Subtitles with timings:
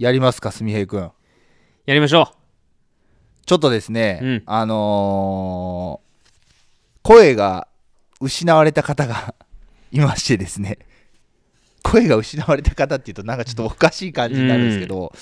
[0.00, 1.12] やりますかすみへいくん。
[1.84, 2.32] やりましょ
[3.44, 4.42] ちょっとですね、うん。
[4.46, 6.10] あのー
[7.02, 7.68] 声が
[8.18, 9.34] 失われた方が
[9.92, 10.78] いましてですね。
[11.82, 15.12] 声が失われた方っていうとなんかちょっとおかしい感じになるんですけど、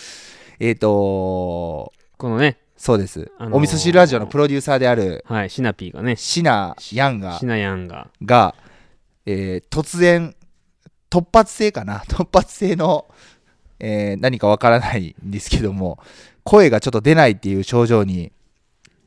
[0.60, 6.14] えっ、とうこのねそうです、あのーお味噌汁ラジオのプロデューサーであるはいシナピーがね。
[6.14, 8.54] シナヤンがシナヤンがが、
[9.26, 10.36] えー突然
[11.10, 12.04] 突発性かな？
[12.06, 13.06] 突発性の、
[13.80, 15.98] えー何かわからないんですけども
[16.44, 18.32] 声がちょっと出ないっていう症状に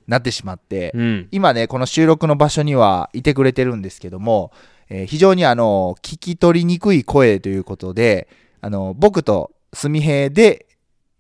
[0.08, 1.28] なってしまって、うん。
[1.32, 4.52] 今ねこの収録の場所にはいてくれてるんですけども、
[4.90, 8.28] えー非常にあの聞き取りにくい声ということで
[8.62, 10.66] あの僕とすみへいで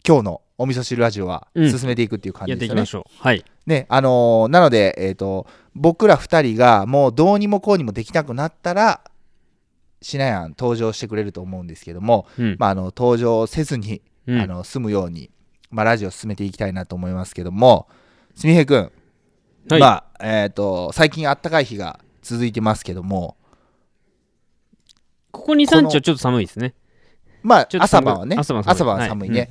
[0.07, 1.71] 今日のお味噌汁ラジオはうん。
[1.71, 2.79] 進めていくっていう感じですよね。
[2.79, 2.91] やっていきま。
[2.91, 3.23] しょう。
[3.23, 3.45] はい。
[3.65, 9.01] ねあのーなので、えー、と僕ら2人がもうどうにもこうにもできなくなったら
[10.01, 12.55] しなやん登場してくれると思うんですけども、うん。
[12.59, 14.41] まあ、あの登場せずに、うん。
[14.41, 15.29] あの済むように、
[15.69, 17.87] まあ、ラジオを進めていきたいなと思いますけども
[18.35, 18.91] すみへいくん、
[19.69, 19.79] はい。
[19.79, 23.35] まあえー、と最近あったかい日が続いてますけども
[25.31, 26.73] ここ2、この3日はちょっと寒いですね。
[27.41, 28.35] まあ朝晩はね。
[28.37, 29.29] 朝晩は寒い。
[29.29, 29.49] ね、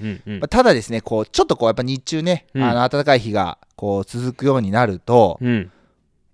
[0.49, 2.63] ただですねこうちょっとこうやっぱ日中ね、うん。
[2.63, 5.73] あの暖かい日がこう続くようになると、うん。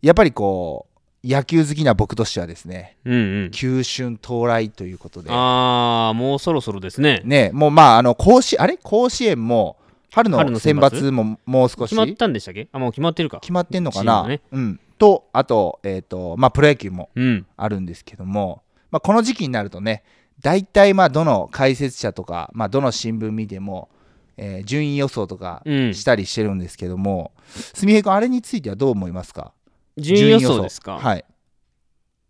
[0.03, 0.96] やっぱりこう
[1.27, 3.51] 野球好きな僕としてはですねうんうん。
[3.51, 5.31] 急春到来ということで。
[5.31, 7.23] ああもうそろそろですね。
[7.25, 8.77] ねもうまああの甲子あれ？
[8.77, 9.77] 甲子園も
[10.13, 11.09] 春の選選抜？
[11.09, 11.91] 抜ももう少し？
[11.91, 12.69] 決まったんでしたっけ？
[12.73, 13.41] あもう決まってるか。
[13.41, 14.41] 決まってんのかな、ね。
[14.53, 14.81] うん。
[14.99, 17.47] とあとえっ、とまあプロ野球もうん。
[17.57, 20.05] あるんですけども、まあ、この時期になるとね
[20.41, 23.89] 大体まあどの解説者とか、まあ、どの新聞見ても、
[24.37, 25.95] えー順位予想とかうん。
[25.95, 29.53] したりしてるんですけども、すみへい君あれについてはどう思いますか？
[29.97, 30.99] 順位予想ですか？
[30.99, 31.25] はい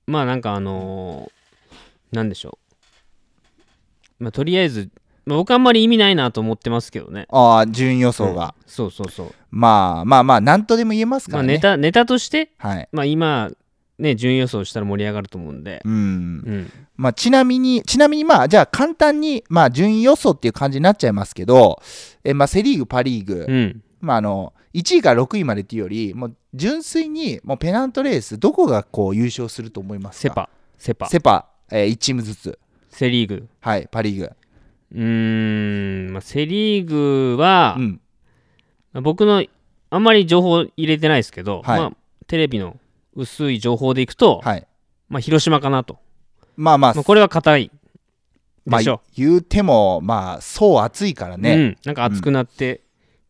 [0.06, 2.58] まあなんかあのーなんでしょ
[4.20, 4.25] う。
[4.25, 4.91] まあとりあえず、
[5.25, 7.27] まあ、僕あんまり意味ないなと思ってますけどね。
[7.31, 9.34] ああ順位予想が、うんそうそうそう。
[9.50, 13.50] まあまあまあ何とでも言えますかまあらね、ネタネタとして、はいまあ今
[13.98, 15.83] ね順位予想したら盛り上がると思うんで。
[15.85, 21.83] うんうんまあ、ちなみに、ちなみにまあ、じゃあ簡単に、まあ、順位予想っていう感じになっちゃいますけど、
[22.24, 30.29] えまあ、セ・リーグ、パ・リーグ、うんまあ、あの1位から6位までっていうより、もう純粋にもうペナントレース、どこがこう優勝すると思いますか？
[30.29, 32.58] セパセパセ・パ、え1チームずつ、
[32.90, 33.48] セ・リーグ。
[33.61, 34.33] はい、パ・リーグ。
[34.92, 38.01] うーん、まあ、セ・リーグはう、ん、
[38.92, 39.45] まあ僕の
[39.90, 41.92] あんまり情報入れてないですけど、はいまあ、
[42.27, 42.77] テレビの
[43.14, 44.67] 薄い情報でいくと、はい。
[45.08, 45.98] まあ、広島かなと。
[46.56, 47.70] まあまあ、まあ、これは硬い
[48.64, 49.01] まあでしょ。
[49.17, 52.80] 言うても、まあ、そう暑いからね、うん、なんか熱くなって、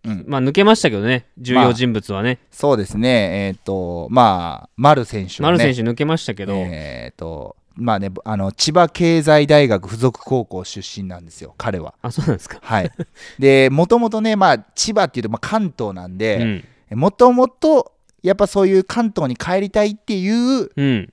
[0.07, 2.39] うんまあ抜けましたけどね、重要人物はね。
[2.51, 11.95] そうですね、えっ、と、まあ、丸選手はね、丸選手抜けましたけど、えっ、と、まあね、あの千葉経済大学附属高校出身なんですよ、彼は。
[12.03, 12.59] あ、そうなんですか。
[12.63, 12.91] はい、
[13.39, 16.65] でもともとね、まあ、千葉っていうと、まあ、関東なんうでん。
[16.99, 17.93] もともと
[18.23, 21.13] やっぱそういう関東に帰りたいっていううん。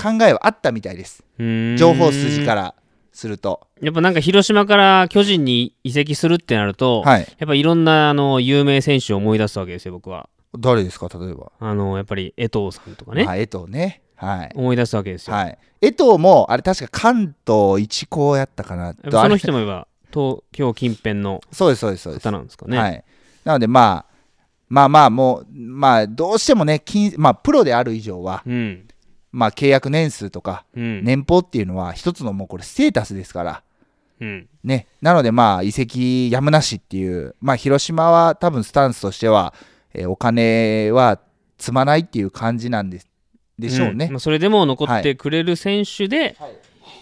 [0.00, 1.22] 考えはあったみたいです
[1.76, 2.74] 情報筋から
[3.12, 3.66] すると。
[3.80, 10.28] やっぱなんか広島から巨人に移籍するってなると、はい、やっぱいろんなあの有名選手を思い出すわけですよ、僕は。
[10.58, 11.52] 誰ですか、例えば？
[11.60, 14.02] あのやっぱり江藤さんとかね、あ江藤ね。
[14.16, 15.34] はい思い出すわけですよ。
[15.34, 22.76] はい、江藤もあれ確か関東一高やったかなその人も言えば東京近辺のそうですそうですそうです方なんですかね。
[22.76, 23.04] はい、
[23.44, 24.12] なのでまあ
[24.68, 28.86] まあまあもうまあどうしてもね金まあプロである以上はうん。
[29.32, 31.04] まあ契約年数とかうん。
[31.04, 33.62] 年俸っていうのは一つのもうこれステータスですから
[34.20, 34.48] うん。
[34.64, 39.54] ねなのでまあ移籍やむなしっていうまあ広島は多分スタンスとしては、
[39.94, 41.20] えーお金は
[41.58, 43.10] 積まないっていう感じなんです
[43.58, 46.36] でしょうね、んまあ、それでも残ってくれる選手で、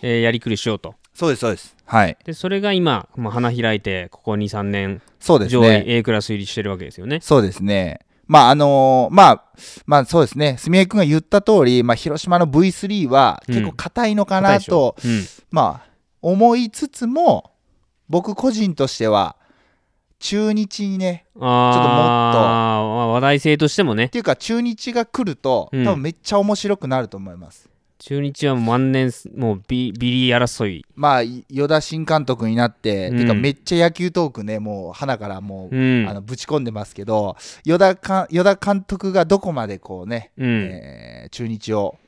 [0.02, 0.94] えーやりくりしようと。
[1.14, 7.18] そうですそうですはいで、それが今、まあ、花開いて、ここ2、3年、そうです上位ね A クラス入りしてるわけですよね。
[7.22, 8.00] そうですね。
[8.28, 9.44] まああのーまあ
[9.86, 10.56] まあそうですね。
[10.58, 15.24] 住江君が言った通り、まあ広島の V3 は結構硬いのかなと、うん。
[15.50, 15.88] まあ
[16.20, 17.52] 思いつつも、
[18.08, 19.36] 僕個人としては
[20.18, 27.68] 中日にね、ちょっともっとまあ話題性としてもねっ、ていうか中日が来ると、うん多分めっちゃ面白くなると思います。
[27.98, 30.84] 中日は万年、もうビビリ争い。
[30.94, 36.08] まあ与田新監督になって、うんてかめっちゃ野球トークね、もう花からもう、うん。
[36.08, 40.68] あのぶち込んでますけど、与田か与田監督がどこまでこうね、うん。
[40.70, 41.98] えー中日を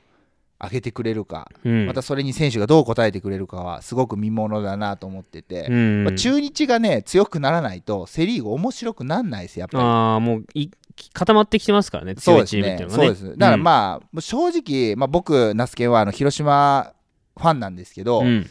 [0.63, 9.83] 上げてくれるか、うんまたそれに選手がどう応えてくれるかはすごく見ものだなと思ってて、うんまあ、中日がね強くならないとセ・リーグ面白くなんないですやっぱり。
[9.83, 10.69] ああ、もうい
[11.13, 13.15] 固まってきてますからね、強いチームっていうのはね。
[13.15, 16.93] そうですだからまあ、正直、まあ、僕、那須健はあの広島
[17.37, 18.49] ファンなんですけど、うん、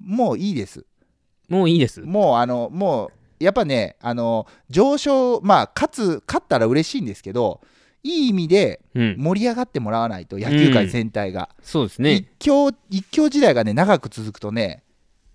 [0.00, 0.84] もういいです。
[1.48, 2.00] もういいです。
[2.00, 3.10] もうあのも
[3.40, 7.60] うやっぱねあの上昇まあ勝つ勝ったら嬉しいんですけど
[8.02, 9.16] いい意味でうん。
[9.18, 12.12] 盛り上がってもらわないと野球界全体が、そうですね。
[12.12, 14.82] 一強一強時代がね長く続くとね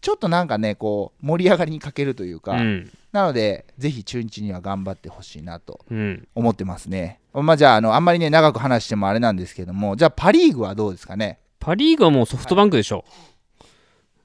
[0.01, 6.27] ちょっとなんかねこう盛り上がりに欠けるというか、うんなのでぜひ中日には頑張ってほしいなとうん。
[6.35, 7.19] 思ってますね。
[7.33, 11.39] まあじゃああのあんまりね長く話してもあれなんですけどもじゃあパ・リーグはどうですかね？
[11.59, 13.03] パ・リーグはもうソフトバンクでしょ、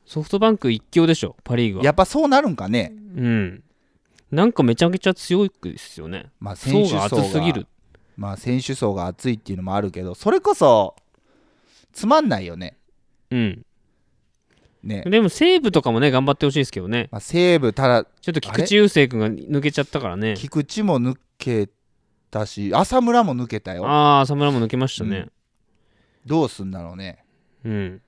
[0.07, 1.85] ソフトバンク一強でしょパ・リーグは。
[1.85, 2.93] やっぱそうなるんかね？
[3.17, 3.63] うん。
[4.31, 6.31] なんかめちゃめちゃ強いですよね。
[6.41, 7.67] まあ選層が手層が厚すぎる。
[8.17, 10.95] まあ選手層が厚いっていうのもあるけどそれこそ
[11.93, 12.77] つまんないよね。
[13.31, 13.67] うん
[14.85, 17.09] ね、でも西武とかもね頑張ってほしいですけどね。
[17.11, 20.35] まあ、西武ただちょっと菊池雄星君が抜けちゃったからね。
[20.37, 21.71] 菊池も抜け
[22.31, 23.87] たし浅村も抜けたよ。
[23.87, 25.29] ああ浅村も抜けましたね。
[26.27, 27.25] どうすんだろうね。
[27.65, 28.03] うん、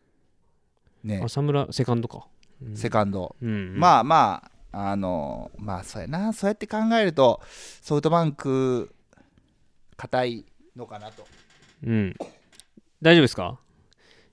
[1.02, 1.22] ね。
[1.24, 2.26] 浅村セカンドか。
[2.62, 2.76] うん。
[2.76, 3.78] セカンド、うんうん。
[3.78, 6.34] まあまああのまあそうやな。
[6.34, 7.40] そうやって考えると
[7.80, 8.92] ソフトバンク
[9.96, 10.44] 硬い
[10.76, 11.26] のかなと。
[11.86, 12.14] うん。
[13.00, 13.58] 大丈夫ですか？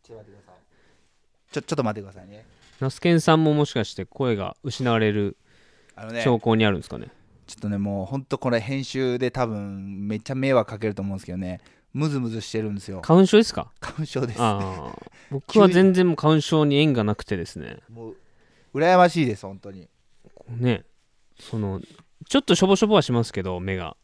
[0.04, 0.53] ちょっと待ってください
[1.54, 2.46] ちょちょっと待ってくださいね。
[2.80, 5.38] ナスケンさんももしかして声が失われる
[5.96, 7.08] あのね兆候にあるんですかね？
[7.46, 11.62] ちょっとねもうほんとこれ編集で多分めっちゃ迷惑かけると思うんですけどね。
[11.94, 13.02] ムズムズしてるんですよ。
[13.04, 13.72] 花粉症ですか？
[13.80, 14.42] 花粉症です。
[14.42, 15.00] ああ。
[15.30, 17.78] 僕は全然もう花粉症に縁がなくてですね。
[17.88, 18.16] もう
[18.74, 19.88] 羨ましいです本当に。
[20.50, 20.84] ね。
[21.40, 21.80] その
[22.28, 23.96] ちょっとしょぼしょぼはしますけど目が。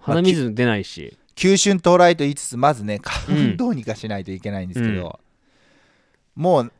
[0.00, 1.16] 鼻水出ないし。
[1.34, 3.50] 急春到来と言いつつまずね花うん。
[3.52, 5.18] 粉どうにかしないといけないんですけど、
[6.38, 6.72] もう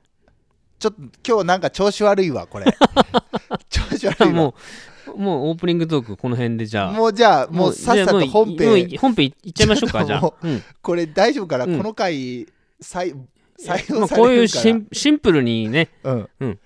[0.78, 2.66] ちょっと今日なんか調子悪いわこれ。
[3.68, 4.32] 調子悪いわ。
[4.32, 4.54] も
[5.08, 6.92] うもうオープニングトークこの辺でじゃあ。
[6.92, 8.88] もうじゃあもうさっさと本編。
[8.94, 12.46] う本編いっちゃいましょうかじゃあ、 うんこれ大丈夫かな、うんこの回
[12.80, 13.16] 採
[13.60, 15.88] 採ま用さあこういうれるから、シンシンプルにね。
[16.04, 16.10] う
[16.46, 16.58] ん、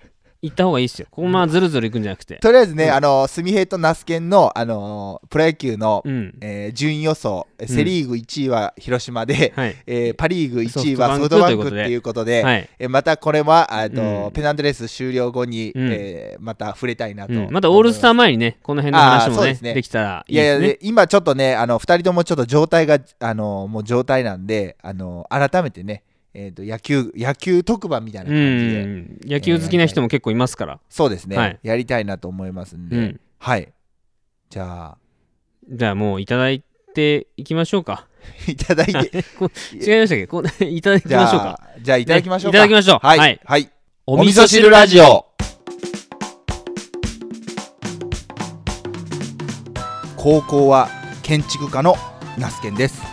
[0.43, 1.07] 行った方がいいですよ。
[1.09, 2.35] ここまあずるずるいくんじゃなくて。
[2.35, 2.91] とりあえずね、うん。
[2.91, 6.37] あのスミヘイとナスケンの、あのプロ野球の、うん。
[6.41, 9.75] えー順位予想えセ・リーグ1位は広島で、はい。
[9.87, 12.69] えーパ・リーグ1位はソソフフトバンクっていうことで、はい。
[12.77, 14.31] えーまたこれはあと、うん。
[14.31, 15.89] ペナントレース終了後に、うん。
[15.93, 17.47] えーまた触れたいなと、うん。
[17.49, 19.73] またオールスター前にねこの辺の話もねね。
[19.75, 26.03] できたらいいやいやいですねで今ちょっとねあの2人ともちょっと状態があのもう状態なんであの改めてね、
[26.35, 29.19] えー、と野球野球特番みたいなう感じで、ん。
[29.23, 31.59] 野球好きな人も結構いますから、そうですね、はい。
[31.61, 33.19] やりたいなと思いますんで、うん。
[33.37, 33.71] はい。
[34.49, 34.97] じゃあ。
[35.69, 36.63] じゃあもういただい
[36.93, 38.07] ていきましょうか。
[38.47, 39.23] いただいて。
[39.37, 40.27] こ違いましたっけ？
[40.27, 41.59] こう いただきじましょうか。
[41.81, 42.99] じゃあいただきましょうか、ねいただきましょう。
[43.05, 43.39] はい、はい。
[43.43, 43.69] はい、
[44.07, 45.27] おお味噌汁ラジオ。
[50.17, 50.89] 高校は
[51.21, 51.95] 建築家の
[52.39, 53.12] ナスケンです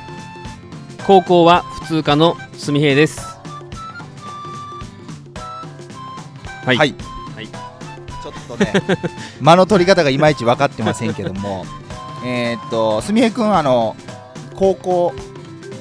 [1.11, 3.21] 高校は普通科のすみへいです。
[6.65, 6.95] はい、はい、
[7.35, 7.49] はい。
[7.49, 8.73] ちょっとね
[9.43, 11.67] 間の取り方がいまいち分かってませんけども。
[12.25, 13.97] えーっとすみへくんあの
[14.55, 15.12] 高校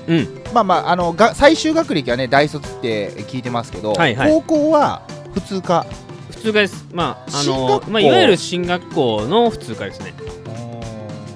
[0.07, 0.41] うん。
[0.51, 4.31] まあまああのが最終学歴はね大卒って聞いてますけど、はいはい。
[4.31, 5.03] 高校は
[5.35, 5.85] 普通科。
[6.31, 6.87] 普通科です。
[6.91, 10.11] まああのまあいわゆる進学校の普通科ですね。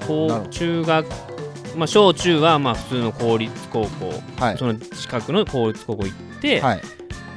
[0.08, 1.33] 高中学
[1.76, 4.58] まあ小中はまあ普通の公立高校、どはい。
[4.58, 6.82] その近くの公立高校行って、はい。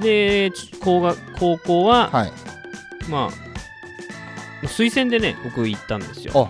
[0.02, 2.32] でち高学高校は、はい。
[3.10, 3.30] ま
[4.64, 6.50] あ推薦でね僕行ったんですよ。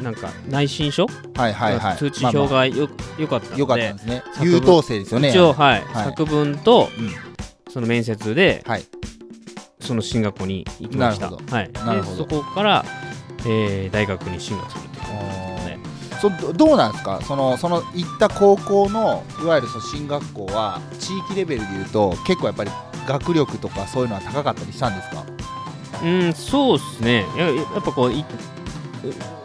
[0.00, 1.06] なんか内申書、
[1.36, 1.96] はいはいはい。
[1.96, 3.60] 通知表がよ,、よかったので。
[3.60, 4.22] よかったんですね。
[4.42, 5.30] 優等生ですよね。
[5.30, 5.84] 一応、はい。
[5.84, 6.04] はい。
[6.04, 7.10] 作文と、うん。
[7.72, 8.84] その面接で、はい。
[9.80, 11.30] その進学校に行きました。
[11.30, 12.84] はい、でそこから、
[13.46, 14.84] えー大学に進学する
[16.20, 17.20] そどどうなんですか？
[17.22, 22.70] そのその行った高校のいわゆるその進学校は地域レベルでいうと結構やっぱり
[23.06, 25.24] 学力とかそういうのは高かったりしたんですか？
[26.02, 27.24] うんそうですね。
[27.36, 28.24] ややっぱこうい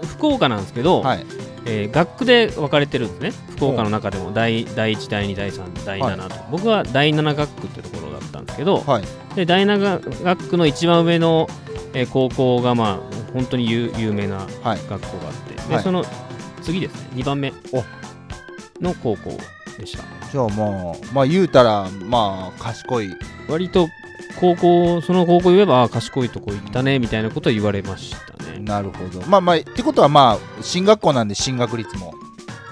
[0.07, 1.25] 福岡なんですけど、はい。
[1.65, 3.45] えー学区で分かれてるんですね。
[3.55, 9.03] 福岡の中でも第第1第2第3第7と、僕は第7学区ってところだったんですけど、はい。
[9.35, 11.47] で第7学区の一番上の、
[11.93, 12.99] えー高校がまあ
[13.33, 14.79] 本当に有有名なはい。
[14.89, 15.83] 学校があって、ではい。
[15.83, 16.03] その
[16.61, 17.09] 次ですね。
[17.15, 17.53] 2番目
[18.79, 19.37] の高校
[19.77, 20.03] でした。
[20.31, 23.09] じゃあまあまあ言うたらまあ賢い。
[23.47, 23.87] 割と
[24.39, 28.59] 高校その高校言えばあー賢いとこ行ったねみたいなことは言われましたね。
[28.59, 29.25] なるほど。
[29.27, 32.13] まあまあってことはまあ進学校なんで進学率も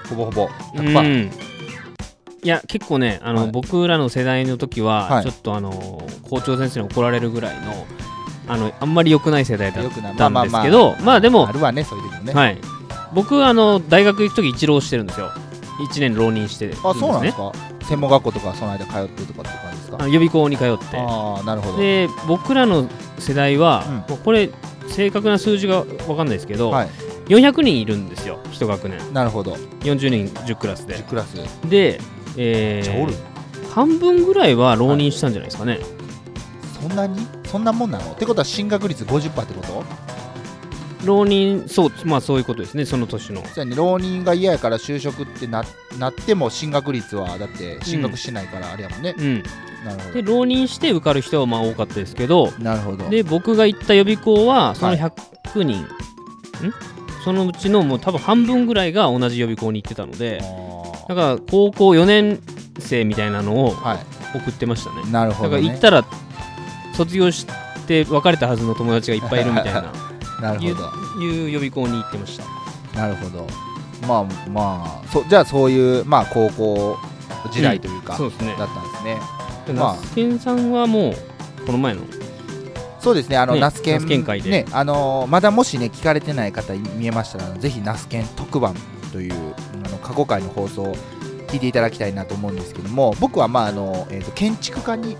[0.08, 0.44] ほぼほぼ
[0.74, 1.30] う100%ん。
[2.42, 3.50] いや結構ねあの、はい。
[3.50, 5.22] 僕らの世代の時は、はい。
[5.24, 7.86] ちょっとあの校長先生に怒られるぐらいの
[8.48, 12.32] あのあんまり良くない世代だったんですけどまあでもあるわねそういう時もね。
[12.32, 12.58] はい
[13.14, 15.30] 僕あの大学行く時一浪してるんですよ。
[15.90, 16.74] 1年浪人してね。
[16.84, 17.52] あそうなんですか？
[17.88, 19.96] 専門学校とかその間通ってとかって感じですか？
[20.00, 20.96] あ予備校に通って。
[20.98, 21.78] ああなるほど。
[21.78, 22.88] で僕らの
[23.18, 24.16] 世代は、うん。
[24.18, 24.50] これ
[24.88, 26.88] 正確な数字が分かんないですけど、はい。
[27.26, 28.98] 400人いるんですよ1学年。
[29.12, 29.52] なるほど。
[29.80, 30.96] 40人10クラスで。
[30.96, 31.36] 10クラス。
[31.68, 32.00] で、
[32.36, 35.78] えー、半分ぐらいは浪人したんじゃないですかね、
[36.80, 37.26] そんなに？
[37.46, 38.12] そんなもんなの？
[38.12, 39.84] ってことは進学率50%ってこと？
[41.04, 43.42] 浪人そうまあそういうことですねその年の。
[43.44, 45.64] そうやね浪人が嫌やから就職ってな
[45.98, 49.42] なっても進学率はだって進学してないからあれやもんね、うん。
[49.84, 53.08] なるほで浪人して受かる人はまあ多かったですけどどなるほど。
[53.08, 54.98] で僕が行った予備校はそのはい。
[54.98, 55.88] 100人、ん？
[57.24, 62.40] そのうちのもう多分半分ぐらいが同じ予備校に行ってたのであだから高校4年
[62.78, 63.74] 生みたいなのを
[64.34, 65.02] 送ってましたね。
[65.06, 66.04] いなるほど、だからね、行ったら
[66.94, 67.46] 卒業し
[67.86, 69.92] て別れたはずの友達がいっぱいいるみたいな
[70.40, 71.22] なるほど。
[71.22, 72.98] いう予備校に行ってました。
[72.98, 73.46] なるほど。
[74.06, 76.98] まあまあそじゃあそういうまあ高校
[77.52, 78.54] 時代というか、そうですね。
[78.58, 79.18] だったんですね。
[79.66, 79.96] でまあ。
[79.96, 81.14] ナスケンさんはもう
[81.66, 82.02] この前の？
[83.00, 84.50] そうですねあの、ねナスケン会で。
[84.50, 88.74] ねあのまだもしね聞かれてない方見えましたらぜひナスケン特番
[89.12, 89.34] という
[89.84, 90.94] あの過去回の放送を
[91.48, 95.16] 聞いていただきたいなと思うんですけども僕はまああの、えー、と建築家に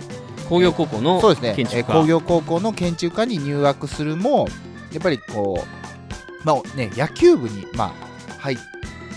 [0.49, 4.47] 工業高校のそうですねえー工業高校の建築家に入学するも
[4.93, 7.95] やっぱりこうまあね野球部にま
[8.31, 8.59] あ入っ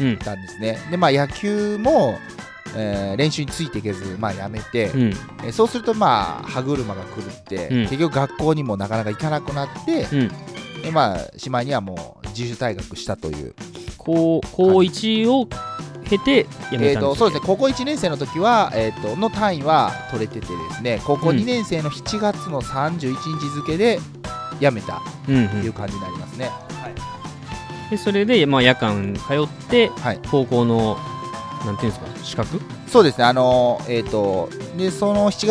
[0.02, 0.80] うんたんですね。
[0.90, 2.18] でまあ野球も、
[2.76, 5.02] えー練習についていけずまあやめて、うん。
[5.44, 7.82] えーそうするとまあ歯車が狂って、うん。
[7.84, 10.28] 結局学校にもなかなか行かなくなって、うん。
[10.82, 13.54] でまあしまいにはもう自主退学したという、
[13.98, 15.48] 高高1を
[16.04, 17.48] 経て辞めえー、たんですとそうですね。
[17.48, 21.00] 高校1年生の時は、えー、との単位は取れててですね。
[21.06, 24.00] 高校うん2年生の7月の31日付で
[24.60, 25.46] 辞めたうんうん。
[25.46, 26.50] っていう感じになりますね、
[27.90, 30.20] でそれで、まあ、夜間通ってはい。
[30.30, 30.98] 高校の
[31.66, 32.62] なんていうんですか資格？
[32.88, 33.24] そうですね。
[33.26, 35.48] あのえっ、とでその7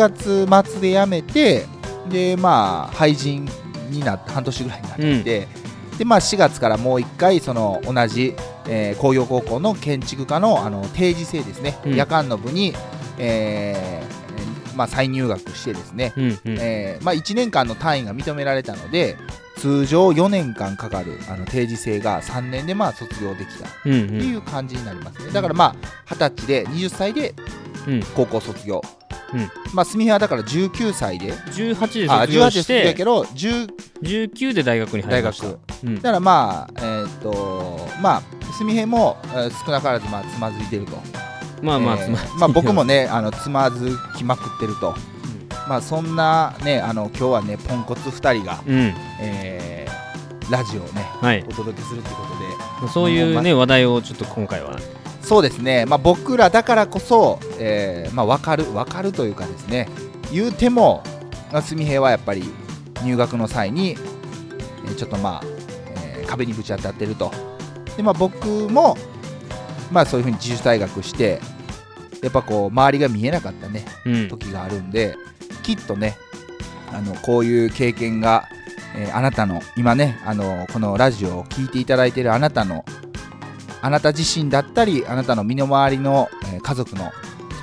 [0.47, 1.65] 月末で辞めて
[2.09, 3.49] でまあ廃人
[3.89, 5.47] になって半年ぐらいになって、
[5.97, 8.35] でまあ4月からもう一回その同じ、
[8.67, 11.95] えー工業高校の建築科のあの定時制ですね、うん。
[11.95, 12.73] 夜間の部に、
[13.17, 14.22] えー
[14.75, 16.39] まあ、再入学してですね、うんうん。
[16.59, 19.17] えーまあ、1年間の単位が認められたので
[19.57, 23.93] 通常4年間かかるあの定時制が3年でまあ卒業できたってうん。
[23.93, 25.31] うんいう感じになりますね。
[25.31, 25.75] だからま
[26.09, 27.33] あ20歳で20歳で
[27.87, 28.03] うん。
[28.15, 28.81] 高校卒業、
[29.33, 29.49] うん。
[29.73, 33.69] まあ純平はだから19歳で18であ18で卒業してけど10
[34.01, 35.47] 19で大学に入りました、
[35.83, 35.95] うん。
[35.95, 38.21] だからまあえーっとまあ
[38.57, 40.97] 純平も、えー少なからずまあつまずいてると
[41.63, 44.95] まあまあ、えーつままあ僕もねあのつまずきまくってると、
[45.67, 48.93] まあそんなねあの今日はねポンコツ2人が、うん。
[49.19, 50.03] えー
[50.51, 51.45] ラジオをねはい。
[51.47, 52.15] お届けするってこ
[52.81, 52.91] とで。
[52.91, 54.77] そういうね話題をちょっと今回は。
[55.21, 59.87] そうですね、まあ、僕らだからこそ、えーまあ、分かる分かるというかですね。
[60.33, 61.01] 言うても
[61.51, 62.43] まあ純平はやっぱり
[63.05, 63.91] 入学の際に、
[64.85, 65.41] えーちょっとまあ、
[65.95, 67.31] えー壁にぶち当たってると。
[67.95, 68.97] で、まあ、僕も、
[69.91, 71.39] まあ、そういうふうに自主退学して
[72.23, 74.27] やっぱこう周りが見えなかったねうん。
[74.29, 75.15] 時があるんで
[75.61, 76.17] きっとね
[76.91, 78.47] あのこういう経験が、
[78.95, 82.85] えーあなたの今ねあのこのラジオを聴いていただいているあなたの
[83.81, 87.11] あなた自身だったりあなたの身の回りの、えー家族の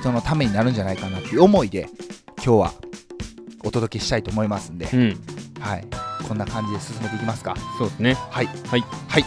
[0.01, 1.87] 人のためになるんじゃないかなっていう思いで
[2.37, 2.73] 今日は
[3.63, 5.17] お届けしたいと思いますんで、うん。
[5.59, 5.87] はい、
[6.27, 7.55] こんな感じで進めていきますか。
[7.77, 8.13] そうですね。
[8.15, 8.47] はい。
[8.47, 8.81] はい。
[9.07, 9.25] はい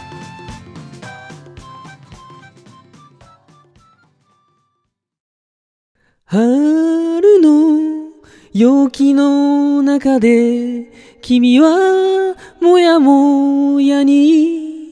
[6.27, 8.09] 春の
[8.51, 10.91] 陽気の中で
[11.21, 14.91] 君はもやもやに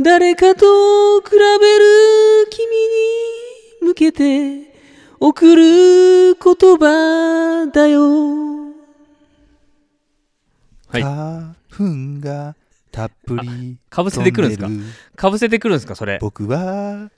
[0.00, 4.74] 誰かと比べる君に向けて
[5.20, 8.74] 送る言葉だよ。
[10.88, 11.02] はい。
[11.02, 11.84] 花粉
[12.20, 12.56] が
[12.90, 14.68] たっぷりかぶせてくるんですか？
[15.14, 15.94] かぶせてくるんですか？
[15.94, 16.18] それ。
[16.20, 17.12] 僕は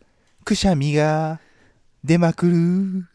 [0.44, 1.40] くしゃみが
[2.08, 3.06] 出まくる。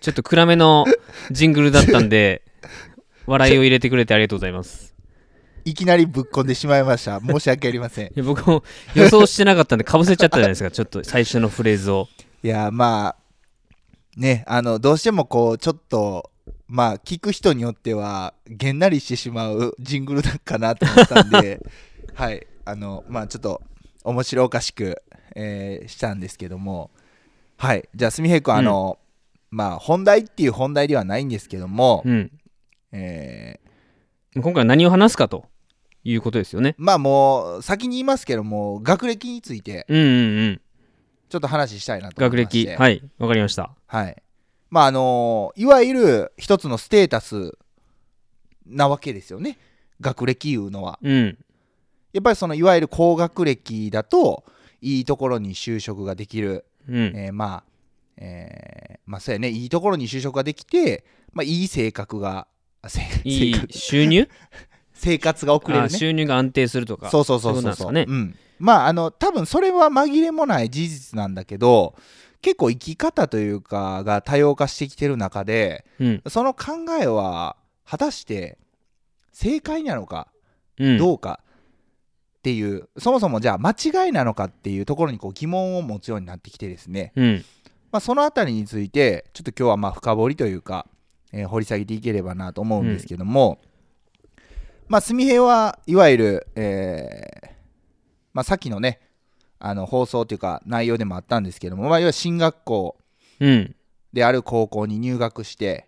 [0.00, 0.84] ちょっと暗めの
[1.30, 2.42] ジングルだったんで
[3.24, 4.94] 笑いを入れてくれてありがとうございます。
[5.64, 7.18] いきなりぶっこんでしまいました。
[7.18, 8.06] 申し訳ありません。
[8.08, 8.62] いや僕も
[8.94, 10.70] 予想してなかったんでかぶせちゃったじゃないですか。
[10.70, 12.08] ちょっと最初のフレーズを。
[12.42, 13.16] いやまあ
[14.18, 16.30] ねあのどうしてもこうちょっと
[16.66, 21.64] まあ聞く人によってはげんなりしてしまうジングルだかなと思ったんで
[22.12, 22.46] はい。
[22.66, 23.62] あのまあちょっと
[24.04, 25.00] 面白おかしく、
[25.34, 26.90] えーしたんですけども
[27.58, 27.88] はい。
[27.94, 28.98] じゃあすみへい君あの、
[29.50, 32.32] まあ本題っていう本題ではないんですけども、うん。
[32.92, 33.68] えー
[34.34, 35.46] 今回は何を話すかと
[36.04, 36.76] いうことですよね。
[36.78, 40.60] まあもう先に言いますけども学歴についてうんうんうん。
[41.28, 42.70] ちょっと話したいなと思学いまして。
[42.70, 42.76] 歴。
[42.76, 43.02] はい。
[43.18, 43.74] わかりました。
[43.86, 44.22] はい。
[44.70, 47.58] まああのいわゆる一つのステータス
[48.66, 49.58] なわけですよね。
[50.00, 50.98] 学歴いうのは。
[51.02, 51.38] うん。
[52.12, 54.44] やっぱりそのいわゆる高学歴だと
[54.80, 56.64] いいところに就職ができる。
[56.88, 57.12] うん。
[57.14, 57.64] えーまあ、
[58.16, 62.46] えーまあそうやね、いいところに就職ができて、まあいい性格が、
[63.24, 64.28] いい収入？
[64.92, 65.96] 生活が送れあるね。
[65.98, 67.08] 収入が安定するとか。
[67.10, 67.74] そうそうそうそうそう。
[67.76, 67.92] そう。
[67.92, 68.34] ん。
[68.58, 71.94] まああの多分それは紛れもない事実なんだけど、
[72.42, 76.22] 結構生き方というかが多様化してきてる中で、うん。
[76.28, 78.58] その考えは果たして
[79.32, 80.28] 正解なのか
[80.78, 80.98] うん。
[80.98, 81.40] どうか
[82.48, 87.44] っていう、そもそもじゃあ間違いなのかっていうところにこう疑問を持つようになってきてですね、うん。
[87.92, 90.86] まあ、そのあたりについてちょっと今日はまあ深掘りというか、
[91.32, 93.58] えー掘り下げていければなと思うんですけども、
[94.88, 97.48] まあ純平はいわゆる、えー
[98.32, 99.00] まあ、さっきのね
[99.58, 102.96] あの放送というか内容でもあったんですけども、まあ、いわゆる進学校
[103.40, 103.74] うん。
[104.14, 105.86] である高校に入学して、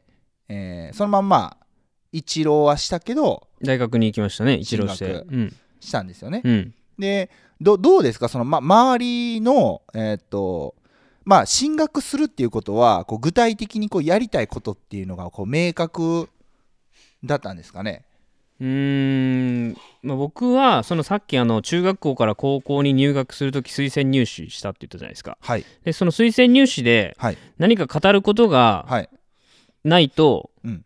[0.51, 1.57] えーそのまんま
[2.13, 5.25] 一浪はしたけど大学に行きましたね一浪して。
[5.31, 6.43] うんしたんですよね。
[6.45, 6.75] うん。
[6.99, 8.29] でどどうですか？
[8.29, 10.75] その、ま、周りのえーっと
[11.25, 16.29] まあ進学するっていうことはこう具体的にこうやりたいことっていうのがこう明確
[17.25, 18.05] だったんですかね？
[18.61, 18.67] うー
[19.71, 25.39] ん、まあ、僕はそのさっきあの中学校から高校に入学するとき推薦入試したって言ったじゃないですか。
[25.41, 25.65] はい。
[25.85, 27.39] でその推薦入試ではい。
[27.59, 29.09] 何か語ることがはい。
[29.85, 30.85] ないと、うん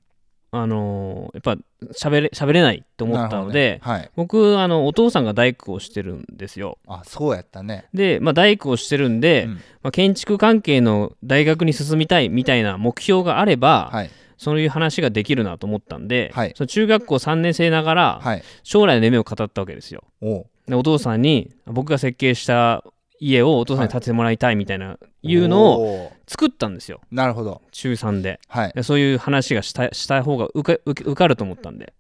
[0.57, 1.57] あのーやっぱ
[1.93, 3.81] 喋れ喋れないと思ったので、ね。
[3.83, 4.11] はい。
[4.17, 6.79] 僕あのお父さんが大工をしてるんですよ。
[6.87, 7.87] あそうやったね。
[7.93, 9.53] で、まあ、大工をしてるんで、うん。
[9.55, 14.11] まあ、建築関係の大学に進みたいみたいな目標があれば、はい。
[14.37, 16.53] そういう話ができるなと思ったんで、はい。
[16.57, 18.43] その中学校3年生ながらはい。
[18.63, 20.05] 将来の夢を語ったわけですよ。
[20.21, 20.47] おう。
[20.67, 22.85] でお父さんに僕が設計した
[23.25, 27.01] 家をお父さんに建ててもらいたいみたいな、いうのを作ったんですよ。
[27.11, 27.63] なるほど。
[27.73, 28.39] 中3で。
[28.49, 28.73] はい。
[28.75, 31.95] でそういう話がしたした方が受か受かると思ったんで。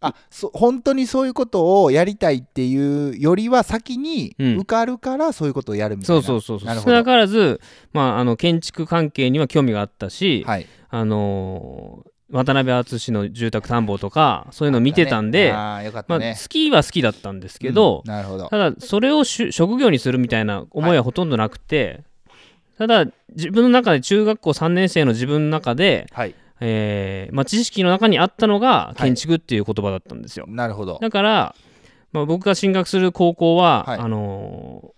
[0.00, 4.56] あそ本当にそういうことをやりたいっていうよりは先にうん。
[4.58, 6.66] 受かるからそういうことをやるみたいな、そうそうそうそう。
[6.68, 6.92] なるほど。
[6.92, 7.60] 少なからず、
[7.92, 10.66] まあ、あの建築関係には興味があったし、はい。
[10.90, 18.10] あのー渡辺篤の住宅探訪とかそういうのを見てたんで、まあ、好きは好きだったんですけど、うん。
[18.10, 18.48] なるほど。
[18.48, 22.02] ただそれをし職業にするみたいな思いはほとんどなくて、
[22.76, 26.34] ただ自分の中で中学校3年生の自分の中で、はい。
[26.60, 28.96] えーまあ、知識の中にあったのがい。
[28.96, 30.98] 建築っていう言葉だったんですよ、なるほど。
[31.00, 31.54] だから、
[32.12, 33.98] まあ、僕が進学する高校は、はい。
[34.00, 34.94] あのー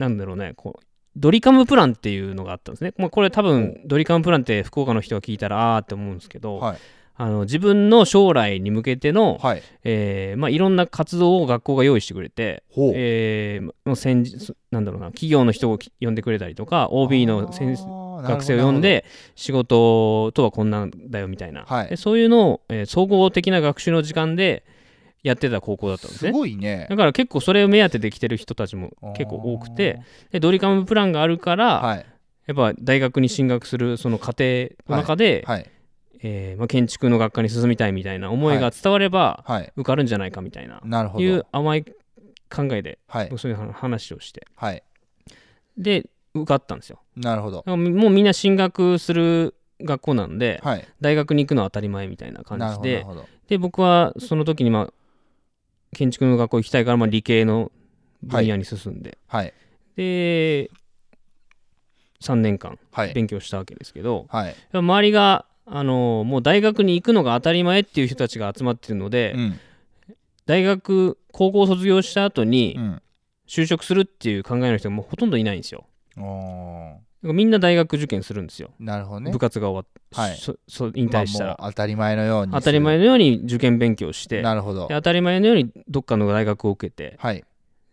[0.00, 6.78] なんだろうねこうドリカムプランっていうのがあったんですね、まあ、これ多分ドリカムプランって福岡の人が聞いたらあーって思うんですけど、はい。
[7.16, 9.62] あの自分の将来に向けての、はい。
[9.84, 12.62] えーまあ、いろんな活動を学校が用意してくれて、
[12.94, 21.88] えーもう先日なんだろうな企業の人をき呼んでくれたりとか OB の先生学生を呼んで仕事とはこんなんだよみたいな、はい。
[21.88, 24.64] でそういうのを、えー総合的な学習の時間で
[25.22, 26.86] やってた高校だったんですすねごいね。
[26.88, 32.06] だから結構それを目当てで来てる人たちも結構多くてでドリカムプランがあるから、はい。
[32.46, 35.66] やっぱ大学に進学するその過程の中で、はい。
[36.22, 39.72] えーまあ、建築の学科に進みたいみたいな思いが伝わればはい。
[39.76, 41.24] 受かるんじゃないかみたいな、なるほど。
[41.24, 43.28] いう甘い考えではい。
[43.30, 44.46] 僕そういう話をして。
[44.54, 44.82] はい。
[45.76, 47.00] で受かったんですよ。
[47.16, 47.62] なるほど。
[47.66, 50.88] もうみんな進学する学校なんではい。
[51.00, 53.00] 大学に行くのは当たり前みたいな感じで。
[53.00, 53.26] るほど。
[53.48, 54.92] で僕はその時にまあ
[55.94, 57.70] 建築の学校行きたいからまあ理系の
[58.22, 59.52] 分野に進んで、はい。
[59.96, 60.70] で
[62.20, 63.14] 3年間はい。
[63.14, 64.54] 勉強したわけですけど、はい。
[64.72, 69.60] 周りがあのもう大学に行くのが当たり前っていう人たちが集まってるので、うん。
[70.46, 73.02] 大学高校卒業した後にうん。
[73.50, 75.84] 就職するっていう考えの人がもうほとんどいないんですよ
[77.22, 79.30] みんな大学受験するんですよ、なるほどね。
[79.30, 80.36] 部活が終わって、はい。
[80.36, 82.52] そそ引退したら、当たり前のように。
[82.52, 84.40] 当たり前のように受験勉強して。
[84.40, 84.88] なるほど。
[84.88, 87.16] で当たり前のようにどっかの大学を受けて。
[87.18, 87.44] はい。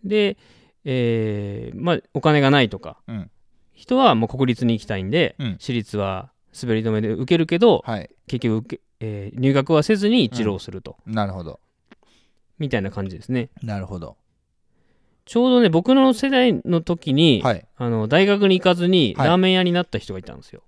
[0.03, 0.37] で、
[0.85, 2.97] えーまあ、お金がないとか。
[3.07, 3.29] うん。
[3.73, 5.57] 人はもう国立に行きたいんで、うん。
[5.59, 8.09] 私立は滑り止めで受けるけど、はい。
[8.27, 11.59] 結局受け、えー入学はせずに一浪すると、なるほど。
[12.59, 13.49] みたいな感じですね。
[13.61, 14.15] なるほど
[15.27, 17.65] ちょうどね僕の世代の時に、はい。
[17.75, 19.27] あの大学に行かずにはい。
[19.27, 20.63] ラーメン屋になった人がいたんですよ、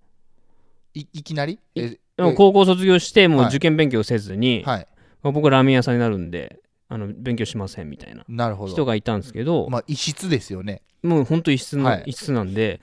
[0.94, 1.58] いいきなり？
[1.76, 3.50] えでも高校卒業してもうはい。
[3.50, 4.88] 受験勉強せずに、はい。
[5.24, 8.74] まあ僕はラーメン屋さんになるんであの勉強しませんみたいななるほど。
[8.74, 10.82] 人がいたんですけど、まあ異質ですよね。
[11.02, 12.04] もう本当異質な、はい。
[12.08, 12.82] 異質なんで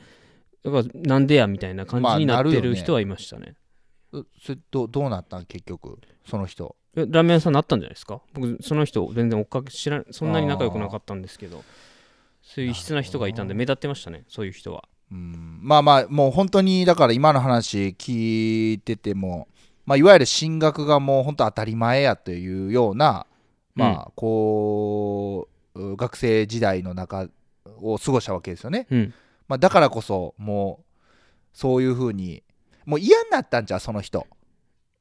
[0.65, 3.55] だからなんでやみたいな感じになっるよねる人はいましたね,、
[4.13, 5.45] うそれどどうなったん？
[5.45, 8.21] 結局その人えラーメン屋さんなったんじゃないですか？
[8.33, 11.63] 僕その人全然追っかけ知らんそんなに仲良くなかったんですけど。
[12.49, 14.85] そういう異質な人がいたんで目立ってましたねそういう人は。
[15.11, 15.59] うん。
[15.63, 19.49] まあまあもう本当にだから今の話聞いてても、
[19.85, 23.27] まあ、いわゆる進学がもう本当当たり前やというような、
[23.75, 27.27] まあこう学生時代の中
[27.81, 29.15] を過ごしたわけですよね、うん。
[29.49, 30.85] まあ、だからこそもう
[31.53, 32.45] そういうふうに
[32.85, 34.25] もう嫌になったんじゃうその人。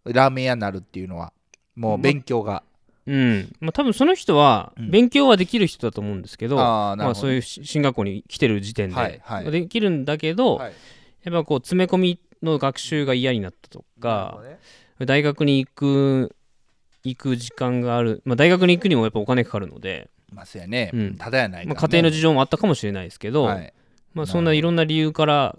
[0.04, 1.32] ラーメン屋になるっていうのは
[1.76, 2.64] もう勉強が、
[3.06, 3.54] うん。
[3.60, 4.92] まあ多分その人はうん。
[4.92, 7.22] 勉強はできる人だと思うんですけど、まあ、あーなるほど。
[7.22, 9.52] そういうし進学校に来てる時点で、はいはい。
[9.52, 10.74] できるんだけど、はい。
[11.24, 14.40] やっぱこう詰め込みの学習が嫌になったとか
[15.00, 16.36] 大学に行く
[17.04, 21.16] 行く時間がある、まあ、大学に行くにもやっぱお金かかるので、まあそうやね、うん。
[21.18, 23.74] ただやないかまあ、家庭の事情もあったかもしれないですけど、はい。
[24.14, 25.58] まあ、そんないろんな理由から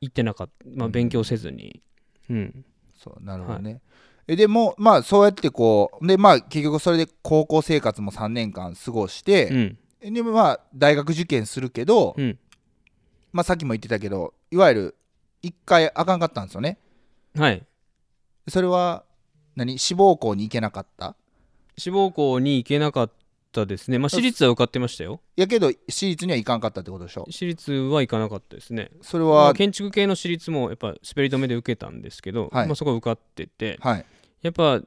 [0.00, 1.82] 行ってなかった、まあ、勉強せずに、
[2.30, 2.64] うん。
[2.98, 3.91] そうなるほどね、え
[4.26, 9.48] でもまあそうやってこうでまあ結局それで高校生活も3年間過ごして、
[10.02, 10.14] うん。
[10.14, 12.38] でまあ大学受験するけど、うん。
[13.32, 14.96] まあさっきも言ってたけどいわゆる
[15.42, 16.78] 一回あかんかったんですよね。
[17.36, 17.66] はい。
[18.48, 19.04] それは
[19.56, 19.78] 何？
[19.78, 21.16] 志望校に行けなかった？
[21.76, 23.10] 志望校に行けなかっ
[23.52, 23.98] たですね。
[23.98, 25.20] まあ私立は受かってましたよ。
[25.36, 27.26] やけど私立には行かんかったってことでしょ？
[27.30, 28.90] 私立は行かなかったですね。
[29.02, 30.96] それは、まあ、建築系の私立もやっぱ滑
[31.28, 32.66] り止めで受けたんですけど、はい。
[32.66, 34.04] まあ、そこは受かっててはい。
[34.42, 34.80] やっぱ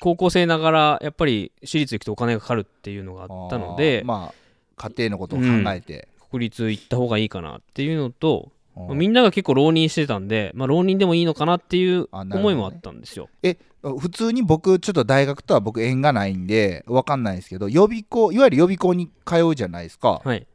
[0.00, 4.34] 高校生ながらやっぱり私立行くとお金がかかるっていうのがあったのであー、まあ
[4.76, 13.28] 家庭のことを考えて、国立行った方がいいかなっていうのと、うんまあみんなが結構浪人してたんで、まあ、浪人でもいいのかなっていう思いもあったんですよ。
[13.42, 20.20] え普通に僕ちょっと大学とは僕縁がないんで分かんないですけど予備校いわゆる予備校に通うじゃないですか。
[20.24, 20.46] はい、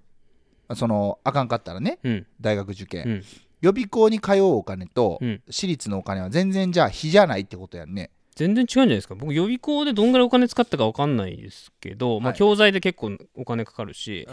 [0.76, 2.26] そのあかんかったらねうん。
[2.42, 3.24] 大学受験、うん。
[3.62, 8.12] 予備校に通うお金とうん、私立のお金は全然じゃあ比じゃないってことやんね。
[8.36, 9.16] 全然違うんじゃないですか。
[9.16, 12.38] 僕予備校でどんぐらいお金使ったか分かんないですけど、まあ、はい。
[12.38, 14.28] 教材で結構お金かかるし、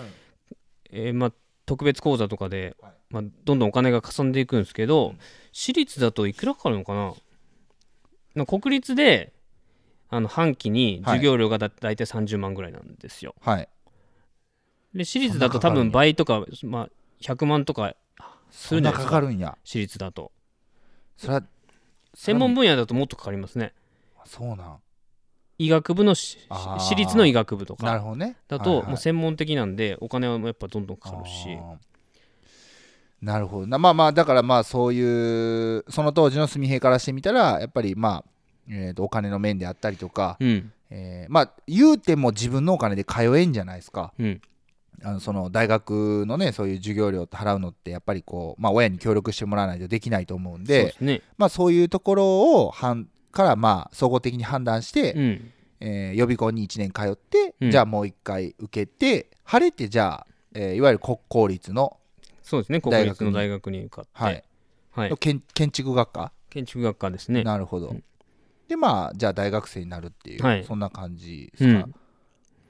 [0.90, 1.32] えーまあ、
[1.70, 2.92] 特別講座とかで、はい。
[3.10, 5.18] まあ、どんどんお金がかさんでいくんですけど、うん。
[5.52, 7.14] 私立だといくらかかるのかな？
[8.34, 9.32] な国立で
[10.08, 13.36] あの半期に授業料がだ大体30万ぐらいなんですよ。
[13.40, 13.68] はい。
[14.94, 16.88] で私立だと多分倍とか、まあ、
[17.20, 17.94] 100万とか
[18.50, 19.14] するんじゃなですか？
[19.14, 19.56] かかるんや。
[19.62, 20.32] 私立だと。
[21.16, 21.44] それは
[22.14, 23.74] 専門分野だともっとかかりますね。
[24.24, 24.78] そうなん
[25.60, 26.38] 医学部の私
[26.96, 27.84] 立の医学部とか。
[27.84, 28.36] なるほどね。
[28.48, 31.58] だともう専門的なんでお金はやっぱどんどんかかるし。
[33.20, 33.78] なるほどな。
[33.78, 38.30] まあまあだからまあそういうその当時の純平からしてみたらやっぱりまあ、
[38.70, 40.72] えーとお金の面であったりとか、うん。
[40.88, 44.14] えーまあ言うても自分のお金で通えんじゃないですか。
[44.18, 44.40] うん。
[45.02, 51.22] あのその大学のねそういう授業料払うのってやっぱりこう、まあ、親に協力してもらわないとできないと思うんそうでですね。
[51.38, 55.52] まあ、そういうところをはんからまあ総合的に判断して、うん。
[55.82, 57.70] えー予備校に1年通って、うん。
[57.70, 61.98] じゃあもう1回受けて晴れてじゃあ、えーいわゆる国公立の、
[62.42, 64.10] そうですね国立の大学に受かって。
[64.12, 64.44] はい。
[64.90, 65.16] はい。
[65.18, 67.44] 建建築学科、建築学科ですね。
[67.44, 68.04] なるほど、うん。
[68.68, 70.64] でまあじゃあ大学生になるっていう、はい。
[70.64, 71.88] そんな感じですか、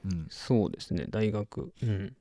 [0.05, 0.11] うん。
[0.13, 0.27] うん。
[0.31, 1.73] そうですね大学。
[1.83, 2.17] うん。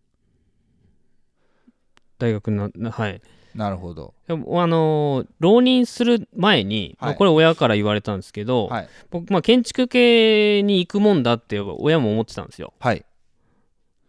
[2.18, 3.22] 大学ななはい
[3.56, 4.14] なるほど。
[4.28, 8.90] あのー浪人する前に、まあはいこれ親から言われたんですけど、はい。
[9.10, 12.74] 僕、まあ、建築系に行くもんだって親も思ってたんですよ。
[12.80, 13.04] はい。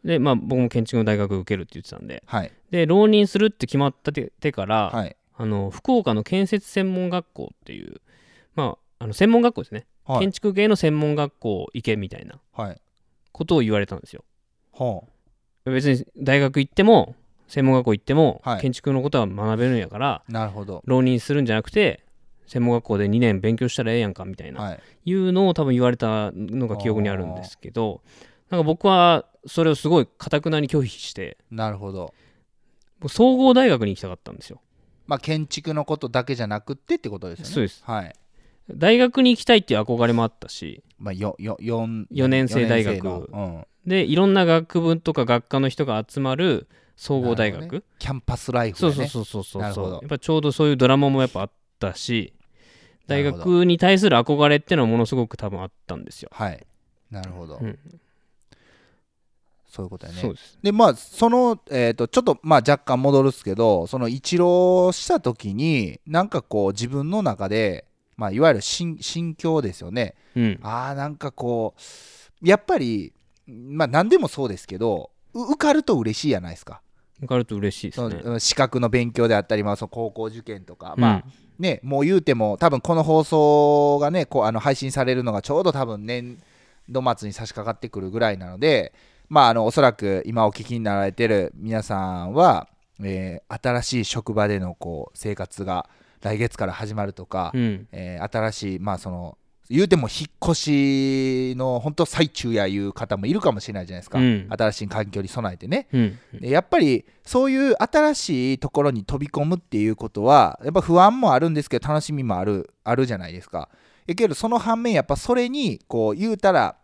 [0.04, 2.22] でまあ僕も建築の大学受けるって言ってたんで。
[2.26, 2.52] はい。
[2.70, 5.16] で浪人するって決まったててから、はい。
[5.36, 8.00] あの福岡の建設専門学校っていう
[8.54, 10.20] まああの専門学校ですね、はい。
[10.20, 12.80] 建築系の専門学校行けみたいなはい。
[13.32, 14.24] ことを言われたんですよ。
[14.72, 15.06] ほ
[15.64, 17.14] 別に大学行っても
[17.50, 18.60] 専門学校行っても、はい。
[18.60, 20.82] 建築のことは学べるんやからうなるほど。
[20.86, 22.04] 浪人するんじゃなくて
[22.46, 24.80] 専門学校で2年勉強したらええやんかみたいな、はい。
[25.04, 28.02] いうのを多分言われたのが記憶にあるんですけど
[28.48, 32.14] なんか僕はそれをすごいかたくなに拒否してなるほど。
[33.00, 34.60] 僕総合大学に行きたかったんですよ。
[35.06, 37.50] まあ建築のことだけじゃなくってってことですよね。
[37.52, 37.82] そうです。
[37.84, 38.14] はい。
[38.70, 43.66] 大学に行きたいっていう憧れもあったしまあ、よよ四四年生大学四年生の。
[43.86, 46.68] でいろんな学部とか学科の人が集まる
[47.00, 47.82] 総合大学、ね。
[47.98, 49.08] キャンパスライフそうだね。
[49.08, 49.92] そうそうそうそうなるほど。
[49.92, 52.34] やっぱちょうどそういうドラマもやっぱあったし
[53.06, 56.66] 大学に対する憧れっていうのはものすごく多分あったんですよ、はい。
[57.10, 57.78] なるほど、うん。
[59.66, 60.20] そういうことやね。
[60.20, 67.86] そうですでまあその、えー、とちょっとまあ若干戻るっすけどその一浪した時になんかこう自分の中で、
[68.18, 70.16] まあ、いわゆる心心境ですよね。
[70.36, 70.60] うん。
[70.62, 71.72] あーなんかこ
[72.42, 73.14] うやっぱり
[73.46, 76.82] まあ何でもそうですけどう受かると嬉しいじゃないですか
[77.20, 81.00] 受かると嬉しいですそねの資格の勉強であったり、まあ、その高校受験とか、うん。
[81.00, 81.24] まあ
[81.58, 86.38] ねもう言うても多分この放送がねこうあの配信されるのがちょうど多分年
[86.88, 88.94] 度末に差し掛かってくるぐらいなので
[89.28, 92.68] まああのおそらく今お聞きになられてる皆さんは、
[93.02, 95.88] えー新しい職場でのこう生活が
[96.22, 97.88] 来月から始まるとか、うん。
[97.92, 99.36] えー新しいまあその
[99.70, 100.54] 言うても引っ越
[101.52, 104.48] しの本当最中やいう方もいるかもしれないじゃないですか、うん。
[104.50, 105.86] 新しい環境に備えてね。
[105.92, 106.18] うん。
[106.40, 113.68] でやっぱりそういう新しいところに飛び込むっていうことはやっぱ不安もあるんですけど楽しみもあるあるじゃないですか。
[114.08, 116.74] やけどその反面やっぱそれにこう言うたら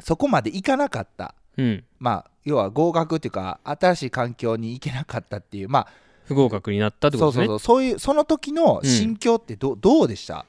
[0.00, 1.36] そこまでいかなかった。
[1.56, 1.84] うん。
[2.00, 5.88] まあ要は合格っていうか新しい環境に行けなかったっていうまあ
[6.24, 7.46] 不合格になったってことですね。
[7.46, 7.76] そうそうそう。
[7.76, 10.44] そういうその時の心境ってど,、どうでした？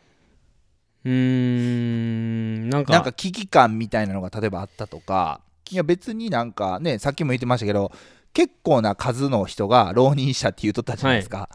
[1.07, 2.69] うーん。
[2.69, 2.93] なんか。
[2.93, 5.41] なんか危機感みたいなのが例えばあったとか。
[5.71, 7.91] いや別になんかねさっきも言ってましたけど
[8.33, 11.49] 結構な数の人が浪人したって言うとったじゃないですか、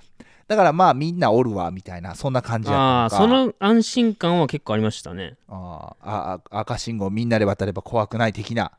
[0.49, 3.35] だからまあみんなおるわみたいなそんな感じやったのか。
[3.35, 5.37] その安心感は結構ありましたね。
[5.49, 5.57] あー
[6.03, 8.73] ああ赤信号みんなで渡れば怖くない的な。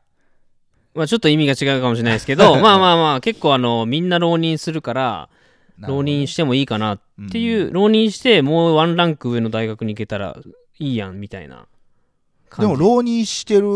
[0.94, 5.28] まあちょっと意味が違うかもしれないですけど まあまあまあ結構あのみんな浪人するから
[5.78, 7.00] 浪人してもいいかなっ
[7.32, 10.36] ていう、浪人してもうワンランク上の大学に行けたら
[10.78, 11.66] いいやんみたいな
[12.58, 13.66] でも浪人してる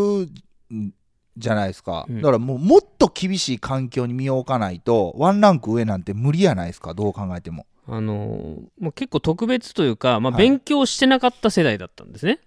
[0.73, 0.93] ん
[1.37, 2.21] じゃないですか、うん。
[2.21, 7.65] だからもうもっと厳しい環境に身を置かないとワンランク上なんて無理やないですかどう考えても。
[7.87, 8.39] あのー
[8.79, 10.43] もう結構特別というか、まあ、はい。
[10.43, 12.39] 勉強してなかった世代だったんですね、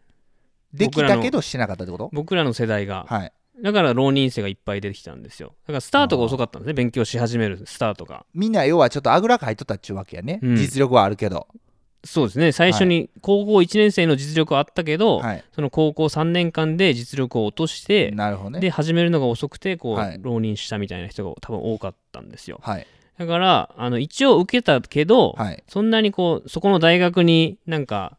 [0.73, 2.11] できたけどしてなかったってこと？
[2.12, 3.07] 僕らの世代が。
[3.09, 3.33] はい。
[3.61, 5.55] だから浪人生がいっぱい出てきたんですよ。
[5.67, 6.75] だからスタートが遅かったんですね。
[6.75, 8.25] 勉強し始めるスタートが。
[8.35, 10.57] みんな要はちょっとあぐらかいとったっちゅうわけやね、うん。
[10.57, 11.49] 実力はあるけど
[12.05, 12.53] そうですね。
[12.53, 15.45] 最初に高校1年生の実力はあったけど、はい。
[15.55, 18.11] その高校3年間で実力を落として、
[18.51, 18.61] ね。
[18.61, 20.19] で始めるのが遅くてこう、はい。
[20.21, 22.59] 浪人したみたいな人が多分多かったんですよ。
[22.62, 22.87] はい。
[23.19, 25.62] だからあの一応受けたけど、はい。
[25.69, 28.17] そんなにこうそこの大学になんか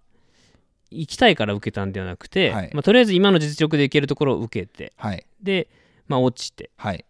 [0.89, 2.69] 行きたいから受けたんではなくて、はい。
[2.74, 5.26] まあ、とりあえず今の実力で行けるところを受けてはい。
[5.41, 5.67] で、
[6.08, 6.69] まあ、落ちて。
[6.78, 7.04] はい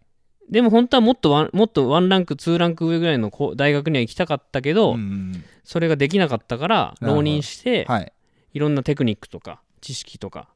[0.50, 8.12] でも本当はもっとワンもっとワンランクツーランク上ぐらいの大学には行きたかったけど、うんうんそれができなかったから浪人して、はい。
[8.52, 10.48] いろんなテクニックとか知識とか、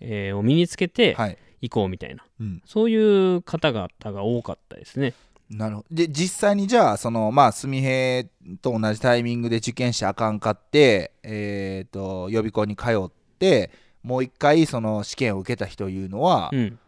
[0.00, 1.38] えーを身につけてはい。
[1.60, 2.60] 行こうみたいな、うん。
[2.66, 5.14] そういう方々が多かったですね。
[5.48, 5.86] なるほど。
[5.94, 8.28] で実際にじゃあそのまあ純平
[8.60, 13.70] と同じタイミングで受験してあかんかってえっ、と予備校に通って
[14.02, 16.78] もう一回その試験を受けた人いうのは、うん、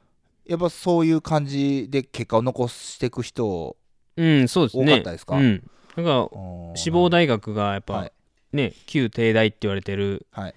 [0.46, 3.76] やっぱそういう感じで結果を残していく人
[4.16, 4.84] うん、そうですね。
[4.92, 5.36] 多かったですか？
[5.36, 6.28] うん、だから
[6.76, 8.12] 志望大学がやっぱ、はい。
[8.52, 10.54] ね旧帝大って言われてるはい。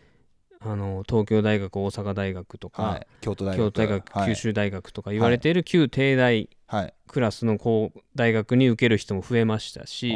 [0.60, 3.08] あの東京大学大阪大学とか、はい。
[3.22, 4.26] 京都大学。
[4.26, 5.54] 九州大学とか言われてい。
[5.54, 6.94] る旧帝大はい。
[7.08, 10.14] クラスのこう大学に受ける人も増えましたし、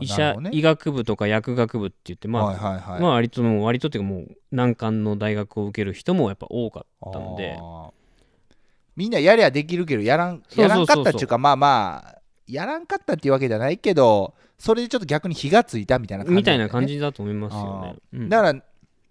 [0.00, 3.00] 医者、医学部とか薬学部って言ってまあ、はいはいはい。
[3.00, 7.58] まあ割と割とっていうかもう難関の大学を受ける人もやっぱ多かったんで
[8.96, 11.26] みんなやりゃできるけどやらんやらんかったっていう。
[11.26, 17.96] かまあまあやらんかったっていうわけじゃないけどそれでちょっと逆に火がついたみたいな感じみたいな感じだと思いますよね。
[18.12, 18.28] うん。
[18.28, 18.62] だから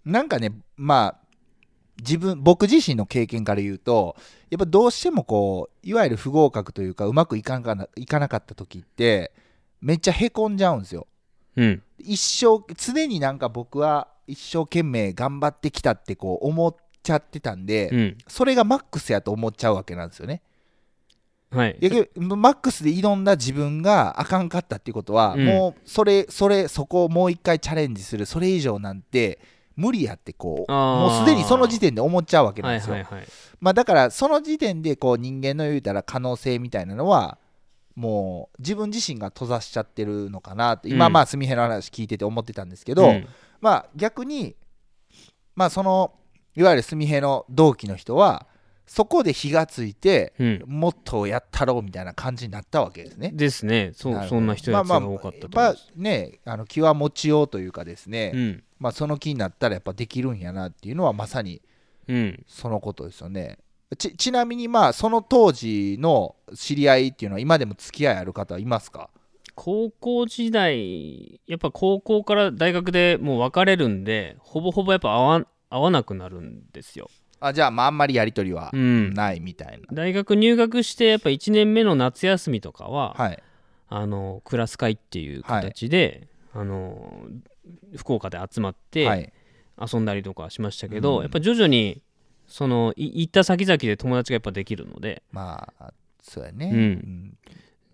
[0.04, 1.22] なんかねまあ
[1.98, 4.16] 自分僕自身の経験から言うと
[4.50, 9.32] やっぱどうしてもこういわゆる不合格というかうまくいかなかないかなかった時って
[9.80, 11.06] めっちゃへこんじゃうんですよ。
[11.56, 11.82] うん。
[11.98, 18.18] 一生常になんか僕は一生懸命頑張ってきたってこう思っちゃってたんで、うん。
[18.28, 20.42] それがマックスやと思っちゃうわけなんですよね。
[21.50, 21.76] はい。
[22.16, 25.44] マックスで挑んだ自分があかんかったっていうことは、うん。
[25.44, 29.38] もうそれそれそこをもう一回チャレンジするそれ以上なんて
[29.76, 33.26] 無理やってこうもうすでにその時点で思っちゃうわけなんはいですよ、はいはい
[33.60, 37.38] まあ、だからその時点でこう人間の言うたら可能性みたいなのは
[37.94, 41.12] もう自分自身が閉ざしちゃってるのかなと今うん。
[41.12, 43.28] まあ純平の話聞いてて思ってたんですけど、うん。
[43.60, 44.56] まあ逆に
[45.54, 46.14] まあその
[46.54, 48.46] いわゆる純平の同期の人は
[48.86, 50.62] そこで火がついてうん。
[50.66, 53.30] もっとやったろうみたいな感じになったわけですね。
[53.32, 53.92] ですね。
[53.94, 55.56] そうそんな人やつが多かったと。
[55.56, 58.64] まあまあまねあの気は持ちようというかですね、うん。
[58.78, 61.62] まあその気になったらやっぱできるんやなっていうのはまさに
[62.08, 62.42] うん。
[62.46, 63.58] そのことですよね。
[63.96, 69.10] ちちなみにまあその当時の知り合いっていうのは今でも付き合いある方はいますか？
[69.54, 77.10] 高校時代やっぱ高校から大学でもう別れるんでほぼほぼやっぱ合わ合わなくなるんですよ。
[77.40, 79.14] あじゃあまああんまりやり取りはうん。
[79.14, 79.86] ないみたいな。
[79.92, 83.42] 大学入学してやっぱ1年目の夏休みとかは、はい。
[83.88, 87.26] あのクラス会っていう形で、あの
[87.96, 89.32] 福岡で集まって、はい。
[89.80, 91.22] 遊んだりとかしましたけど、うん。
[91.22, 92.02] やっぱ徐々に
[92.46, 95.22] そのい行った先々で友達がやっぱできるので。
[95.32, 96.70] まあそうやね。
[96.72, 96.76] うん。
[96.76, 97.38] うん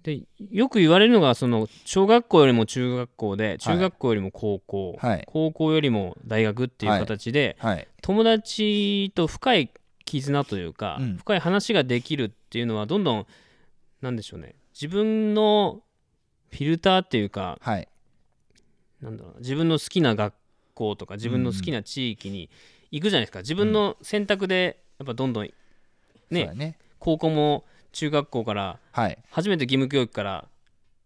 [0.03, 5.25] でよく言われるのがその小学校よりも中学校で中学校よりも高校、はい。
[5.27, 7.89] 高校よりも大学っていう形で、はい。
[8.03, 9.71] 友達と深い
[10.05, 11.17] 絆というか、うん。
[11.17, 13.27] 深い話ができるっていうのはどんどん
[14.01, 14.55] なんでしょうね。
[14.73, 15.83] 自分の
[16.51, 17.89] フィルターっていうかはい。
[19.01, 19.41] なんだろうな。
[19.41, 20.35] 自分の好きな学
[20.75, 22.49] 校とか自分の好きな地域に
[22.91, 23.41] 行くじゃないですか。
[23.41, 25.51] 自分の選択でやっぱどんどん
[26.31, 26.79] ねね。
[26.99, 27.65] 高校も
[27.99, 29.19] 中学校からはい。
[29.31, 30.45] 初めて義務教育から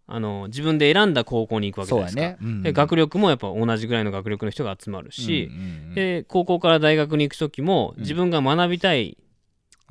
[0.07, 8.03] あの自分で選んだ高校に行くわけですか、ね、うんで学力もやっぱ同じぐらいの学力の人が集まるし、うんうんうんで高校から大学に行く時もうん。
[8.03, 9.17] 自分が学びたい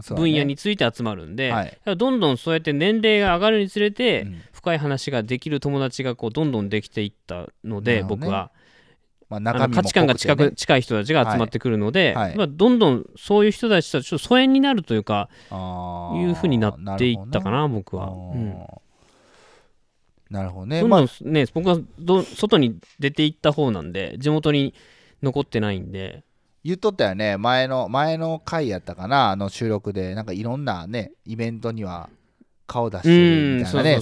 [0.09, 1.77] 分野について集まるんで、はい。
[1.97, 4.41] どんどんそうやって年齢が上がるにつれて、うん。
[4.51, 8.51] 深い話ができる友達がこうどんどんできていったのなで、僕は
[9.31, 12.29] まあ、あ中身もの価値観が近く、近い人たちが集まってくるので、はい。
[12.29, 15.55] はいまあ、どんどんそういう人たちとちょっと疎遠になるというかい
[16.25, 18.07] うふうになっていったかな僕は。
[18.07, 20.33] るほどうんねあー。
[20.33, 20.81] なるほどね。
[20.81, 21.05] どんまあ。
[21.05, 24.73] どんね、僕はど外に出ていった方なんで地元に
[25.23, 26.23] 残ってないんで。
[26.63, 27.37] 言っとったよね。
[27.37, 30.13] 前の前の回やったかなあの収録で。
[30.13, 32.09] なんかいろんなねイベントには
[32.67, 33.99] 顔出してるみたいなね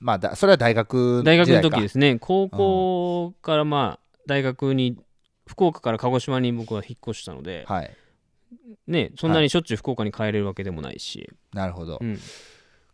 [0.00, 2.18] まあだそれは大学大学の時ですね。
[2.18, 4.96] 高校からまあ大学に
[5.46, 7.96] 福岡から鹿児島に僕は引っ越したので、はい。
[8.86, 12.18] ね、そんなにしょっちゅう福岡に帰れるわけでもないし、なるほど、うん。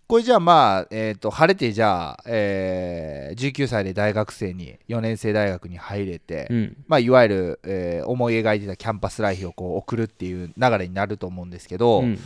[0.06, 6.76] これじゃあまあ、えー、と晴れてじゃあ、えー19歳で大学生に4年生大学に入れて、うん。
[6.88, 12.18] まあ、いわゆる、えー思い描いてたキャンパスライフをこう送るっていう流れになると思うんですけど、うん。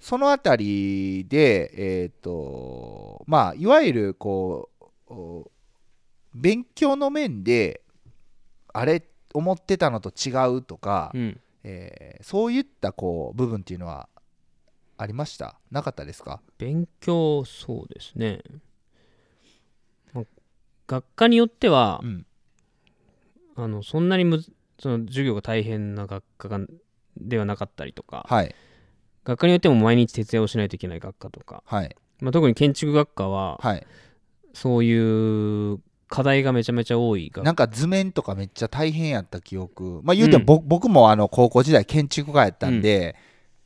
[0.00, 5.50] そのあたりで、えっ、と、まあ、いわゆる、こう、お
[6.34, 7.80] 勉強の面で、
[8.78, 9.02] あれ、
[9.34, 14.08] 思ってたのと違うとか、うんえーそういった、こう、部分っていうのは、
[14.98, 15.58] ありました？
[15.70, 16.40] なかったですか？
[16.58, 18.40] 勉強そうですね、
[20.12, 20.24] まあ
[20.86, 22.26] 学科によってはう、ん。
[23.56, 26.60] あのそんなにむずその授業が大変な学科が
[27.16, 28.54] ではなかったりとかはい。
[29.24, 31.96] 学科によっても毎日徹夜をしないといけない学科とか、はい。
[32.20, 33.86] まあ、特に建築学科ははい。
[34.54, 40.00] そういう課題がめちゃめちゃ多い学なんか図面とかめっちゃ大変やった記憶。
[40.04, 43.16] まあ、言うても、ぼ僕もあの高校時代建築家やったんで、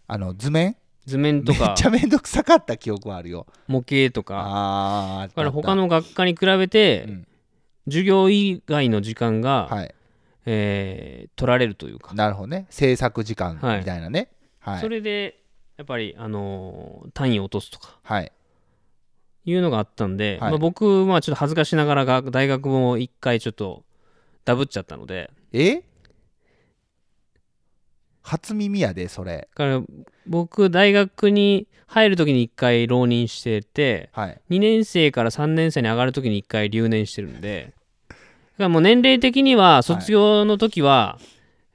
[0.07, 0.76] あの図面？
[1.07, 3.46] 図面とめっかちゃめんどくさかった記憶はあるよ。
[3.66, 4.38] 模型とか。
[4.38, 7.26] ああー、だから他の、の学科に比べて、うん。
[7.87, 9.94] 授業以外の時間が、はい。
[10.46, 12.66] えー取られるというか、なるほどね。
[12.70, 14.31] 制作時間みたいなね。
[14.61, 14.81] はい。
[14.81, 15.40] それで
[15.76, 17.98] やっぱり、あのー単位を落とすとか。
[18.03, 18.33] はい
[19.44, 20.50] いうのがあったんで、はい。
[20.50, 23.85] まあ、僕、まあ、ちょっと恥ずかしながらが大学も一回ちょっと
[24.44, 25.31] ダブっちゃったので。
[25.53, 25.83] え？
[28.22, 29.48] 初耳やでそれ。
[29.57, 29.83] だから
[30.26, 34.40] 僕大学に入る時に一回浪人しててはい。
[34.50, 37.72] 2年生から3年生に上がる時に一回留年してるんで。
[38.09, 38.18] だか
[38.59, 41.18] らもう年齢的には卒業の時は、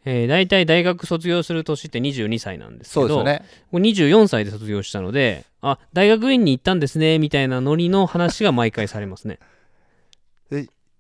[0.06, 9.40] えー大体大学卒業する年って22歳なんですけどそうですよねこれ24歳で卒業したのであ大学院に行ったんですねみたいなノリの話が毎回されますね。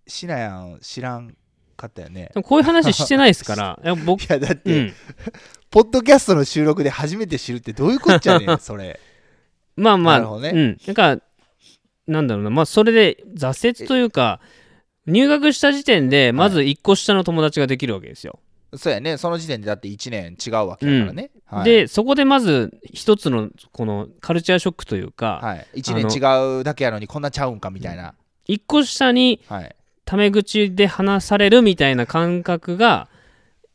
[0.07, 1.35] しなやん知らん
[1.75, 2.31] かったよね。
[2.43, 4.93] こういう話してないですから いや僕いやだって、うん。
[5.69, 8.99] ポッドキャストの収録で初めて知るってどういうこっちゃねん それ。
[9.75, 10.51] まあまあ、ね。
[10.53, 10.77] うん。
[10.85, 11.21] なんか
[12.07, 12.49] なんだろうな。
[12.49, 14.39] まあそれで挫折というか
[15.07, 18.39] 入学した時点でまず1個下の友達ができるわけですよ、
[18.77, 19.17] そうやね。
[19.17, 29.75] その時点でだって1年違うわけだからね、はい、でそこでまず一つのこのカルチャーショックというか、はい、1年違うだけやのにこんなちゃうんかみたいな、一個下にはい。
[30.07, 33.09] タメ口で話されるみたいな感覚が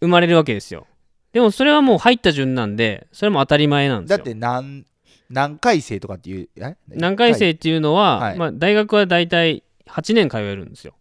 [0.00, 0.86] 生まれるわけですよ。
[1.32, 4.16] でもそれはもう入った順なんでそれも当たり前なんですよ。
[4.16, 4.84] だって何
[5.28, 6.76] 何回生とかっていうえ？
[6.88, 8.38] 何回生っていうのは、はい。
[8.38, 10.94] まあ、大学は大体8年通えるんですよ。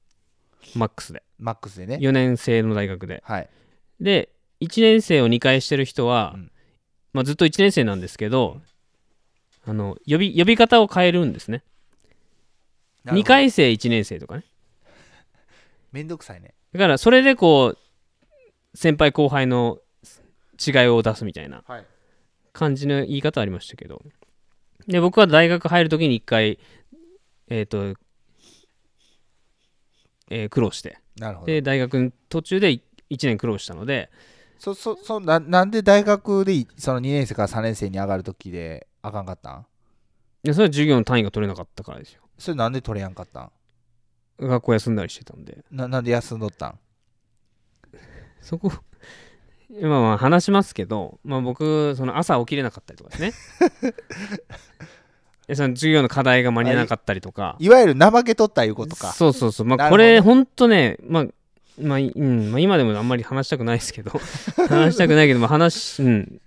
[0.73, 1.21] マックスで。
[1.37, 1.99] マックスでね。
[2.01, 3.21] 4年生の大学で。
[3.23, 3.49] はい
[3.99, 4.29] で
[4.61, 6.51] 1年生を2回してる人は、うん。
[7.13, 8.61] まあ、ずっと1年生なんですけど
[9.65, 11.63] あの呼び呼び方を変えるんですね。
[13.05, 14.43] 2回生1年生とかね。
[15.91, 16.53] めんどくさいね。
[16.73, 19.79] だからそれでこう先輩後輩の
[20.65, 21.85] 違いを出すみたいなはい。
[22.53, 24.01] 感じの言い方ありましたけど。
[24.87, 26.59] で僕は大学入る時に1回
[27.49, 27.95] えっ、と、
[30.29, 30.99] えー苦労して。
[31.17, 31.47] なるほど。
[31.47, 32.79] で大学の途中で
[33.09, 34.09] 1年苦労したので。
[34.59, 39.65] そそそななんで大学でいその2年生から3年生に上がる時であかんかったん？
[40.43, 42.21] でそれは授業の単位が取れなかったからですよ。
[42.37, 43.51] それなんで取れやんかったん？
[44.37, 45.63] 学校休んだりしてたんで。
[45.71, 46.79] ななんで休んどったん？
[48.41, 48.69] そこ
[49.81, 53.33] まあまあ話しますけど、まあ、僕その朝起きれなかったりとかですね。
[55.47, 57.55] でその授業の課題が間に合わなかったりとか。
[57.59, 59.13] いわゆる怠けとったいうことか。
[59.13, 59.67] そうそうそう。
[59.67, 61.25] まあこれほんとねまあ
[61.81, 64.11] まあ、うんまあ、今でもあんまり話したくないですけど。
[64.69, 66.41] 話したくないけど、まあ、話うん。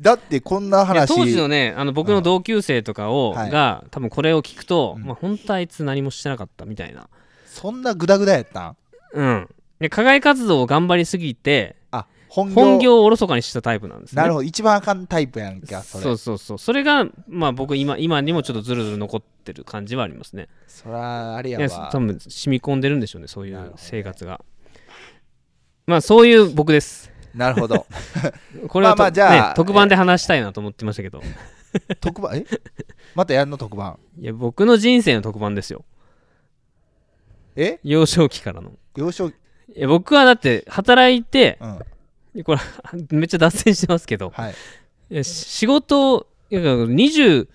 [0.00, 1.08] だってこんな話。
[1.08, 3.50] 当時のねあの僕の同級生とかを、はい。
[3.50, 5.04] が多分これを聞くと、うん。
[5.04, 7.08] まあ、本当あいつ何もしてなかったみたいな。
[7.46, 8.76] そんなグダグダやったん？
[9.12, 9.48] うん。
[9.80, 12.54] で課外活動を頑張りすぎてあ本業。
[12.54, 14.22] 本業をおろそかにしたタイプなんですね。
[14.22, 14.42] なるほど。
[14.44, 16.04] 一番あかんタイプやんかそれ。
[16.04, 16.58] そうそうそう。
[16.58, 20.48] それがまあ僕今今にもちょっとずるずる残ってる感じはありますね。
[20.66, 24.40] そらあれいややわ多分染み込んでるんでしょうねそういう生活が
[25.88, 27.10] まあそういう僕です。
[27.34, 27.86] なるほど。
[28.68, 31.22] これはと、まあまあじゃあね、特番で話したいなと思ってましたけど。
[31.98, 32.36] 特番？
[32.36, 32.44] え？
[33.14, 33.98] またやんの特番？
[34.20, 35.86] いや僕の人生の特番ですよ。
[37.56, 37.80] え？
[37.82, 38.72] 幼少期からの。
[38.96, 39.32] 幼少い
[39.74, 41.58] や僕はだって働いて
[42.34, 42.44] うん。
[42.44, 42.60] これ
[43.16, 44.28] めっちゃ脱線してますけど。
[44.28, 44.54] はい。
[45.10, 47.46] いやし仕事いや29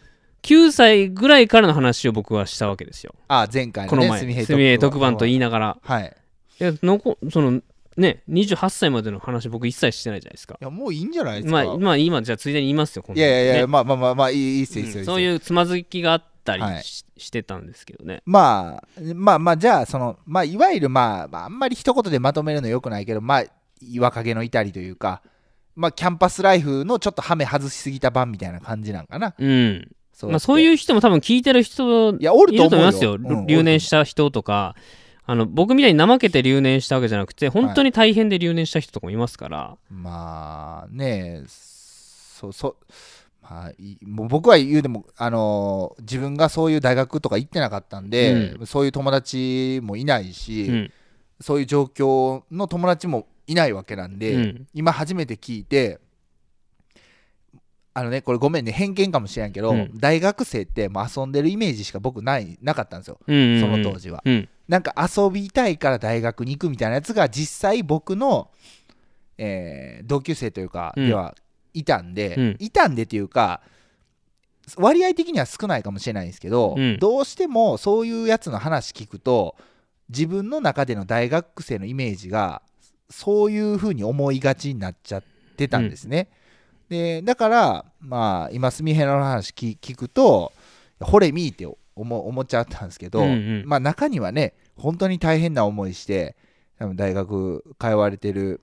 [0.72, 3.14] 歳ぐらいからの話を僕はしたわけですよ。
[3.28, 5.78] あ前回この前のねすみへいすみへい特番と言いながら。
[5.84, 6.16] はい。
[6.60, 7.62] いいやのこその
[7.98, 10.58] ね28歳までの話僕一切してないじゃないですか。
[10.60, 16.84] やもういいんじゃないですか、まあ、まあ今じゃあついでに言いますよ今度いやいやいや、ねまあまあまあまあいいいいっすよいいっすそういうつまずきがあったりし,、はい。
[16.84, 18.22] してたんですけどね。
[18.26, 23.44] まあまあまあじゃあそのまあいわゆるまあ、まあ、あんまり一言でまとめるのよくないけどまあ
[23.82, 25.22] 岩陰の至りというか
[25.76, 29.36] まあキャンパスライフのちょっとハメ外しすぎた版みたいな感じなんかな。
[29.38, 29.92] うん。
[30.14, 34.76] そまあ、そういうう人も多分聞いてる人いやおるいと思いますよ、うん留年した人とか
[35.26, 42.76] あの僕みたいに怠けて留年したわけじゃなくて本当に大変で留年した人とかもいますから、まあねそそ
[43.42, 50.92] まあいもう僕は言うでもあのー自分がそういう大学とか行ってなかったんで、そういう友達もいないし、うん。
[51.40, 54.68] そういう状況の友達もいないわけなんで、うん。
[54.74, 56.00] 今初めて聞いて
[57.94, 59.92] あのねこれごめんね偏見かもしれんけど、うん。
[59.96, 63.20] 大学生ってもう遊んでるイメージしか僕ないなかったんですよ。
[63.28, 63.62] うんうんうん。
[63.62, 64.22] その当時は。
[64.26, 68.50] うんなんか遊びたいから大学に行くみたいなやつが実際僕の、
[69.38, 71.36] えー同級生というかうんでは
[71.74, 72.58] いたんで、うん。
[72.60, 73.62] いたんでっていうか
[74.78, 77.00] 割合的には少ないかもしれないんですけど、うん。
[77.00, 79.56] どうしてもそういうやつの話聞くと
[80.10, 82.62] 自分の中での大学生のイメージが
[83.10, 85.24] そういう風に思いがちになっちゃっ
[85.58, 86.30] てたんですね。
[86.90, 90.52] でだからまあ今すみへの話聞聞くと
[91.00, 91.66] ほれみーって
[91.96, 93.64] 思思っちゃったんですけど、うんうん。
[93.66, 96.36] まあ中にはね本当に大変な思いして
[96.80, 98.62] 多分大学通われてる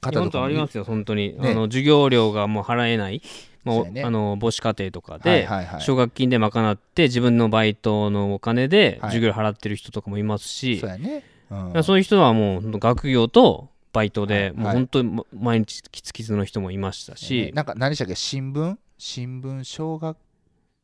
[0.00, 1.50] 方本とかありますよ本当に、ね。
[1.50, 3.22] あの授業料がもう払えない、
[3.64, 4.02] まあそうやね。
[4.04, 5.80] あの母子家庭とかはいではいはい。
[5.80, 9.10] 奨学金で賄って自分のバイトのお金ではい。
[9.10, 11.84] 授業料払ってる人とかもいますし、そうやね、うん。
[11.84, 18.14] そういう人はもう学業とバイトで、はいもう本当にま毎日キツキツの人もいましたし、なんか何でしたっけ？
[18.14, 18.76] 新聞？
[18.98, 20.16] 新聞奨学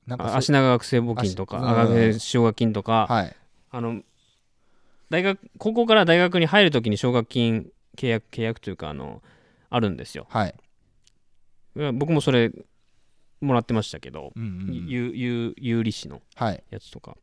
[0.06, 3.36] なんか足長学生募金とか、学奨学金とか、はい。
[3.70, 4.02] あの
[5.10, 9.22] 大学高校から大学に入るときに奨学金契約契約というかあの
[9.70, 10.26] あるんですよ。
[10.30, 10.54] はい、
[11.94, 12.50] 僕もそれ
[13.40, 15.54] もらってましたけど、うんうんうん。
[15.56, 16.62] 有利子のはい。
[16.70, 17.16] やつとか。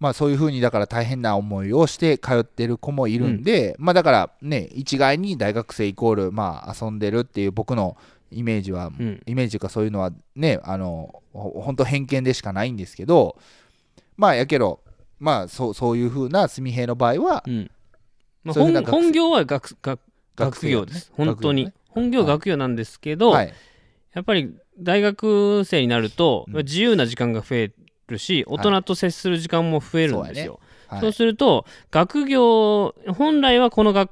[0.00, 7.96] まあそういうふうにだから大変な思いをして通ってる子もいるんで、まあだからね一概に大学生イコールまあ遊んでるっていう僕の
[8.34, 9.22] イメージは、ん。
[9.26, 13.36] イメージかそういうのはねあのほ本当偏見でしかないんですけど
[14.16, 14.80] まあやけど
[15.18, 17.70] まあそうそういうふうな純平の場合はうん。
[18.44, 20.00] まあ、本本業は学学
[20.36, 23.54] 学生業です、本当に、学本業は学業なんですけど、はい。
[24.12, 26.56] やっぱり大学生になると、うん。
[26.58, 27.72] 自由な時間が増え
[28.08, 31.00] るし大人と接する時間も増えるんですよ、はい。
[31.00, 34.10] そうすると学業本来はこの学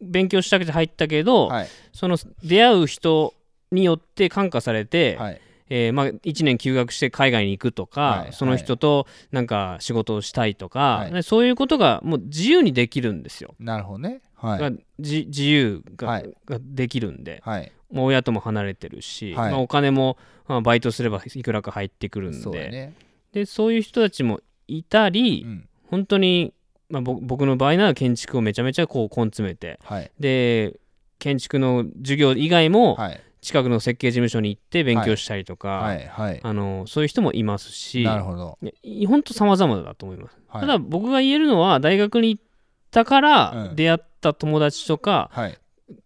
[0.00, 1.68] 勉強したくて入ったけど、はい。
[1.92, 3.34] その出会う人
[3.72, 5.40] によって感化されて、はい。
[5.74, 8.32] えーまあ、1年休学して海外に行くとか、はい。
[8.32, 11.12] その人となんか仕事をしたいとか、はい。
[11.12, 13.54] ねそういうことがもう自由にできるんですよ。
[13.58, 14.20] なるほどね。
[14.34, 14.78] はい。
[14.98, 16.30] 自由が,、はい。
[16.44, 17.72] ができるんで、はい。
[17.90, 19.50] もう親とも離れてるし、はい。
[19.52, 22.38] まあ、お金も、まあ、バイトすればいくらか入ってくるんで。
[22.38, 22.92] そうやね。
[23.32, 25.68] でそういう人たちもいたり、うん。
[25.88, 26.52] 本当に、
[26.90, 29.78] まあ、ぼ僕の場合なら建築をめちゃめちゃこう根詰めて。
[29.84, 30.10] はい。
[30.20, 30.76] で
[31.18, 36.40] 建築の授業以外もはい近くの設計事務所に行って勉強したりとか、はいはい。
[36.42, 38.56] あのそういう人もいますしなるほど。
[38.82, 40.60] い本当様々だと思います、はい。
[40.60, 42.42] ただ僕が言えるのは大学に行っ
[42.92, 43.76] たからうん。
[43.76, 45.58] 出会った友達とか、はい。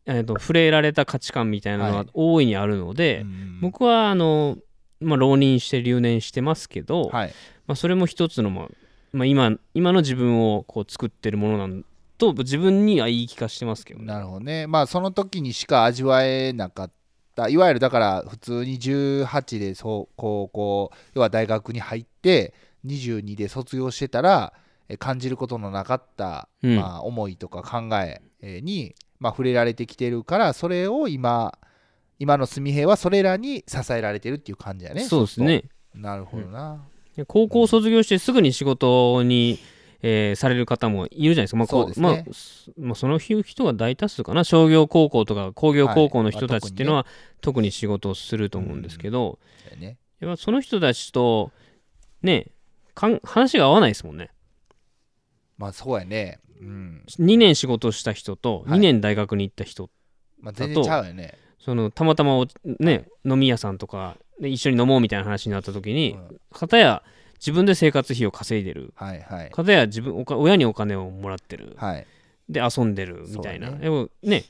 [0.07, 2.07] えー、と触れられた価値観みたいなのははい。
[2.15, 4.57] 大いにあるので、うん僕はあの、
[5.01, 7.35] まあ、浪人して留年してますけど、はい。
[7.67, 8.69] まあ、それも一つの、まあ
[9.13, 11.85] まあ、今今の自分をこう作ってるものなん
[12.19, 14.07] と自分には言い聞かしてますけどね。
[14.07, 14.67] なるほどね。
[14.67, 16.91] まあその時にしか味わえなかっ
[17.37, 17.49] た。
[17.49, 24.53] いわゆるだから普通に18でそう高校要は大学に入って22で卒業してたら
[24.89, 26.77] え感じることのなかった、うん。
[26.77, 31.59] まあ、思いとか考ええに、まあ、触れられてきてるからそれを今
[32.19, 35.65] 今の純平はそれらに支えられてるっていう感じやねそうですね。
[35.95, 36.85] なるほどな、
[37.17, 39.59] で高校卒業してすぐに仕事に、
[40.09, 41.95] えーされる方もいるじゃないですか、まあこそうね。
[41.99, 44.45] まあすまあ、その人が大多数かな。
[44.45, 47.07] 商業高校とか工業高校の人たちっていうのは、
[47.41, 50.37] 特に仕事をすると思うんですけど、そうやね。
[50.37, 51.51] その人たちと
[52.23, 52.53] ね
[52.95, 54.31] かん話が合わないですもんね。
[55.59, 56.39] まあそうやね。
[56.61, 57.03] うん。
[57.19, 58.79] 2年仕事した人とはい。
[58.79, 59.91] 2年大学に行った人、
[60.41, 61.35] まあ全然ちゃうよね。
[61.59, 62.47] そのたまたまお
[62.79, 66.41] ね、飲み屋さんとかで一緒に飲もうみたいな話になった時に、うん。
[66.53, 67.03] 片や
[67.39, 68.93] 自分で生活費を稼いでる。
[68.97, 69.51] はいはい。
[69.51, 71.75] 片や自分おか親にお金をもらってる。
[71.77, 72.07] はい。
[72.49, 73.25] で遊んでる。
[73.29, 73.71] みたいな。
[73.71, 74.45] ねでもね。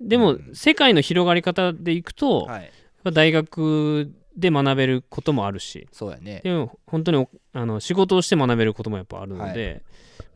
[0.00, 0.54] でも、うん。
[0.54, 2.70] 世界の広がり方でいくと、はい。
[3.08, 5.88] ぱ大学で学べることもあるし。
[5.92, 6.40] そうやね。
[6.44, 9.82] でも本当におあの仕事をして学べることもやっぱあるので、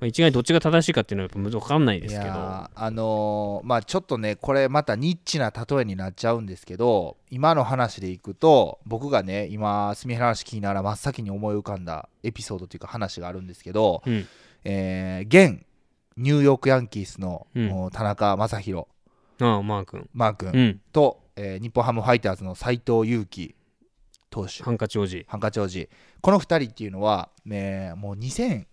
[0.01, 2.33] まあ、一概にどっちが正しいかっていうのはやっぱ分かんないでいすけど。
[2.33, 14.27] あのーまあちょっとねこれまたニッチな例えになっちゃうんですけど今の話でいくと僕がね今住原話聞きながら真っ先に思い浮かんだエピソードというか話があるんですけど、うん。
[14.65, 15.65] えー現
[16.17, 17.91] ニューヨークヤンキースの、うん。
[17.91, 18.87] 田中将
[19.39, 19.49] 大。
[19.55, 20.11] ああマー君。
[20.13, 20.81] マー君、うん。
[20.93, 23.55] と、えー日本ハムファイターズの斎藤佑樹
[24.33, 25.25] 投手ハンカチ王子。
[25.29, 25.89] ハンカチ王子。
[26.23, 28.65] この2人っていうのは、ね、もう2008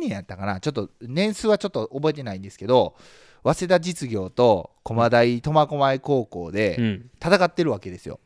[0.00, 0.58] 年やったかな。
[0.60, 2.96] ちょっと年数はちょっと覚えてないんですけど
[3.44, 8.18] 早稲田実業と駒大苫小牧高校うでん、戦ってるわけですよ、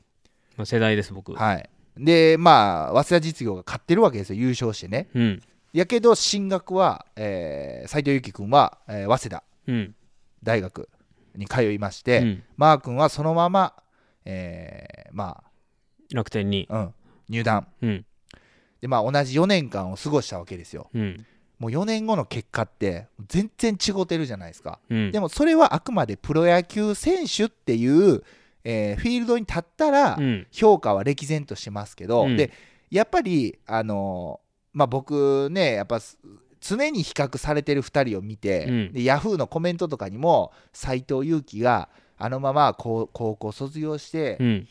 [0.56, 1.68] まあ、世代です僕、はい。
[1.98, 4.40] でまあ早稲田実業が勝ってるわけですよ。
[4.40, 5.08] 優勝してね。
[5.14, 5.42] うん。
[5.74, 9.94] やけど進学は、えー、斉藤由貴君は、えー早稲田うん。
[10.42, 10.88] 大学
[11.36, 12.42] に通いまして、うん。
[12.56, 13.74] マー君はそのまま、
[14.24, 15.42] えーま
[16.12, 16.66] 楽天に。
[16.70, 16.94] あ、うん、
[17.28, 17.66] 入団。
[17.82, 18.04] うん。
[18.80, 20.90] でまあ同じ4年間を過ごしたわけですよ。
[20.94, 21.26] うん。
[21.58, 24.78] もう4年後の結果って全然違ってるじゃないですか。
[24.90, 25.12] うん。
[25.12, 27.86] でもそれはあくまでプロ野球選手ってい
[28.16, 28.22] う、
[28.64, 30.46] えーフィールドに立ったらうん。
[30.50, 32.36] 評価は歴然としますけど、うん。
[32.36, 32.50] で
[32.90, 36.18] やっぱりあのーまあ僕ねやっぱす
[36.60, 38.92] 常に比較されてる2人を見て、うん。
[38.92, 41.88] でヤフーのコメントとかにも斎藤佑樹が
[42.18, 44.68] あのまま高高校卒業して、うん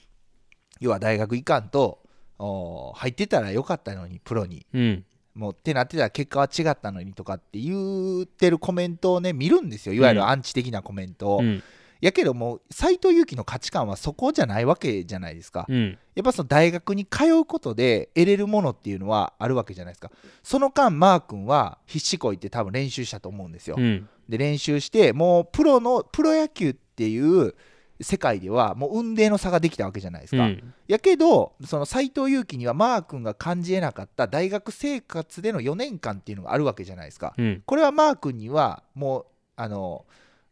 [0.83, 1.99] 要は大学行かんと
[2.37, 4.65] お入ってたらよかったのにプロに。
[4.73, 5.05] うん。
[5.33, 9.93] もうってなってたら結果は違ったのにとかって言ってるコメントをね見るんですよ。
[9.93, 10.17] いわゆうん。
[10.17, 11.63] るアンチ的なコメントを、うん。
[12.01, 15.97] やけどもう斎藤佑樹の価値観はそこじゃないわけじゃないですか、うん。
[16.15, 20.11] やっぱその大学に通うことで得れるものっていうのはあるわけじゃないですか。
[20.43, 24.09] その間マー君は必死こいって多分練習したと思うんですよ、うん。
[24.27, 27.55] で練習してもうプロのプロ野球っていう
[28.03, 30.73] 世界ではもう運命の差ができたわけじゃないですか、うん。
[30.87, 37.33] やけどその斎藤佑樹にはマー君が感じえなかった大学生活での4年間っていうのがあるわけじゃないですか。
[37.37, 37.63] うん。
[37.65, 39.25] これはマー君にはもう
[39.55, 40.05] あの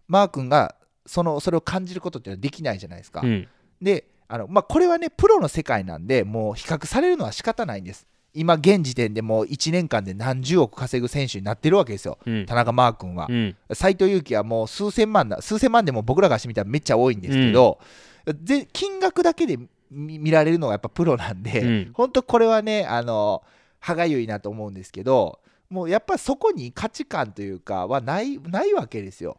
[0.08, 0.76] マー君が
[1.06, 3.48] そのそれを感じることっていうのはできないじゃないですか、うん。
[3.82, 12.18] であの、まあ、これはねプロの世界なんでもう比較されるのは仕方ないんです今現時点でもう1年間で何十億稼ぐ選手になってるわけですよ。
[12.26, 12.46] うん。
[12.46, 13.28] 田中マー君は。
[13.30, 13.56] う、ん。
[13.74, 17.80] 斎藤佑樹はもう数千万だ数千万でも僕らがしてみたらめっちゃ多いんですけど、
[18.26, 19.58] で金額だけで
[19.90, 21.92] 見見られるのがやっぱプロなんで、うん。
[21.94, 23.44] 本当これはねあの
[23.80, 29.38] 歯がゆいなと思うんですけどもうやっぱそこに価値観というかはないないわけですよ。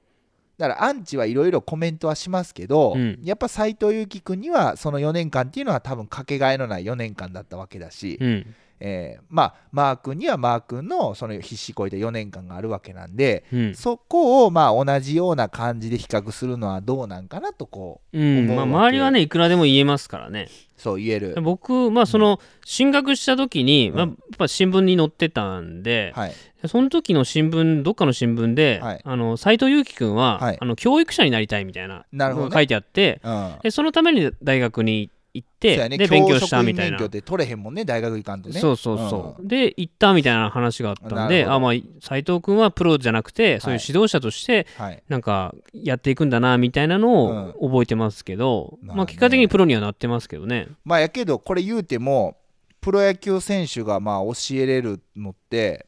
[0.58, 3.18] だからアンチはいろいろコメントはしますけど、うん。
[3.22, 8.54] やっぱ斎藤佑樹君にはその4年間っていうのは多分かけがえのない4年間だったわけだし、うん
[8.84, 13.74] えーまあマー君にはマー君のその必死こいた4年間があるわけなんで、うん。
[13.74, 18.48] そこをまあ同じような感じで比較するのはどうなんかなとこううん。
[18.48, 20.48] まあ、周りはねいくらでも言えますからね。
[20.76, 21.40] そう言える。
[21.40, 23.96] 僕まあその進学した時に、うん。
[23.96, 26.34] まあ、やっぱ新聞に載ってたんで、はい、
[26.66, 29.00] その時の新聞どっかの新聞で、はい。
[29.04, 30.58] あの斉藤佑樹君は、はい。
[30.60, 32.50] あの教育者になりたいみたいななるほどね。
[32.50, 33.54] のが書いてあってうん。
[33.62, 35.96] でそのために大学に行って、そうやね。
[35.96, 37.02] で勉強したみたいな。
[37.02, 38.60] って取れへんもんね大学行かんとね。
[38.60, 45.02] そうそうそう、で行ったみたいな話があったんであまあ斉藤君はプロじゃなくてそういう指導者としてうんはい。
[45.08, 50.68] なんかやっていくんだなみたいなのを覚えてますけど、まあ結果的にプロにはなってますけどね。
[50.84, 52.36] まあやけどこれ言うても
[52.80, 55.86] プロ野球選手がまあ教えれるのって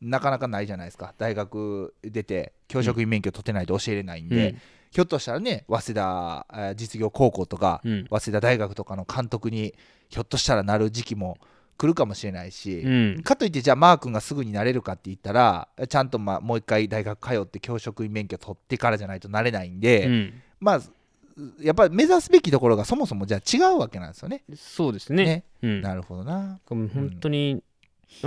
[0.00, 1.14] なかなかないじゃないですか。
[1.16, 4.56] 大学出て教職員免許取ってないと教えれないんで、
[4.96, 8.06] ひょっとしたらね早稲田えー実業高校とか、うん。
[8.08, 9.74] 早稲田大学とかの監督に
[10.08, 11.36] ひょっとしたらなる時期も
[11.76, 12.88] 来るかもしれないし、う
[13.18, 13.22] ん。
[13.22, 20.42] かといってじゃあマー君がすぐになれるかって言ったらちゃんとまあもう一回大学通って教職員免許取ってからじゃないとなれないんで、うん。
[20.60, 20.80] まあ
[21.60, 24.44] やっぱり目指すべきところがそもそもじゃあ違うわけなんですよね。
[24.54, 25.44] そうですね。
[25.60, 26.58] うん、なるほどな。
[26.66, 27.62] 本当に、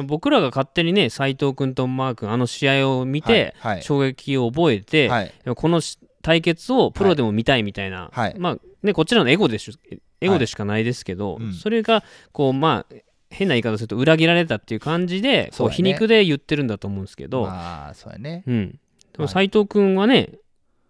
[0.06, 3.74] 僕らが勝手にね斉藤君とマー君あの試合を見て、はい。
[3.74, 3.82] はい。
[3.82, 5.34] 衝撃を覚えて、はい。
[5.56, 5.98] このし
[6.30, 8.36] 対決をプロでも見たいみたいな、はい。
[8.38, 9.76] まあねこっちらのエゴでし
[10.22, 11.54] エゴでしかないですけど、うん。
[11.54, 12.04] それが
[12.34, 12.96] こうまあ
[13.32, 18.44] 変な言い方すると裏切られたっていう感じでこう皮肉で言ってるんだと思うんですけど、まあそうやね。
[18.46, 18.78] うん、で
[19.18, 19.28] もはい。
[19.30, 20.34] 斎藤君はね、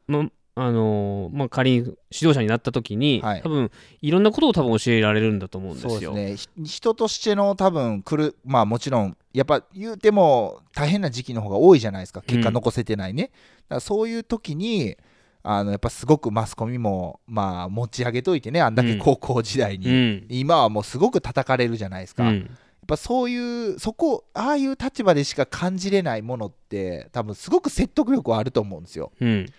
[0.08, 0.26] ま
[0.56, 3.42] あのーまあ、仮に指導者になった時に、はい。
[3.42, 3.72] 多分
[4.02, 5.90] いろんなことを多分教えられるんだと思うんですよ。
[5.90, 6.64] そうですね。
[6.66, 12.22] ひ人としての多分来るまあもちろんやっぱ言うても大変な時期の方が多いじゃないですか。
[12.24, 13.36] 結果残せてないね、だか
[13.76, 14.98] らそういう時に
[15.42, 20.26] あのやっぱすごくマスコミもまあ持ち上げといてねあんだけ高校時代に、うん。
[20.30, 22.58] 今はもうすごく叩かれるじゃないですか、やっうん
[22.90, 29.12] ぱそういうそこああいう立場でしか感じれないものって多分すごく説得力はあると思うんですよ。
[29.22, 29.46] うん。
[29.46, 29.52] だ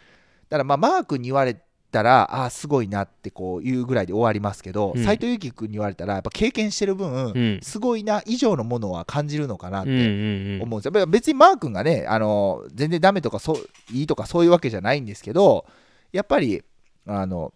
[0.50, 1.56] からまあマー君に言われ
[1.90, 5.04] たらああすごいなってこう言うぐらいで終わりますけどうん。
[5.04, 7.60] 斎、藤佑樹君に言われたらやっぱ経験してる分、うん。
[7.62, 13.56] すごいな以上のものは感じるのかなってうん思うんですよ、別にマー君がねあの全然ダメとかそう
[13.92, 15.66] いいとかそういうわけじゃないんですけど
[16.12, 16.62] やっぱり
[17.06, 17.52] あの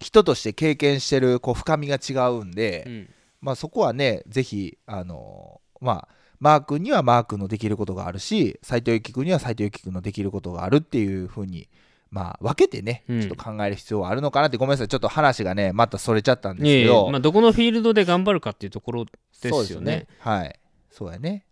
[0.00, 3.08] 人として経験してるこう深みが違うんで、うん。
[3.40, 6.08] まあ、そこはねぜひあのまあ
[6.40, 11.68] マー君にはマー君のできることがあるし斎藤由貴君には斎藤由貴君のできることがあるっていうふうに
[12.10, 13.20] まあ分けてね、うん。
[13.20, 14.88] ちょっと考える必要はあるのかなってごめんなさい。
[14.88, 20.06] ちょっと話がねまたそれちゃったんですけど、まあ、どこのフィールドで頑張るかっていうところですそうよね。
[20.20, 20.58] はい。
[20.90, 21.44] そうやね。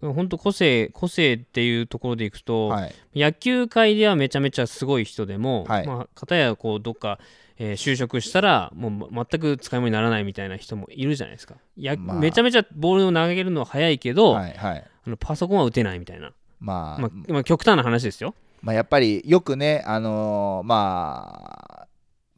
[0.00, 2.94] 本当個性個性っていうところでいくと、はい。
[3.14, 5.86] 野球界ではめちゃめちゃすごい人でも、はい。
[5.86, 7.18] まあ、片やこうどっか、
[7.58, 11.56] えー就職したらもうま全く使い物にならないみたいな人もいるじゃないですか。
[11.76, 12.18] やまあ。
[12.18, 14.84] めちゃめちゃボールを投げるのは早いけど、はいはい。
[15.06, 18.34] あのパソコンは打てないみたいな、まあ、まあまあ、極端な話ですよ。
[18.62, 21.86] まあ、やっぱりよくね、あのーまあ、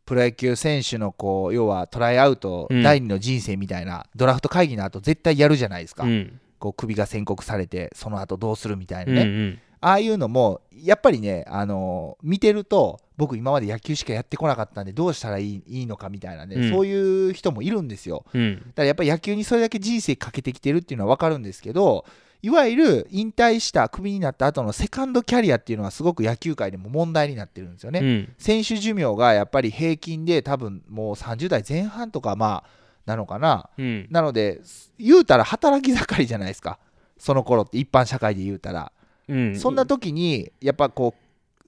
[0.04, 2.82] プロ野球選手のこう要はトライアウト、うん。
[2.82, 6.40] 第二の人生みたいなドラフト会議の後絶対やるじゃないですか、うん。
[6.58, 9.58] こう首が宣告されてその後どうするみたいなうんね、うん。
[9.80, 16.70] ああいうのもやっぱりね、あのー見てると僕今まで野球しかやってこなかったんでどうしたらいいいいのかみたいなね、うん。
[16.70, 18.24] そういう人もいるんですよ。
[18.34, 18.56] うん。
[18.58, 22.04] だからやっぱり野球にそれだけ人生かけてきてるっていうのは分かるんですけど
[22.42, 28.32] いわゆる引退したクビになった後のセカンドキャリアっていうのはすごく野球界でも問題になってるんですよね、うん。
[28.36, 33.70] 選手寿命がやっぱり平均で多分もう30代前半とかまあなのかな。
[33.78, 34.08] うん。
[34.10, 34.60] なので
[34.98, 36.80] 言うたら働き盛りじゃないですか。
[37.16, 38.90] その頃って一般社会で言うたら、
[39.28, 39.56] うん。
[39.56, 41.14] そんな時にやっぱこ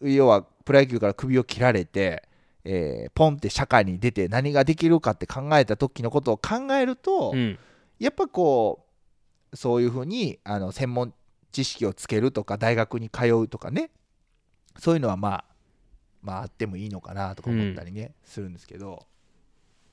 [0.01, 2.25] う要はプロ野球から首を切られて、
[2.65, 7.59] えーポンって社会に出て何ができるかって考えた時のことを考えると、うん。
[8.01, 8.84] やっぱこう
[9.55, 11.15] そういうふうにあの専門
[11.53, 13.91] 知識をつけるとか大学に通うとかね。
[14.79, 15.45] そういうのはまあ
[16.23, 19.07] まああってもいいのかなとか思ったりね、するんですけど。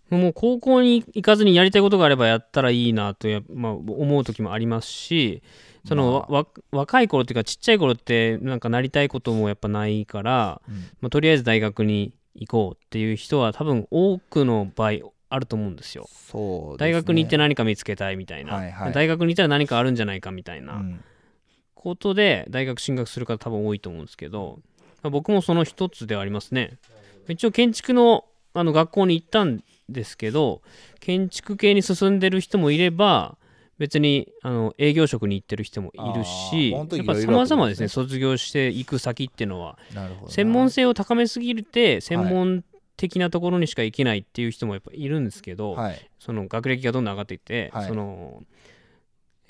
[0.09, 5.41] もう高校に行かずにやりたいことがあればやったらいいなとや、まあ、思う時もありますし
[5.87, 10.75] その、まわ若い頃っていうかちっちゃい頃ってなんかなりたいこともやっぱないから、うん。
[10.99, 14.91] まあ、とりあえず大学に行こうっていう人は多分多くの場合
[15.31, 16.07] あると思うんですよ。
[16.11, 16.77] そうね。
[16.77, 18.93] 大学に行って何か見つけたいみたいな、はいはい。
[18.93, 21.03] 大学に行ったら何かあるんじゃないかみたいなうん。
[21.73, 24.59] ことで大学進学する方多分多いと思うんですけど、
[25.01, 26.77] まあ僕もその一つではありますね。
[27.27, 30.61] 一応建築のあの学校に行ったんですけど
[30.99, 33.37] 建築系に進んでる人もいれば
[33.77, 37.87] 別にあの営業職に行ってる人もいるしやっぱいろいろ様々ですね。
[37.87, 39.79] 卒業していく先っていうのは。
[40.27, 42.63] 専門性を高めすぎて専門
[43.01, 46.09] 的なところにしか行けないっていう人もやっぱいるんですけど、はい。
[46.19, 47.87] その学歴がどんどん上がっていって、はい。
[47.87, 48.43] その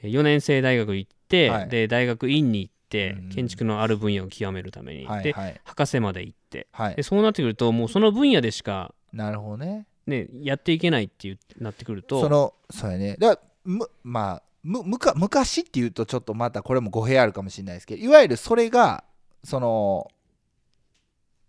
[0.04, 1.70] 4年生大学行って、はい。
[1.70, 3.30] で大学院に行ってうん。
[3.30, 5.62] 建築のある分野を極めるために、ではいはい。
[5.66, 6.96] 博士まで行ってはい。
[6.96, 9.86] でそうなってくるともうその分野でしか、なるほどね。
[10.08, 13.18] ね、やっていけないっていうなってくるとそのそうやね。
[13.20, 19.04] だむまあむむか昔っていうとちょっとまたこれも語弊あるかもしれないですけどいわゆるそれが
[19.44, 20.08] その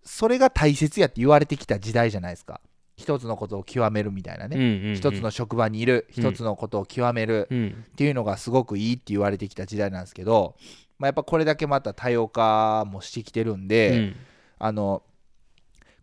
[0.05, 2.61] それが大切やって言われてきた時代じゃないですか。
[2.97, 4.95] 一つのことを極めるみたいなね、うんうんうん。
[4.95, 6.07] 一つの職場にいる。
[6.17, 7.49] うん一つのことを極める。
[7.51, 7.87] うん。
[7.93, 10.57] っていうのがすごくいいって言われてきた時代なんですけど、
[10.99, 14.17] まあ、やっぱこれだけまた多様化もしてきてるんで、うん。
[14.59, 15.03] あの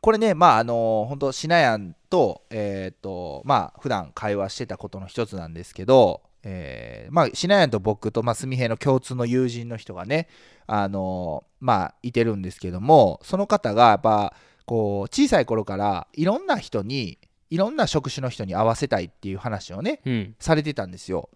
[0.02, 10.28] これねまああの本当シナヤンとえっ、とまあ普段会話してたことの一つなんですけど、えーまあシナヤンと僕とまあ純平の共通の友人の人がね
[10.68, 14.34] あのまあいてるんですけどもその方がやっぱ
[14.66, 17.18] こう小さい頃からいろんな人に
[17.50, 21.30] いろんな職種の人に合わせたいっていう話をねうんされてたんですよ。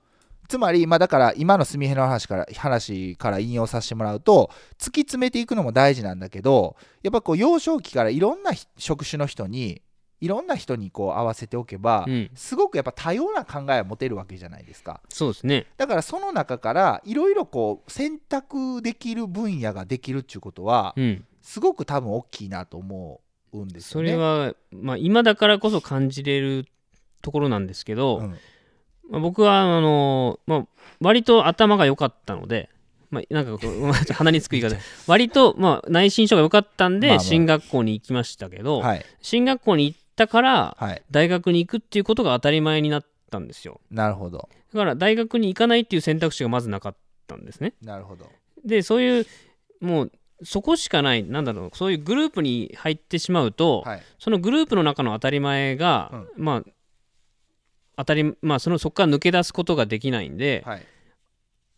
[0.47, 9.82] つまり、まあ、だから今の純平の話から話から引用させてもらうと突き詰めていくのも大事なんだけどやっぱこう幼少期からいろんなひ職種の人に
[10.24, 12.32] いろんな人にこう合わせておけば、うん。
[12.34, 15.01] すごくやっぱ多様な考えを持てるわけじゃないですか。
[15.09, 15.67] そうですね。
[15.76, 21.26] だからその中からいろいろこう選択できる分野ができるっていうことはうん。
[21.41, 23.19] すごく多分大きいなと思
[23.51, 24.11] うんですよね。
[24.11, 26.67] それは、まあ、今だからこそ感じれる
[27.21, 28.38] ところなんですけど、うん。
[29.09, 30.67] まあ、僕はあの、まあ、
[31.01, 32.69] 割と頭が良かったので、
[33.09, 34.78] まあ、なんかこうまあ 鼻につく言い方。
[35.05, 39.05] 割と、まあ、内申書が良かったんで、進学校に行きましたけど、はい。
[39.21, 41.03] 進学校に行ったからはい。
[41.11, 43.82] 大学に行くっていうことが当たり前になったんですよ。
[43.91, 44.49] なるほど。
[44.74, 46.95] だから大学に行かないっていう選択肢がまずなかっ
[47.28, 47.74] たんですね。
[47.82, 48.30] なるほど。
[48.64, 49.26] でそういう
[49.82, 50.11] もう
[50.43, 51.24] そこしかない。
[51.24, 51.78] なんだろう。
[51.78, 54.01] そういうグループに入ってしまうと、はい。
[54.20, 56.72] そのグループの中の当たり前が、まあ
[57.97, 60.86] 当たりまあそのそこから抜け出すことができないんで、はい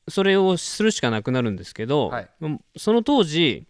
[0.08, 3.66] それをするしかなくなるんですけど、はいまあその当時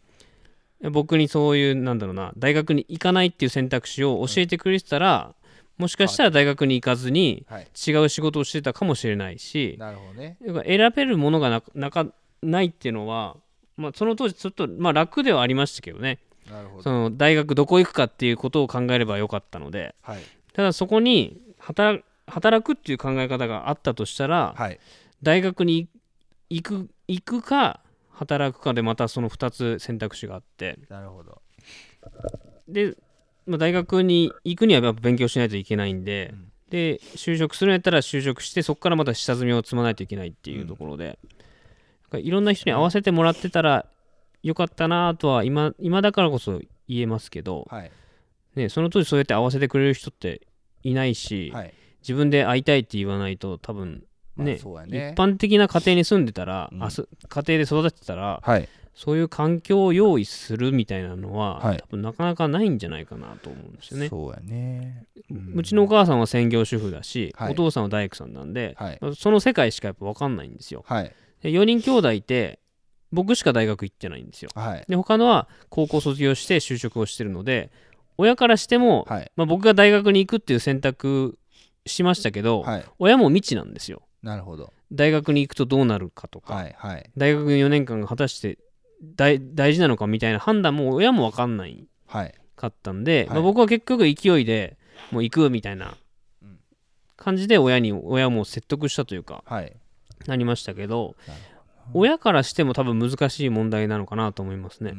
[0.91, 5.33] 僕にそういうなんだろうな大学に行かないっていう選択肢を教えてくれてたら、
[5.77, 7.67] もしかしたら大学に行かずにはい。
[7.87, 10.37] 違う仕事をしてたかもしれないしなるほどね。
[10.65, 12.07] 選べるものがななか
[12.41, 13.35] ないっていうのは、
[13.77, 16.19] まあ、その当時ちょっと、まあ、楽ではありましたけどね。
[16.49, 16.83] なるほど。
[16.83, 19.95] その大学どこ行くかっていうことを考えればよかったので。
[20.01, 20.19] はい。
[20.53, 24.79] ただそこに働働くっていう考え方があったとしたら、はい。
[25.21, 25.89] 大学に
[26.49, 27.81] 行く行くか
[28.15, 30.79] 働くかでまたその2つ選択肢があって。
[30.89, 31.41] なるほど。
[32.67, 32.95] で、
[33.45, 36.51] まあ、大学に行くにはやっぱ勉強しないといけないんで、うん。
[36.69, 41.19] で就職するんやったら就職してそこからまた下積みを積まないといけないっていうところで、
[42.03, 43.85] なんかいろんな人に合わせてもらってたら
[44.41, 47.91] よかったなとは今今だからこそ言えますけど、はい。
[48.55, 50.47] ね、その当時そうやって合わせてくれる人って
[50.83, 51.73] いないし、はい。
[52.01, 54.03] 自分で会いたいって言わないと多分
[54.37, 56.83] ね,、まあね一般的な家庭に住んでたら、うん。
[56.83, 58.67] あす家庭で育ってたらはい。
[58.95, 61.77] そういう環境を用意するみたいなのは、はい。
[61.77, 64.07] 多分なかなかないんじゃないかなと思うんですよね。
[64.07, 65.05] そうやね。
[65.53, 67.51] うちのお母さんは専業主婦だし、はい。
[67.51, 68.99] お父さんは大工さんなんで、はい。
[69.17, 70.85] その世界しかやっぱ分かんないんですよ。
[70.87, 71.11] はい。
[71.41, 72.59] で4人兄弟いて
[73.11, 74.49] 僕しか大学行ってないんですよ。
[74.55, 74.85] はい。
[74.87, 77.71] で他のは高校卒業して就職をしてるので
[78.17, 79.31] 親からしても、はい。
[79.35, 81.37] まあ、僕が大学に行くっていう選択
[81.85, 82.85] しましたけど、はい。
[82.99, 84.01] 親も未知なんですよ。
[84.25, 84.73] なるほど。
[84.91, 87.09] 大学に行くとどうなるかとか、はいはい。
[87.15, 88.57] 大学4年間が果たして
[89.15, 91.87] 大大事なのかみたいな判断も親も分かんない。
[92.07, 92.33] はい。
[92.55, 93.29] かったんで、はい。
[93.29, 94.77] まあ、僕は結局勢いで
[95.11, 95.95] もう行くみたいな
[96.41, 96.59] うん。
[97.15, 99.75] 感じで親に親も説得したというかはい。
[100.25, 101.15] なりましたけど
[101.93, 104.95] 親からしても多分難しい問題なのかなと思いますね、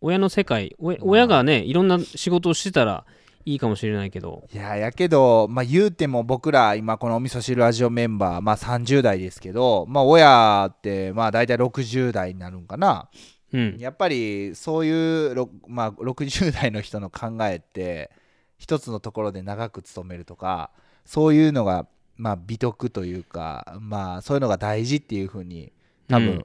[0.00, 3.04] 親の世界親がねいろんな仕事をしてたら
[3.44, 4.46] いいかもしれないけど。
[4.52, 13.08] いややけど、まあ、言うても僕ら今このお味噌汁ラジオメンバー、まあ、30代ですけど、まあ、親ってまあ大体60代になるんかな。
[13.52, 13.76] うん。
[13.78, 18.10] やっぱりそういう、ろまあ、60代の人の考えって
[18.58, 20.70] 一つのところで長く勤めるとか
[21.04, 21.86] そういうのが、
[22.16, 25.72] まあ、美徳というか、まあ、そういうのが大事っていうふうに
[26.08, 26.44] 多分、うん。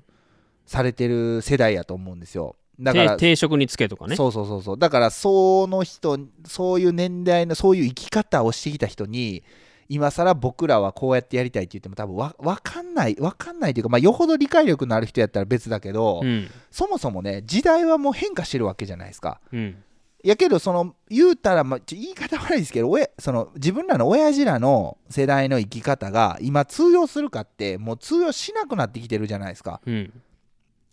[0.66, 4.16] されてる世代やと思うんですよだから定定職につけとかね。
[4.16, 4.80] そうそうそうそう。
[4.80, 9.44] だからその人そういう年代のそういう生き方をしてきた人に
[9.88, 16.48] 今更僕らはこうやってやりたいって言っても多分わ分かんない分かんないというか、まあ、よほど理解力のある人やったら別だけど、うん。
[16.72, 19.40] そもそもね時代はもう変化してるわけじゃないですか。
[19.54, 19.78] うん。
[20.24, 29.82] やけどその言うたら、まあ、言い方悪いですけど親その自分らの親父らの世代の生き方が今通用するかってもう通用しなくなってきてるじゃないですか。
[29.86, 30.12] うん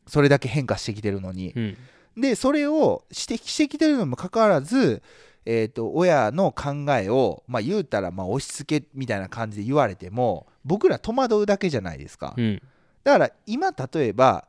[0.07, 1.53] それだけ変化してきてるのに。
[1.55, 1.77] うん。
[2.17, 5.03] でそれを指摘してきてるのにもかかわらず、
[5.47, 12.63] えー、と親の考えを、まあ、言うたらまあ押し付けみたいな感じで言われても僕ら戸惑うだけじゃないですか、うん。
[13.03, 14.47] だから今例えば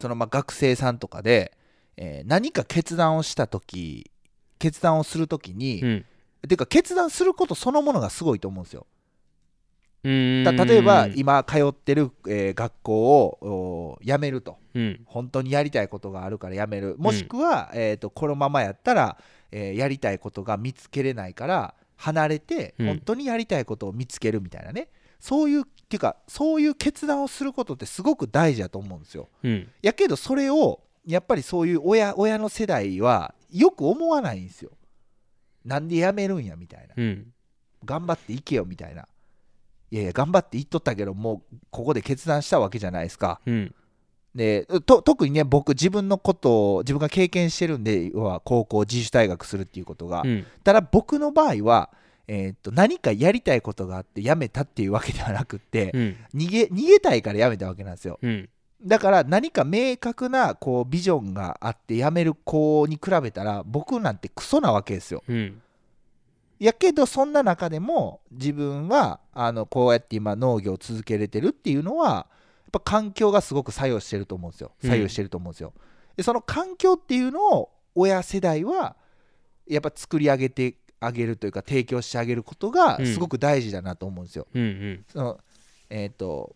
[0.00, 1.52] そのまあ学生さんとかで、
[1.96, 4.10] えー何か決断をした時
[4.58, 6.04] 決断をする時に、うん。
[6.48, 8.86] ていうか決断することそのものがすごいと思うんですよ。
[10.04, 14.58] 例えば今通ってる、えー学校をお辞めると。
[14.74, 15.00] うん。
[15.06, 16.96] 本当にやりたいことがあるからやめる。
[16.98, 19.16] もしくは、えー、とこのままやったら、
[19.52, 22.86] えーやりたいことが見つけれないから離れてうん。
[22.86, 24.88] 本当にやりたいことを見つけるみたいなね、
[25.20, 29.28] そういうっていうかそういう決断をすることってすごく大事だと思うんですよ。
[29.44, 29.68] うん。
[29.82, 34.72] やけどそれをやっぱりそういう親親の世代はよく思わないんですよ。
[35.64, 36.94] なんでやめるんやみたいな。
[36.96, 37.32] うん。
[37.84, 39.06] 頑張っていけよみたいな
[39.92, 43.40] いやいや頑張って言っとったけどもうここで決断したわけじゃないですか。
[43.44, 43.74] うん。
[44.34, 50.46] でと特にね僕自分のことを自分が経験してるんで要は高校自主退学するっていうことが、うん。
[50.64, 51.90] ただ僕の場合は、
[52.26, 56.16] えーっと何かやりたいことがあって辞めたっていうわけではなくって、うん。
[56.34, 58.18] 逃げ逃げたいから辞めたわけなんですよ。
[58.22, 58.48] うん。
[58.82, 65.22] だから何か明確なこうビジョンがあって辞める子に比べたら僕なんてクソなわけですよ。
[65.28, 65.60] うん
[66.64, 74.70] やけどそんな中でも自分はあのこうやって今農業を続けれてるっていうのはやっぱ環境がすごく作用してると思うんですよ。
[74.80, 74.90] うん。
[74.90, 75.72] 作用してると思うんですよ、
[76.16, 78.94] でその環境っていうのを親世代は
[79.66, 83.06] やっぱ作り上げてあげるというか提供してあげることがうん。
[83.06, 84.46] すごく大事だなと思うんですよ。
[84.54, 85.04] うんうん。
[85.08, 85.40] その
[85.90, 86.54] えっ、と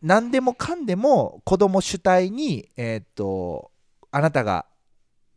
[0.00, 3.70] 何でもかんでも子供主体にえっ、と
[4.10, 4.64] あなたが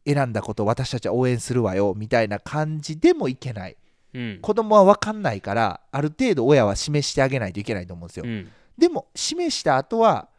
[0.05, 3.75] 選んだことを私たちは応援するわよみたいな感じでもいけない
[4.17, 4.39] うん。
[4.41, 8.25] 子供は分かんないからある程度親は示してあげないといけないと思うんですよ。
[8.25, 8.49] うん。
[8.77, 10.29] でも示した後は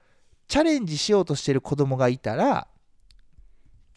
[0.49, 2.66] チャレンジしようとしてる子供がいたら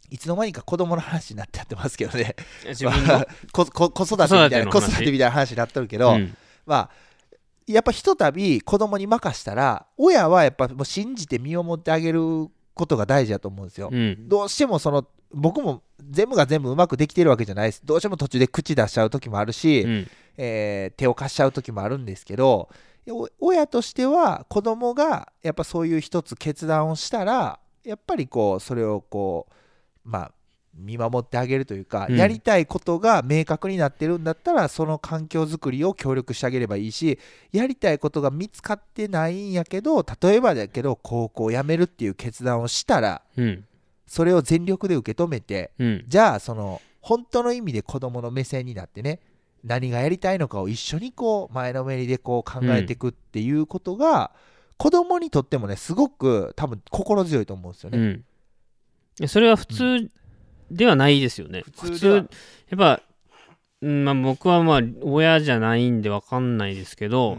[0.09, 2.35] いつの間にか子供の話になってやってますけどね。
[3.51, 6.37] 子育てみたいな子子育てみたいな話になってるけど、うん。
[6.65, 6.89] まあ
[7.65, 12.21] やっぱひとたび子供に任したら親はやっぱもう信じて身を持ってあげる
[12.73, 13.89] ことが大事だと思うんですよ。
[13.91, 17.81] うんどうしてもその僕も全部が全部うまくできてるわけじゃないです。
[17.85, 20.07] どうしても途中で口出しちゃう時もあるし、うん
[20.37, 22.69] えー手を貸しちゃう時もあるんですけど
[23.09, 29.53] お親としては子供がやっぱそういう一つ決断をしたらやっぱりこうそれをこう
[30.09, 30.31] まあ
[30.75, 32.17] 見守ってあげるというか、うん。
[32.17, 37.19] やりたいことが明確になってるんだったらその環境づくりを協力してあげればいいし
[37.51, 43.65] やりたいことが見つかってないんやけど例えばだけど高校を辞めるっていう決断をしたらうん。
[44.07, 46.03] それを全力で受け止めてうん。
[46.07, 49.19] じゃあその本当の意味で子供の目線になってね
[49.63, 54.31] 何がやりたいのかを一緒にこう前のめりでこう考えていくっていうことが、
[54.77, 58.21] 子供にとってもねすごく多分心強いと思うんですよね。
[59.27, 60.11] それは普通
[60.71, 61.63] ではないですよね。
[61.79, 62.21] 普普通や
[62.75, 63.01] っぱ、
[63.81, 67.37] うんまあ、僕はまあ親じゃないんで分かんないですけど、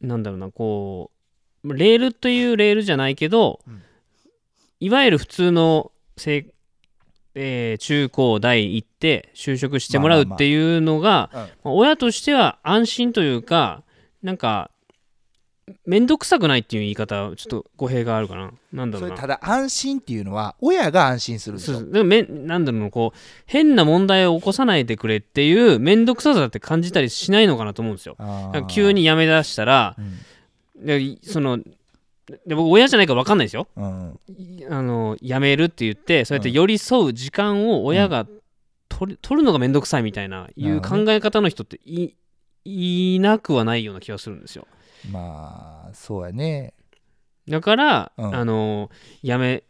[0.00, 1.10] なんだろうなこ
[1.64, 3.82] うレールというレールじゃないけど、うん。
[4.80, 6.46] いわゆる普通のせ
[7.34, 13.82] えー中高大行って就職してもらうっていうのが、親としては安心というか
[14.22, 14.70] なんか
[15.86, 18.52] 面倒くさくないっていう言い方はちょっと語弊があるかな。
[18.72, 19.16] なんだろうな。
[19.16, 28.16] それただ安心っていうのは親が安心するんですでもめなんだろうなこう変な問題を起こさないでくれっていう面倒くささって感じたりしないのかなと思うんですよ。
[28.18, 29.96] あなんーか急に辞め出したら
[30.78, 30.86] うん。
[30.86, 31.58] でその
[32.46, 33.66] で僕親じゃないから分かんないですよ。
[33.76, 34.20] うん。
[34.28, 38.26] いあの辞めるって言ってそうやって寄り添う時間を親が
[38.88, 42.14] 取る取るのが面倒くさいみたいないう考え方の人ってい
[42.64, 44.66] いなくはないような気がするんですよ
[45.10, 46.74] まあそうやね。
[47.48, 48.34] だから、うん。
[48.34, 48.90] あの
[49.22, 49.64] 辞め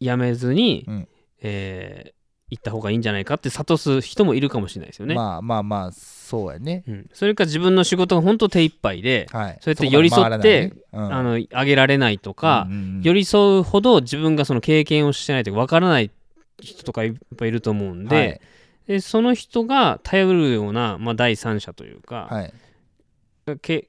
[0.00, 1.08] 辞めずに、うん。
[1.42, 2.22] えー
[2.52, 6.84] 行った方がいいんじゃないかって諭す人もいるかもしれないですよね、まあまあまあそうやね。
[6.86, 9.58] うん、それか自分の仕事が本当手一杯で、はい。
[9.62, 11.40] そうやって寄り添ってそこまで回らない。
[11.40, 13.02] ねあの上げられないとか、うんうんうん。
[13.02, 16.10] 寄り添うほど自分がその経験をしてないというか分からない
[16.60, 18.40] 人とかいっぱいいると思うんで,、はい。
[18.86, 22.52] でその人が頼るような、まあ、第三者というか、はい。
[23.62, 23.88] け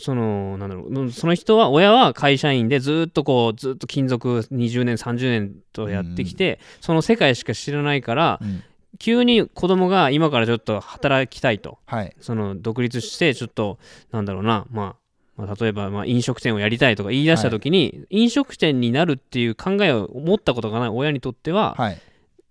[0.00, 1.10] そのなんだろう。
[1.10, 8.62] その人は親は会社員でずっとこうずっと勤続20年30年とやってきて、その世界しか知らないからうん。
[8.98, 11.78] 急に子供が今からちょっと働きたいと。
[11.86, 12.14] はい。
[12.20, 13.78] その独立してちょっと
[14.12, 14.96] なんだろうな、ま
[15.36, 20.88] あ、まあ例えばまあ飲食店をやりたいとか言い出した時に、飲食店になるっていう考えを持ったことがない。
[20.90, 22.00] 親にとってははい。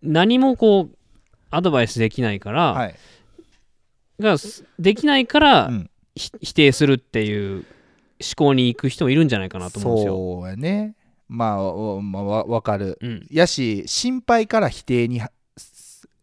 [0.01, 0.95] 何もこう
[1.49, 2.95] アドバイスできないから、はい。
[4.19, 4.35] が
[4.79, 5.71] できないから、
[6.15, 7.65] 否定するっていう思
[8.35, 10.13] 考に行く人もいるんじゃないかなと思うんですよ。
[10.13, 10.95] そうやね。
[11.27, 12.97] まあおまあわわかる。
[13.01, 13.27] うん。
[13.31, 15.21] やし心配から否定に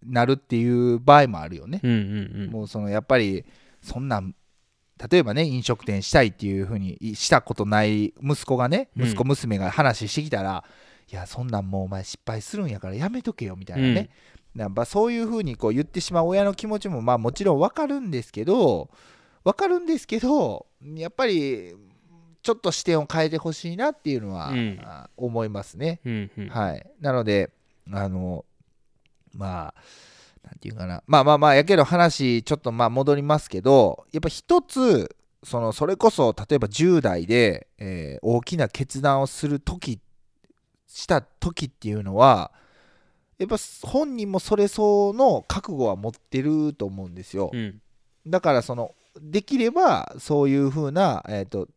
[0.07, 2.51] なるっていう場合もあるよね、うんうんうん。
[2.51, 3.45] もうそのやっぱり
[3.83, 4.35] そんなん
[5.11, 9.07] 例えばね飲食店したいっていうふうにいしたことない息子がねうん。
[9.07, 10.65] 息子娘が話してきたら、
[11.11, 14.11] いやそんなんもうお前失敗するんやからやめとけよみたいなね、
[14.55, 18.91] やっぱそういうふうにこう言ってしまう親の気持ちもまあもちろんわかるんですけど
[19.45, 20.67] わかるんですけど
[20.97, 21.75] やっぱり
[22.43, 24.81] ちょっと視点を変えてほしいなっていうのは、うん。
[24.83, 26.01] あ思いますね。
[26.05, 26.49] うんうん。
[26.49, 27.51] はい、なので
[27.93, 28.45] あの
[29.35, 29.83] まあ
[30.43, 31.03] なんていうかな。
[31.07, 40.01] まあまあまあやけど話ちょっとまあ戻りますけどやっぱ一つそのそれこそ例えば10代で、えー大きな決断をする時
[40.87, 42.53] した時っていうのは
[43.39, 47.51] やっぱ本人もそれ相応の覚悟は持ってると思うんですよ。
[47.53, 47.81] うん。
[48.27, 51.69] だからそのできればそういうふうな、えー、と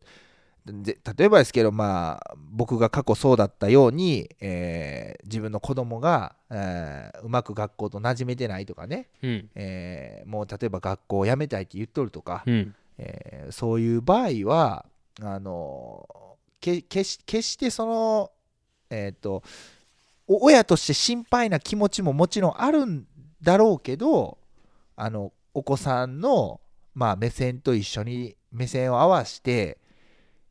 [0.66, 9.50] で例えばですけどまあ僕が過去そうだったように、えー自分の子供が、えーうまく学校と馴染めてないとかね、うん。
[9.56, 12.76] えーもう例えば学校を辞めたいって言っとるとか、うん。
[12.98, 14.86] えーそういう場合は
[15.22, 16.08] あの
[16.62, 18.32] け決し決してその
[18.90, 19.44] えっ、と
[20.28, 23.06] お親として心配な気持ちももちろんあるん
[23.42, 24.38] だろうけど
[24.96, 26.62] あのお子さんの、
[26.94, 29.78] まあ、目線と一緒に目線を合わせて、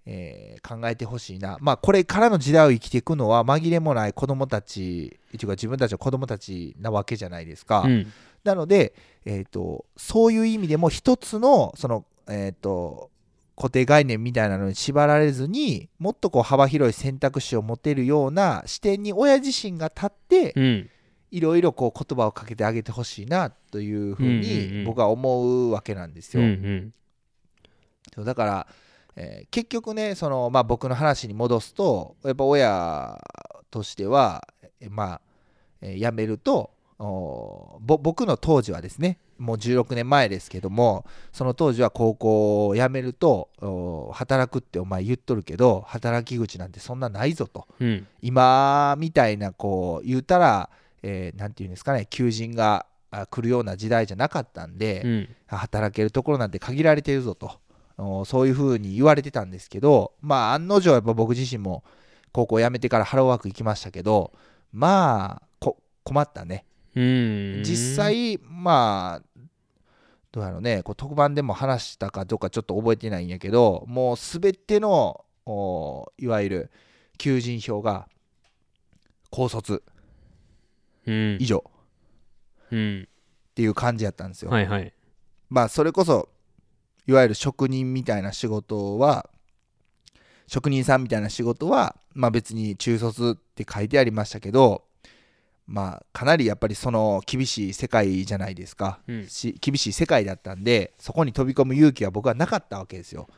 [0.04, 7.80] えー考えてほしいな、まあ、これからの時代を生きていくのは紛れもない子供たちというか自分たちの子供たちなわけじゃないですか。
[7.80, 8.12] うん。
[8.44, 13.10] なので、えー、とそういう意味でも一つのその、えー、と
[13.56, 20.90] 固定概念みたいなのに縛られずにもっとこう幅広い選択肢を持てるような視点に親自身が立ってうん
[21.32, 26.52] いろいろこう言葉をかけてあげてほしいなというふうに僕は思うわけなんですうんうよ。
[26.52, 26.92] ん。
[28.14, 28.66] そうだから、
[29.16, 33.18] えー結局ねその、まあ、僕の話に戻すとやっぱ親
[33.70, 34.46] としては、
[34.80, 35.20] えまあ
[35.80, 47.66] えー辞めるとおぼ僕の当時はですねもう16年前ですけどもその当時は高校を辞めるとお働くってお前言っとるけど働き口なんてそんなないぞと。
[47.80, 48.06] うん。
[48.20, 50.70] 今みたいなこう言うたら、
[51.02, 55.28] えーなんていうんですかね求人があ来るような時代じゃなかったんで、うん。
[55.46, 57.60] 働けるところなんて限られてるぞと
[57.98, 61.84] おそういうふうに言われてたんですけどまあ案の定やっぱ僕自身も
[62.32, 64.32] 高校辞めてからハローワーク行きましたけど
[64.72, 66.64] まあこ困ったね。
[66.96, 67.62] うん。
[67.62, 69.40] 実際まあ
[70.30, 76.70] どうやろうねこう特番でも話したかどうかちょっと覚えてないんやけどもう全てのおいわゆる
[77.18, 78.08] 求人票が
[79.30, 79.74] 高卒。
[79.74, 79.91] うん
[81.06, 81.64] 以上。
[82.70, 83.08] うん。
[83.50, 84.50] っていう感じやったんですよ。
[84.50, 84.92] はいはい。
[85.50, 86.30] まあそれこそ
[87.06, 89.28] いわゆる職人みたいな仕事は
[90.46, 94.84] 職人さんみたいな仕事はまあ別に中卒って書いてありましたけど
[95.66, 99.28] まあかなりやっぱりその厳しい世界じゃないですか、うん。
[99.28, 103.28] し厳しい世界だったんでそこに飛び込む勇気は僕はなかったわけですよ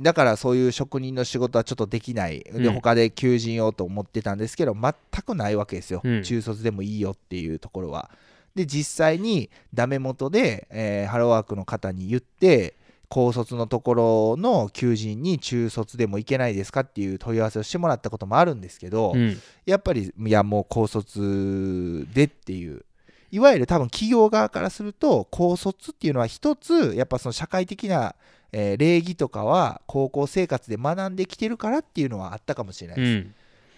[0.00, 2.40] だからそういう職人の仕事はちょっとできない。
[2.40, 2.72] でうん。
[2.72, 6.22] 他で求人をと思ってたんですけど全くないわけですよ、うん。
[6.22, 8.10] 中卒でもいいよっていうところは。
[8.54, 12.74] で実際にダメ元で、えーハローワークの方に言って
[13.08, 19.36] 高卒のところの求人に中卒でもいけないですかっていう問い合わせをしてもらったこともあるんですけど、うん。
[19.66, 22.84] やっぱりいやもう高卒でっていう。
[23.32, 28.14] いわゆる多分企業側からすると高卒っていうのは一つやっぱその社会的な、
[28.52, 33.34] えー礼儀とかは高校生活で学んできてるからっていうのはあったかもしれないです、うん。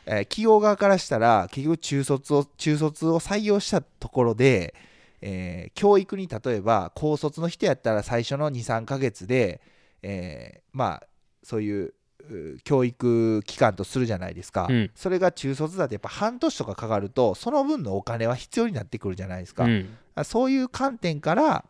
[0.07, 4.75] えー企業側からしたら結局中卒を中卒を採用したところで、
[5.20, 9.61] えー教育に例えば高卒の人やったら最初の23ヶ月で、
[10.03, 11.07] えーまあ
[11.43, 11.95] そういう
[12.31, 14.91] う教育機関とするじゃないですか、うん。
[14.95, 19.97] それが中卒だとやっぱ半年とかかかるとその分のお金は必要になってくるじゃないですか、うん。
[20.14, 21.64] あそういう観点から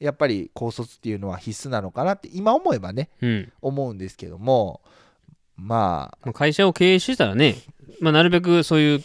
[0.00, 3.52] やっぱり高卒っていうのは必須なのかなって今思えばねうん。
[3.62, 4.80] 思うんですけども
[5.56, 7.56] まあまあ会社を経営してたらね、
[8.00, 9.02] まあ、なるべくそういう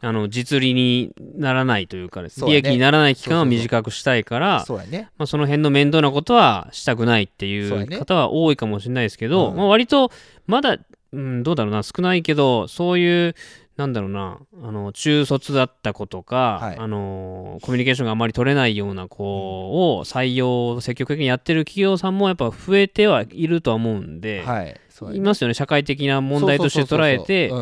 [0.00, 2.62] あの実利にならないというかですそうやね。
[2.62, 4.82] 利益にならない期間を短くしたいからそま
[5.18, 9.56] あ、その辺の面倒なことはしたくないっていう方は多いかもしれないですけど、うん。
[9.56, 10.12] まあ、割と
[10.46, 10.78] まだ、
[11.12, 13.34] うん、どうだろうな少ないけどそういう
[13.78, 16.76] なんだろうなあの中卒だった子とか、はい。
[16.78, 19.24] あのコミュニケーションがあまり取れないような子
[19.94, 24.80] を採用を積極的にやってる企業さんもやっぱ増えてはいるとは思うんで、はい。
[25.14, 25.54] いますよね。
[25.54, 27.52] 社会的な問題として捉えて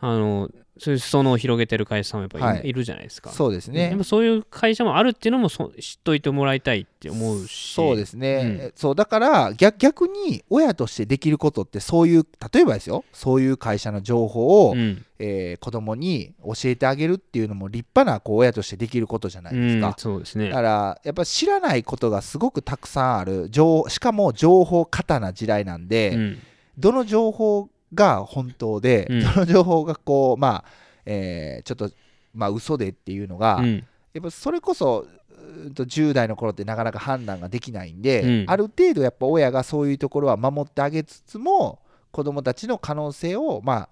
[0.00, 0.48] あの
[0.78, 2.72] そういう裾野を広げてる会社さんもやっぱりい,、はい。
[2.72, 3.30] るじゃないですか。
[3.30, 3.90] そうですね。
[3.90, 7.74] でもそういう会社もあるっていうのもそ知っといてもらいたいって思うし。
[7.74, 8.66] そうですね、うん。
[8.66, 13.04] えそうだから逆逆に親としてできることってそういう例えばですよ。
[13.12, 15.04] そういう会社の情報を、うん。
[15.20, 20.48] えー子供に教えてあげるっていうのも立派なこう親としてできることじゃないですうんか、そうですね。
[20.48, 26.38] だからやっぱ知らないことがすごくたくさんある情しかも情報過多な時代なんで、うん。
[26.78, 29.20] どの情報が本当で、うん。
[29.20, 30.64] どの情報がこうまあ、
[31.06, 31.90] えーちょっと
[32.34, 33.84] まあ嘘でっていうのが、うん。
[34.12, 38.44] やっぱそれこそうーんと10代の頃ってなかなか判断ができないんで、うん。
[38.46, 41.80] ある程度やっぱ親がそういうところは守ってあげつつも
[42.10, 43.88] 子どもたちの可能性をまあ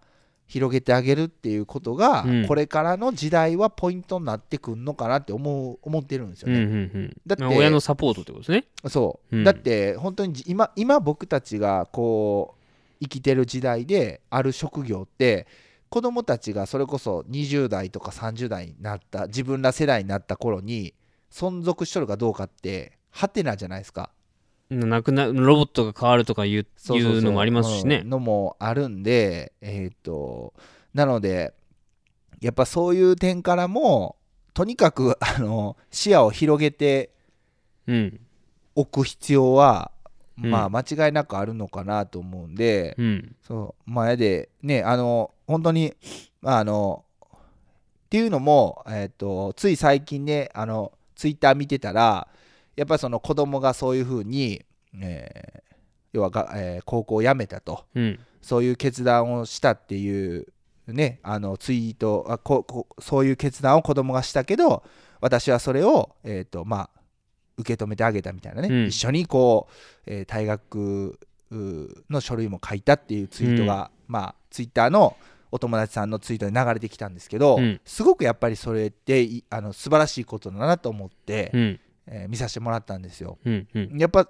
[0.46, 2.46] 広げてあげるっていうことが、うん。
[2.46, 6.64] これからの時代はポイントになってくんのかなって思う思ってるんですようんうね。
[6.64, 7.16] んうん。
[7.26, 8.64] だってまあ親のサポートってことですね。
[8.88, 9.44] そう、うん。
[9.44, 12.65] だって本当にじ今今僕たちがこう
[13.00, 15.46] 生きてる時代である職業って
[15.88, 20.94] 子供たちがそれこそ20代とか30代になった自分ら世代になった頃に
[21.30, 24.10] 存続しとるかどうかってハテナじゃないですか。
[24.68, 28.00] なくなロボットが変わるとかいうのもありますしね。
[28.02, 30.54] うんのもあるんでえっ、と
[30.92, 31.54] なので
[32.40, 34.16] やっぱそういう点からも
[34.54, 37.10] とにかくあの視野を広げて
[37.86, 38.20] うん。
[38.74, 39.95] おく必要は、うん
[40.36, 43.36] まあ間違いなくあるのかなと思うんで、うん。
[43.42, 43.90] そう。
[43.90, 45.94] 前でねあの本当に
[46.42, 52.28] まああのっていうのも、えっとつい最近ねあのツイッター見てたら
[52.76, 54.64] やっぱりその子供がそういうふうに、
[55.00, 55.66] えー
[56.12, 58.18] 要はが、えー高校を辞めたとうん。
[58.40, 60.46] そういう決断をしたっていう
[60.86, 64.84] ねあのツイートあここそういう決断を子供がしたけど
[65.20, 66.95] 私はそれを、えーとまあ、
[67.56, 68.86] 受け止めてあげたみたいなね、うん。
[68.86, 69.72] 一緒にこう、
[70.06, 71.18] えー退学
[71.50, 75.16] うの書類も書いたっていうツイートが、まあツイッターの
[75.52, 77.80] お友達さんのツイートに流れてきたんですけど、うん。
[77.84, 81.80] すごくやっぱりそれっていあの素晴らしいことだなと思って、うん。
[82.06, 83.38] えー見させてもらったんですよ。
[83.44, 83.98] うんうん。
[83.98, 84.28] やっぱ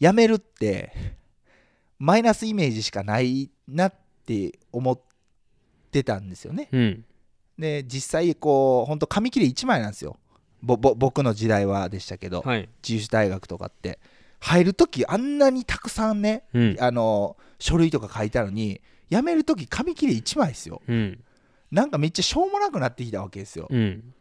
[0.00, 0.92] 辞めるって
[1.98, 4.98] マイナスイメージしかないなって思っ
[5.90, 6.68] てたんですよね。
[6.72, 7.04] うん。
[7.58, 10.16] で実際こう本当紙切れ1枚なんですよ
[10.62, 12.68] ぼぼ僕の時代はでしたけど、はい。
[12.82, 13.98] 自由大学とかって
[14.40, 16.76] 入る時あんなにたくさんねうん。
[16.80, 18.80] あの書類とか書いたのに
[19.10, 20.80] 辞める時紙切れ1枚ですよ。
[20.86, 21.24] うん。
[21.70, 24.12] なんかめっちゃしょうもなくなってきたわけですよ、うん。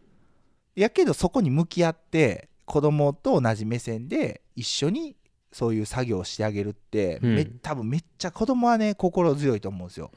[0.75, 5.15] やけどそこに向き合って子供と同じ目線で一緒に
[5.51, 7.35] そういう作業をしてあげるって、うん。
[7.35, 10.11] め多分めっちゃ子供はね心強いと思うんですよ、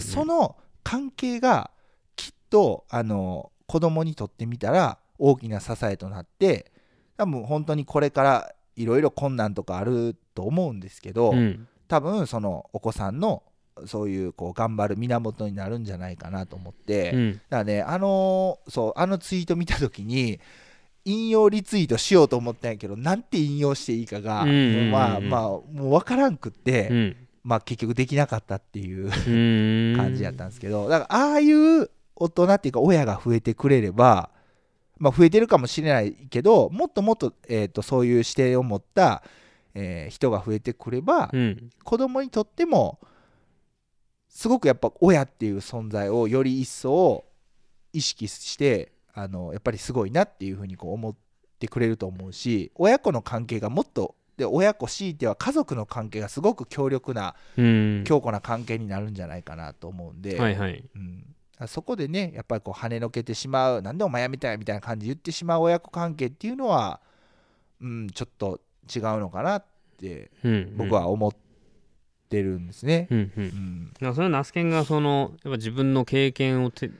[0.00, 1.70] その関係が
[2.16, 6.72] きっとあの子供にとってみたら大きな支えとなって
[7.16, 11.68] 多分本当にこれからいろいろ困難とかあると思うんですけど、うん。
[11.88, 13.42] 多分そのお子さんの
[13.84, 20.40] そういうこう頑張る源になるんじゃないかなと思って、だかうんらねあのそうあのツイート見た時に
[21.04, 24.48] 引用リツイートしようと思ったんやけどなんて引用していいかが、うん。
[24.48, 27.16] うんうんうんまあまあもう分からんくって、うん。
[27.44, 29.96] まあ結局できなかったっていううん。
[30.00, 34.30] 感じやったんですけど、だからああいう大人っていうか親が増えてくれれば、
[35.02, 39.24] まあ、増えてるかもしれないけどもっともっと,、えー、とそういう視点を持った、
[39.74, 41.70] えー人が増えてくれば、うん。
[41.82, 43.00] 子供にとっても
[44.28, 47.24] すごくやっぱ親っていう存在をより一層
[47.92, 51.14] 意識してあのやっぱりすごいなっていうふうにこう思っ
[51.58, 58.04] てくれると思うし親子の関係がもっとで親子強いては家族の関係がすごく強力なうん。
[58.04, 60.84] 強固な関係になるんじゃないかなと思うんで、はいはい。
[60.94, 61.34] うん、
[61.66, 67.00] そこでねやっぱりこう跳ねのけてしまうなんでお前やめたいみたいな感じで言ってしまう親子関係っていうのは、
[67.80, 68.60] うん、ちょっと
[68.94, 69.64] 違うのかなっ
[69.98, 71.32] てうん僕は思っ
[72.28, 73.08] てるんですね。
[73.10, 73.44] うんううん。
[73.44, 76.90] んだからそれはナスケンがそのやっぱ自分の経験をて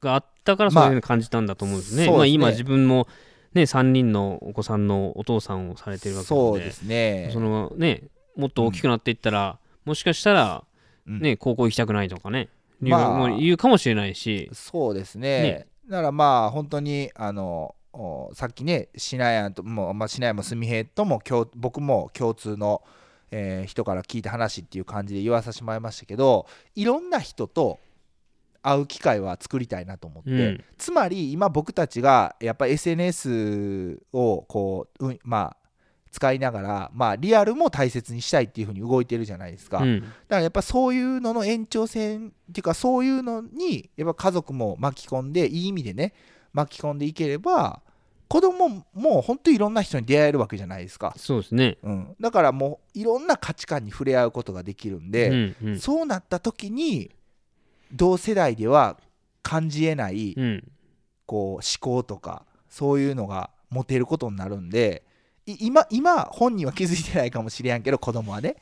[0.00, 2.10] があったからまあそういうふうに感じたんだと思うんですね。
[2.10, 3.08] まあ今自分も
[3.54, 7.30] ね3人のお子さんのお父さんをされてるわけなのでそうですね。
[7.32, 8.04] そのね
[8.36, 10.64] もっと大きくなっていったら、もしかしたら
[11.06, 11.20] うん。
[11.20, 12.48] ね高校行きたくないとかね、
[12.90, 15.42] ま言うかもしれないし、そうですね。
[15.42, 15.66] ね。
[15.88, 22.82] だからまあ本当にあのおさっきねシナヤンとも、まあ、シナもスミヘイとも共僕も共通の、
[23.30, 27.78] えー人から聞いた話っていう感じで言わさせてもらいましたけどいろんな人と
[28.62, 30.64] 会う機会は作りたいなと思って、うん。
[30.78, 35.61] つまり今僕たちがやっぱ SNS をこう、うんまあ
[36.12, 39.78] 使いながら、まあ、リアルも大切にしたいっていうふうに動いてるじゃないですか。
[39.78, 40.00] うん。
[40.00, 46.12] だからやっぱそういうのの延長線っていうかそういうのにやっぱ家族も巻き込んでいい意味でね
[46.52, 47.80] 巻き込んでいければ
[48.28, 51.78] 子供も本当にいろんな人に出会えるわけじゃないですか、そうですね。
[51.82, 55.80] うん、だからもういろんな価値観に触れ合うことができるんで、うんうん。
[55.80, 57.10] そうなった時に
[57.92, 58.98] 同世代では
[59.42, 60.72] 感じえないうん。
[61.24, 65.11] こう思考とかそういうのが持てることになるんでい
[65.46, 68.56] 今今本人は気づいてないかもしれんけど子供はね。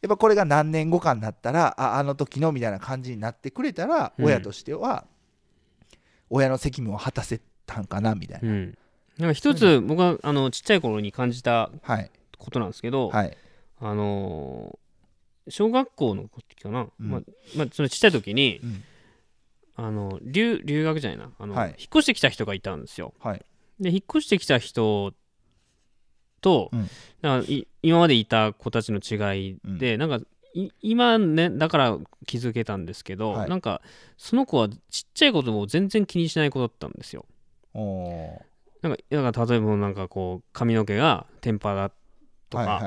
[0.00, 4.24] やっぱこれが何年後かになったらああの時のみたいな感じになってくれたら、うん。
[4.26, 5.06] 親としては
[6.30, 8.78] 親の責務を果たせたんかなみたいな、うん。
[9.18, 12.10] なんか一つ僕はあのちっちゃい頃に感じたはい。
[12.38, 13.36] ことなんですけど、はい。
[13.80, 14.78] あのー
[15.50, 17.10] 小学校の時かな、うん。
[17.10, 17.20] まあ
[17.54, 18.82] まあ、そのちっちゃい時にうん。
[19.76, 21.32] あの留留学じゃないな。
[21.38, 21.68] あの、はい。
[21.70, 23.12] 引っ越してきた人がいたんですよ。
[23.20, 23.44] はい。
[23.80, 25.12] で引っ越してきた人
[26.44, 26.88] と、うん。
[27.22, 30.20] なんかい今までいた子たちの違いで、なんか
[30.54, 33.50] い今ねだから気づけたんですけど、はい。
[33.50, 33.80] なんか
[34.18, 34.78] その子はちっ
[35.14, 37.24] ちゃいことを全然気にしない子だったんですよ。
[38.82, 41.90] なんかなんか例えばなんかこう髪の毛がテンパだ
[42.50, 42.78] とか,、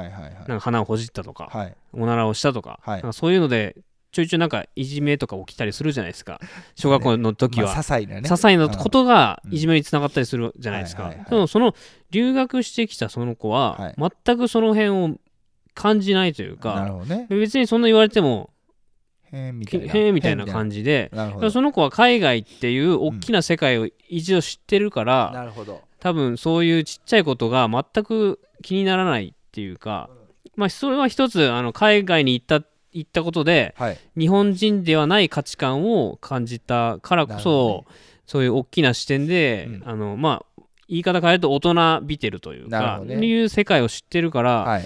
[0.48, 1.76] なんか鼻をほじったとか、はい。
[1.94, 3.02] おならをしたとか,、はい。
[3.02, 3.76] なんかそういうので
[4.18, 6.42] ちょいちょいなんかいじめとか起きたりするじゃないですか。
[6.76, 8.22] 小学校の時は、まあ、些細なね。
[8.22, 11.76] 些細なことがうんいじめにつながったりするじゃないですか、でもその
[12.10, 14.12] 留学してきたその子は、はい。
[14.26, 15.20] 全くその辺を
[15.76, 16.98] 感じないというか
[17.30, 18.50] 別にそんな言われても
[19.32, 20.46] へえみたいな。
[20.46, 21.12] じ感じで
[21.52, 25.84] その子は海外っていう大きな世界を一度知ってるから、なるほど。
[26.00, 30.10] 多分そういうちっちゃいことが全く気にならないっていうか、
[30.56, 32.66] まあそれは一つあの海外に行った
[32.98, 34.00] 行ったことではい。
[34.18, 37.86] 日本人ではない価値観を感じたからこなるほそ、
[38.26, 39.84] そういう大きな視点で、うん。
[39.86, 43.16] あのまあ言い方変えると大人びてるというか、ね。
[43.16, 44.86] いう世界を知ってるから、はい。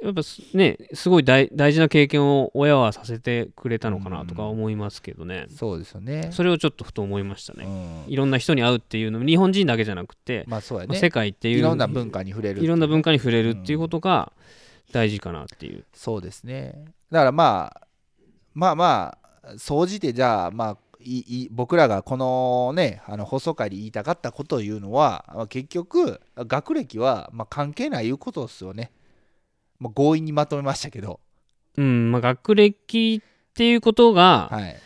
[0.00, 6.28] やっぱすねすごい大大事な経験を親はさせてくれたのかなとか思いますけどね、そうですよね。
[6.30, 7.64] それをちょっとふと思いましたね、
[8.06, 8.12] うん。
[8.12, 10.88] いろんな人に会うっていうのも日本人だけじゃなくて、まあそうやね。
[10.90, 14.32] まあ世界っていういろんな文化に触れるいろんな文化化に触れるっていうことが
[14.92, 16.84] 大事かなっていう、そうですね。
[17.10, 17.86] だからまあ
[18.54, 28.90] まあまあ総じてじゃあまあいい僕らがこのねあの放送回で言いたかったことを言うのはまあ結局学歴はまあ関係ないいうことですよね、
[29.78, 31.20] まあ、強引にまとめましたけど。
[31.76, 34.76] うんまあ、学歴っていうことが、はい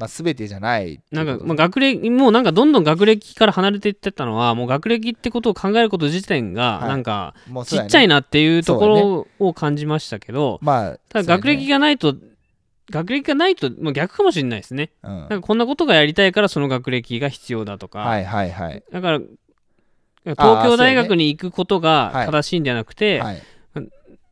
[0.00, 6.88] まあ全てじゃないなんか、まあ、学歴もうなんかどんどん学歴から離れていってったのはもう学歴ってことを考えること自体がはい。
[6.88, 7.34] なんか
[7.66, 12.14] ちっちゃいなっていうところを感じましたけど、まあただ学歴が、がないと
[12.90, 14.90] 学歴がないと、まあ、逆かもしれないですね。
[15.02, 15.10] うん。
[15.10, 18.82] なんかこんなことがやりたいからその学歴が必要だとか、はいはいはい。
[18.90, 19.20] だから
[20.24, 23.42] 東京大学に行くことがはい正しいんじゃなくて、はい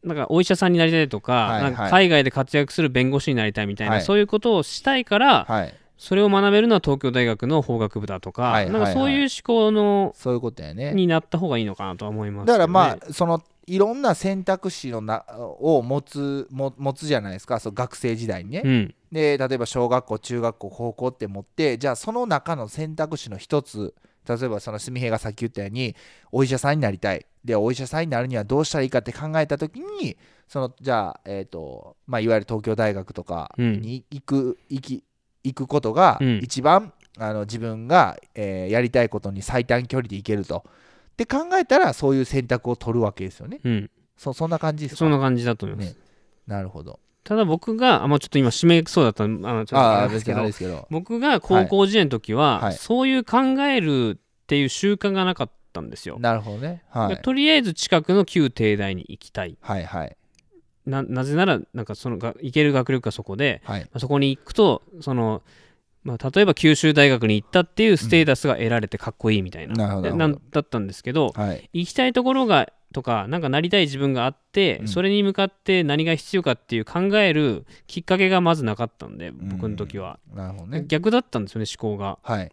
[0.05, 1.63] なんかお医者さんになりたいとか,、はいはい。
[1.63, 4.05] なんか海外で活躍する弁護士になりたいみたいな、はい。
[4.05, 5.75] そういうことをしたいから、はい。
[5.99, 8.73] それを学べるのは東京大学の法学部だとか、はいはいはい。
[8.73, 10.95] なんかそういう思考のそういうことやね。
[10.95, 15.25] になった方がいいのかなとは思いますね、だからまあそのいろんな選択肢のな
[15.59, 18.95] を持つも持つじゃないですかそう学生時代にね、うん。
[19.11, 23.95] で例えば小学校中学校高校って持ってじゃあその中の選択肢の一つ
[24.29, 25.97] 例えばその純平がさっき言ったように
[26.31, 27.25] お医者さんになりたい。
[27.45, 35.05] でお医者さんになるにはどうしたらいいかって考えた時にそのじゃあ、えーとまあ、いわゆる東京大学とかに行く,、行き
[35.45, 36.41] 行くことがうん。
[36.43, 40.65] 一番、あの自分が、えーやりたいことに最短距離で行けると。
[40.67, 43.61] って考えたらそういう選択を取るわけですよね。
[43.65, 44.99] うん、そそんな感じですか？
[44.99, 45.97] そんな感じだと思います、ね。
[46.47, 47.01] なるほど。
[47.25, 50.87] ただ僕があ、まあ、ちょっと今締めそうだったあのちょっとあれですけどけど。
[50.91, 56.83] 僕が高校時代の時は、はいそういう考えるっていう習慣がなかったんですよ、なるほどね。
[56.91, 57.17] はい。
[57.19, 60.17] とりあえず近くの旧帝大に行きたいはいはい。
[60.87, 63.81] ななぜならなんかそのが行ける学力がそこで、はい。
[63.83, 65.43] まあそこに行くとその、
[66.09, 71.69] まあ、例えば九州大学に行ったっていうステータスが得られてかっこいいみたいな,で、なるほどなだったんですけどはい。
[71.73, 80.85] 行きたいところがとかなんかなりたい自分があって、うんそれに向かって何が必要かっていう考えるきっかけがまずなかったんで僕の時は、なるほどね。
[80.89, 82.51] 逆だったんですよね思考がはい。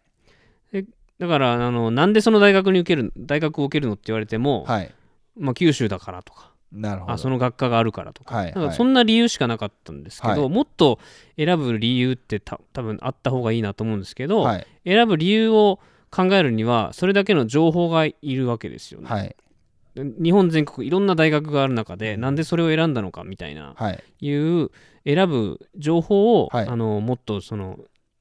[1.18, 4.94] だからあのなんでその大学に受ける大学を受けるのって言われても、はい。
[5.38, 7.12] まあ、九州だからとかなるほど。
[7.12, 10.98] あその学科があるからとか,、はいなんかそんな理由しかなかったんですけど、はいもっと
[11.36, 14.66] 選ぶ理由ってた多分あった方がいいなと思うんですけど、はい。
[14.84, 15.80] 選ぶ理由を
[16.10, 19.08] 考えるにはそれだけの情報がいるわけですよね。
[19.08, 19.36] はい。
[19.94, 24.02] で日本全国いろんな大学がある中でなんでそれを選んだのかみたいなはい。
[24.20, 24.70] いう
[25.04, 27.78] 選ぶ情報を、はいあのもっとその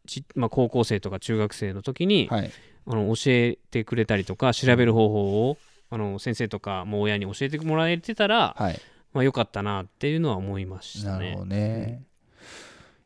[0.07, 2.51] ち、まあ、高校生とか中学生の時に、はい。
[2.87, 5.57] あの教えてくれたりとか調べる方法を
[5.95, 8.79] あの先生とかもう親に教えてもらえてたら、はい。
[9.13, 11.29] まあ、よかったなっていうのは思いましたね。
[11.29, 12.03] なるほどね。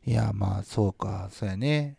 [0.04, 1.28] いや、まあ、そうか。
[1.30, 1.96] そうやね。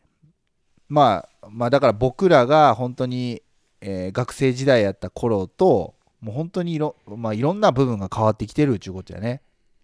[0.90, 3.42] まあ、まあ、だから僕らが本当に、
[3.80, 9.42] えー学生時代やった頃と、もう本当にいろ,、まあ、いろんな部分が変わってきてるっていうことやね。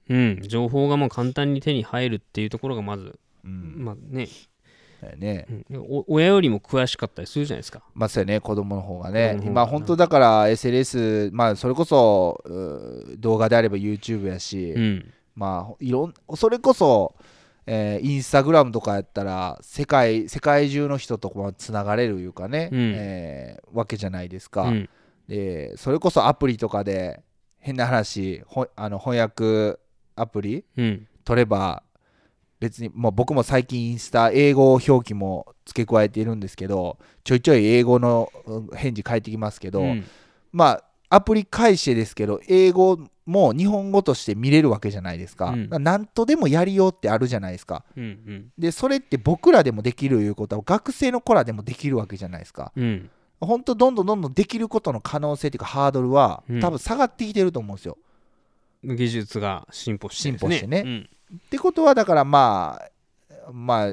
[0.09, 3.75] うん、情報がもう簡単に手に入るっていうところがまず、うん。
[3.77, 4.27] まあね、
[5.17, 5.45] ね。
[5.69, 7.81] うんお親よりも詳しかったりするじゃないですか。
[7.93, 9.35] まあ、そうやね、子供の方がね。
[9.35, 12.43] 子供の方が今、本当だから SLS、まあ、それこそ、
[13.17, 17.15] 動画であれば YouTube やし、うん、まあ、いろん、それこそ、
[17.67, 24.63] えーインスタグラムとかやったら、世界、世界中の人とこうつながれるいうかね、うんえーわけじゃないですか。
[24.63, 24.89] うん、
[25.27, 27.21] で、それこそアプリとかで、
[27.59, 29.77] 変な話、ほあの翻訳
[30.15, 31.83] アプリうん、取れば、
[32.59, 40.05] 別に、まあ、僕も最近インスタ英語表記も付け加えているんですけどちょいちょい英語のうん返事返ってきますけど、うん。
[40.51, 45.69] まあアプリ返してですけど英語も日本語として見れるわけじゃないですか,、うん。
[45.83, 47.85] なんとでもやりようってあるじゃないですか。
[47.95, 52.71] うん、でそれって僕らでもできるいうことは学生の子らでもできるわけじゃないですか。
[52.75, 53.09] うん、
[53.39, 57.97] 本当どんどんどんどんできることの可能性っていうかハードルはうん多分下がってきてると思うんですよ、
[58.83, 60.83] 技術が進歩してです進歩してね。
[60.85, 62.81] うんってことはだからま
[63.47, 63.91] あまあ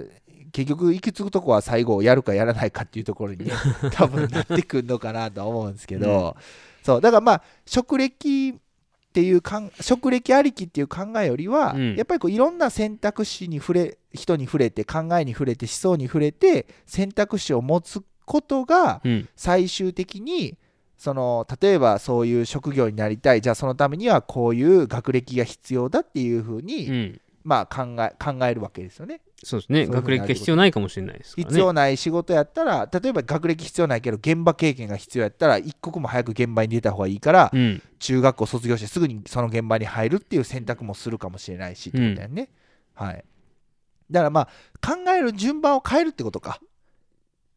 [0.52, 3.52] 結局行き着くとこは最後やるかやらないかっていうところにね
[3.92, 6.36] 多分なってくるのかなとは思うんですけど、
[6.82, 11.94] そうだからまあ職歴っていうかん職歴ありきっていう考えよりは、うん。
[11.94, 20.56] やっぱりこういろんな選択肢に触れ人に触れて考えに触れて思想に触れて選択肢を持つことがうん、最終的に
[20.96, 29.20] その例えばそういう職業になりたいじゃあそのためにはこういう学歴が必要だっていうふうに、うん、まあ考え考えるわけですよね。
[29.44, 42.50] そうですね学歴が必要ないかもしれないですね必要ない仕事やったら例えば学歴必要ないけど現場経験が必要やったら一刻も早く現場に出た方がいいから、うん中学校卒業してすぐにその現場に入るっていう選択もするかもしれないしってことだよね。
[42.92, 43.24] はい。
[44.10, 44.46] だからまあ
[44.86, 46.60] 考える順番を変えるってことか。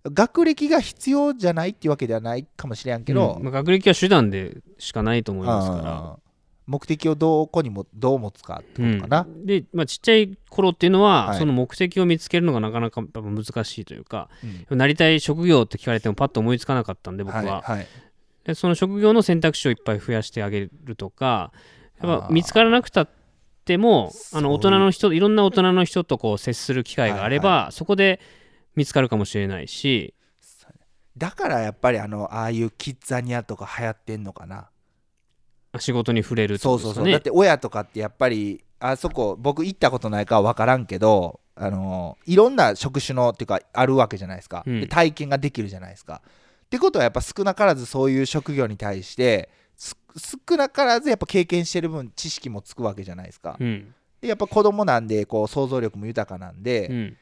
[0.06, 6.20] 学歴が必要じゃないっていうわけではないかもしれんけど、うんまあ学歴は手段でしかないと思いますから
[6.68, 9.22] 目的をどこにもどう持つかってことかな。
[9.22, 9.46] うん。
[9.46, 11.40] で、まあ、ちっちゃい頃っていうのは、はい。
[11.40, 14.30] その目的を見つけるのがなかなか難しいというか
[14.70, 14.78] うん。
[14.78, 17.52] なりたい職業って聞かれてもパッと思いつかなかったんで僕は、はい。
[17.78, 17.88] はい
[18.48, 21.52] でその職業の選択肢をいっぱい増やしてあげるとか
[22.02, 23.10] やっぱ見つからなくたっ
[23.66, 28.22] てもあの大人の人いろんな大人の人とこう接する機会があれば、はいそこで
[28.76, 30.14] 見つかるかもしれないし。
[31.18, 34.70] だからやっぱりあのああいうキッザニアとか流行ってんのかな。
[35.80, 44.82] 仕事に触れるってそうそうそう、だって親とかってやっぱりあそこ僕行ったことないから分からんけどあのいろんな職種のっていうかあるわけじゃないですか、うん。
[44.82, 46.22] で体験ができるじゃないですか。
[46.66, 49.96] ってことはやっぱ少なからずそういう職業に対してす
[50.48, 53.94] 少なからずやっぱ経験してる分知識もつくわけじゃないですか、うん。
[54.22, 57.18] でやっぱ子供なんでこう想像力も豊かなんで、うん。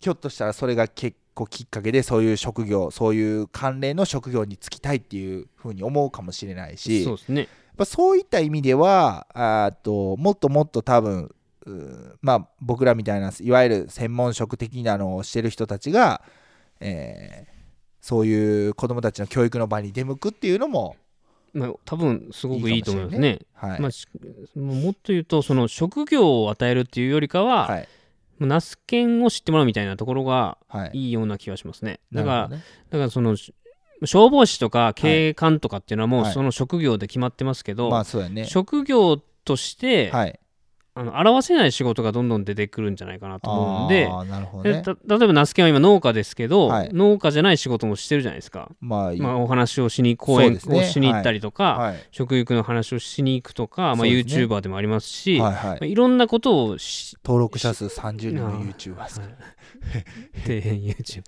[0.00, 7.48] ひょっとしたらそれが結構きっかけでそういう職業そういう関連の職業に就きたいっていうふうに思うかもしれないしそうですね
[7.78, 11.34] やっぱそういった意味ではあーともっともっと多分
[12.20, 16.22] まあ僕らみたいないわゆる専門職的なのをしてる人たちが、
[16.80, 17.58] えー
[18.00, 20.96] そういう子どもたちの教育の場に出向くっていうのも、
[21.52, 23.40] まあ、多分すごくいいと思いますね。
[23.52, 23.80] はい。
[23.80, 24.06] まあ、し
[24.54, 27.88] もっと言うとその職業を与えるっていうよりかは、はい。
[28.38, 32.00] まあナスケンを知ってもらうみたいなところがはい、いいような気がしますね。
[32.12, 33.52] だから、ねだからそのし
[34.04, 36.32] 消防士とか警官とかっていうのはもうはい。
[36.32, 38.44] その職業で決まってますけど、まあそうやね。
[38.44, 40.38] 職業として、はい。
[40.98, 44.82] あの表せない仕事がどんどん出てくるんじゃないかなと思うんであーなるほどね。
[44.82, 46.90] でた例えばナスケンは今農家ですけど、はい。
[46.92, 48.68] 農家じゃない仕事もしてるじゃないですか。
[48.80, 49.20] まあいい。
[49.20, 50.80] まあ、お話をしに講演そうですね。
[50.80, 52.06] をしに行ったりとか、はい。
[52.10, 54.44] 食育の話をしに行くとか、まあ、そうですね。
[54.44, 55.70] YouTuber でもありますし、はいはい。
[55.72, 59.28] まあ、いろんなことをし登録者数30人の YouTuber ですはい。
[60.44, 61.22] 底辺 YouTube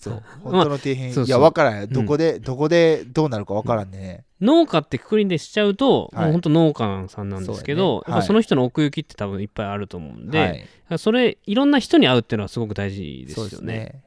[0.00, 0.14] そう。
[0.14, 1.24] まあ本当の底辺、そうそう。
[1.26, 1.86] いや分からんよ。
[1.86, 6.24] どこで、どこでどうなるか分からんね、農家ってくくりでしちゃうと、はい。
[6.24, 8.14] もう本当農家さんなんですけど、そね。
[8.14, 13.74] やっぱその人の奥行きって多分いっぱいあると思うんで、はい、それいろんな人に会うっていうのはすごく大事ですよね。
[13.74, 14.02] ね。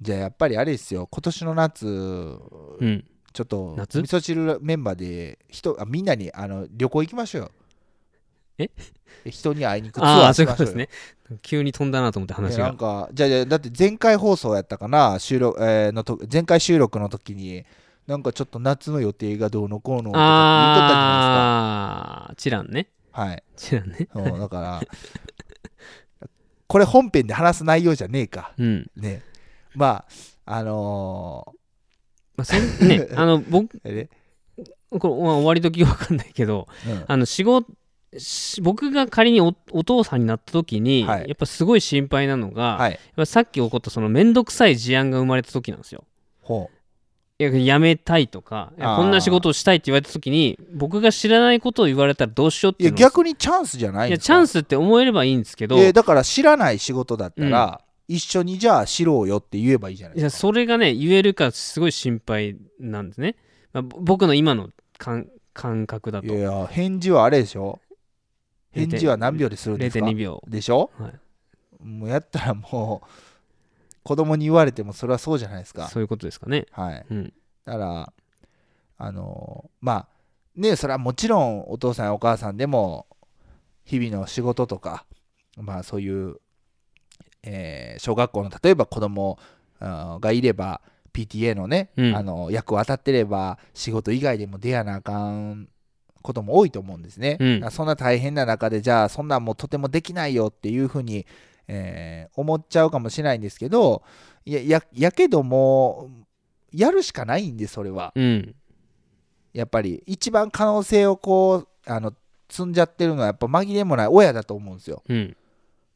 [0.00, 1.08] じゃあやっぱりあれですよ。
[1.10, 4.00] 今年の夏うん、ちょっと夏？
[4.00, 7.50] 味噌汁メンバーで人あみんなにあの旅行行きましょうよ
[8.64, 9.30] え？
[9.30, 11.38] 人に会いに行くツああアーしましょうよそういうことですね。
[11.42, 12.76] 急に飛んだなと思って話がねなん。
[12.76, 15.18] かじゃあじゃあだって前回放送やったかな？
[15.18, 17.64] 収録、えーのと前回収録の時に
[18.06, 20.22] なんかちょっと夏の予定がどうのこうのとか言
[20.76, 22.72] っとったじゃああー、チランね。
[22.72, 24.08] ないですかはいチランね。
[24.12, 24.80] そうだから
[26.66, 28.90] これ本編で話す内容じゃねえかうん。
[28.96, 29.22] ね
[29.74, 30.04] ま
[30.46, 31.52] ああの
[32.36, 37.74] まあ、そんね、あの、僕、 これ、まあ、終わり時わかんないけど、うんあの、仕事、し
[38.62, 41.28] 僕が仮におお父さんになった時に、はい。
[41.28, 42.92] やっぱすごい心配なのが、はい。
[42.92, 46.04] やっぱさっき起こったその面倒くさい事案が生まれた時なんですよ。
[46.42, 46.70] ほ
[47.38, 53.08] いや辞めたいとかこんな仕事をしたいって言われた時に僕が知らないことを言われたらどうしようっういやていうのを。
[53.08, 55.78] 逆にチャンスじゃないいやんですかチャンスって思えればいいんですけど。
[55.78, 60.38] いやだから知らない仕事だったら、一緒にじゃあ知ろうよって言えばいいじゃないいやですか。
[60.40, 63.36] それがね言えるかすごい心配なんですね、
[63.72, 64.68] まあ、ぼ僕の今の
[64.98, 66.26] 感感覚だと。
[66.26, 67.78] いやいや返事はあれでしょ。
[67.78, 67.89] 0.2
[68.72, 70.42] 返事は何秒でするんですか？0.2秒。
[70.46, 70.90] でしょ？
[70.98, 71.12] はい。
[71.84, 73.08] もうやったらもう
[74.02, 75.88] 子供に言われてもそれはそうじゃないですか。
[75.88, 76.66] そういうことですかね。
[76.70, 77.06] はい。
[77.10, 77.32] うん。
[77.64, 78.12] だから
[78.98, 80.08] あのまあ
[80.56, 83.06] ねそれはもちろんお父さんやお母さんでも
[83.84, 85.04] 日々の仕事とか
[85.56, 86.36] まあそういう、
[87.42, 89.38] えー小学校の例えば子供
[89.80, 90.80] がいれば
[91.12, 92.14] PTA のね、うん。
[92.16, 95.68] あの役を当たってれば仕事以外でも出やなあかん
[96.22, 97.70] ことも多いと思うんですね、うん。
[97.70, 101.26] そんな大変な中でじゃあそんなんもうとてもできないよっていうふうに、
[101.68, 104.02] えー思っちゃうかもしれないんですけど
[104.44, 106.08] いやややけども
[106.72, 108.12] やるしかないんでそれは。
[108.14, 108.54] うん。
[109.52, 112.12] やっぱり一番可能性をこうあの
[112.48, 115.02] 積んじゃってるのはやっぱ紛れもない親だと思うんですよ。
[115.08, 115.36] うん。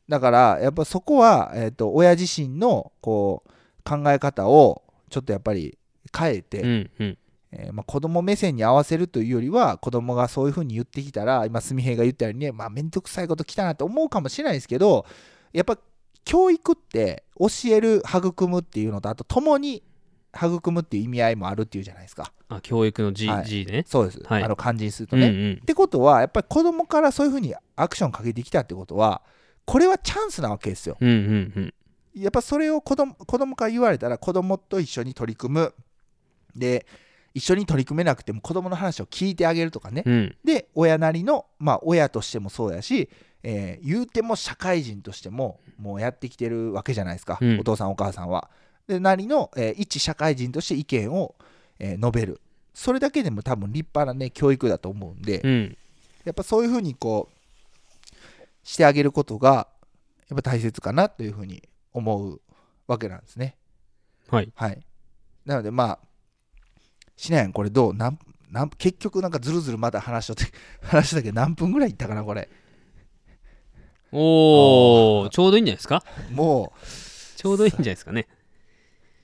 [0.09, 3.51] だからやっぱそこは、えー、と親自身のこう
[3.89, 5.79] 考え方をちょっとやっぱり
[6.17, 7.19] 変えて、うんうん
[7.57, 15.07] えーまあ、子供目線に合わせるというよりは子供がそういうふうに言ってきたら今純平が言ったようにねまあ面倒くさいこと来たなと思うかもしれないですけど
[15.53, 15.79] やっぱ
[16.25, 19.83] 教育って教える育むっていうのとあと共に
[20.37, 22.33] 育むっていう意味合いもあるっていうじゃないですか。
[22.49, 23.47] あ教育の G,、はい。
[23.47, 23.85] G ね。
[23.87, 24.43] そうです、はい。
[24.43, 25.61] あの漢字にするとね、っうんうん。
[25.61, 29.23] てことはやっぱり子供からそういうふうにアクションかけてきたってことは
[29.65, 30.97] これはチャンスなわけですよ。
[31.01, 31.75] うんうんうん。
[32.17, 35.75] やっぱそれを子供子供から言われたら子供と一緒に取り組む。
[36.57, 36.87] で
[37.35, 40.37] 一緒に取り組めなくても子供の話を聞いてあげるとかね、うん。
[40.45, 43.11] で親なりのまあ親としてもそうやし、
[43.43, 47.61] えー言うても社会人としてももうやってきてるわけじゃないですか、うん。
[47.61, 48.49] お父さんお母さんは。
[48.87, 51.35] でなりの、えー一社会人として意見を、
[51.81, 52.41] えー述べる。
[52.73, 55.77] それだけでも多分立派なね教育だと思うんで、うん。
[56.25, 58.17] やっぱそういうふうにこう
[58.63, 59.69] してあげることが
[60.29, 61.63] やっぱ大切かなというふうに
[61.93, 62.41] 思う
[62.87, 63.57] わけなんですね。
[64.31, 64.53] はい。
[64.55, 64.81] はい。
[65.45, 65.99] なのでまあ
[67.17, 67.53] しないやん。
[67.53, 67.95] これどう？
[67.95, 68.19] なん
[68.51, 70.53] なん結局なんかずるずるまだ話しとって
[70.87, 72.49] 話したけど何分ぐらいいったかなこれ。
[74.13, 76.05] おおちょうどいいんじゃないですか？
[76.31, 76.87] もう
[77.37, 78.29] ちょうどいいんじゃないですかね。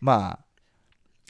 [0.00, 0.44] まあ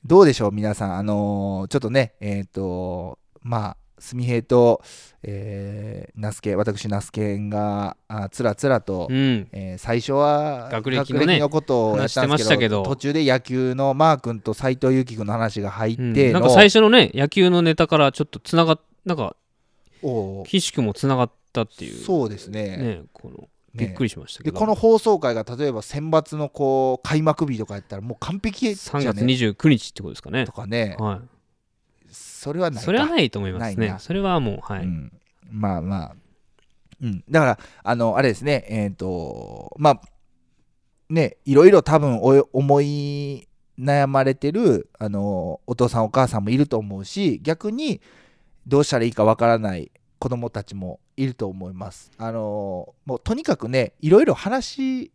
[0.04, 0.96] どうでしょう皆さん。
[0.96, 4.82] あのーちょっとねえっ、とまあすみへいと、
[5.22, 9.48] えー、那須家私那須家があつらつらと、うん。
[9.52, 12.82] えー最初は学歴のねことをやったんですけど話してましたけど。
[12.82, 16.14] 途中で野球のマー君と斎藤由貴君の話が入っうん。
[16.14, 19.36] ての、なんか最初のね野球のネタからちょっとつながっなんか
[20.46, 22.04] 岸くもつながったっていう。
[22.04, 22.76] そうですね。
[22.76, 23.48] ねこのね。
[23.74, 29.24] びっくりしましたけど、でこの放送回が例えば選抜のこう開幕日とかやったらもう完璧じゃ3ね。
[29.24, 30.44] 月29日ってことですかね。
[30.44, 30.96] とかね。
[30.98, 31.20] は
[32.10, 33.96] それはないそれはないと思いますね。
[33.98, 35.12] それはもうはい、うん、
[35.50, 36.14] まあまあ、
[37.02, 38.64] うん、だからあのあれですね。
[38.68, 40.00] えっ、とまあ
[41.08, 48.00] ねいろいろ多分お思い悩まれてるあのお父さんお母さんもいると思うし逆に
[48.66, 52.10] どうしたらいいかわからない子供たちもいると思います。
[52.18, 55.12] あのもうとにかくねいろいろ話し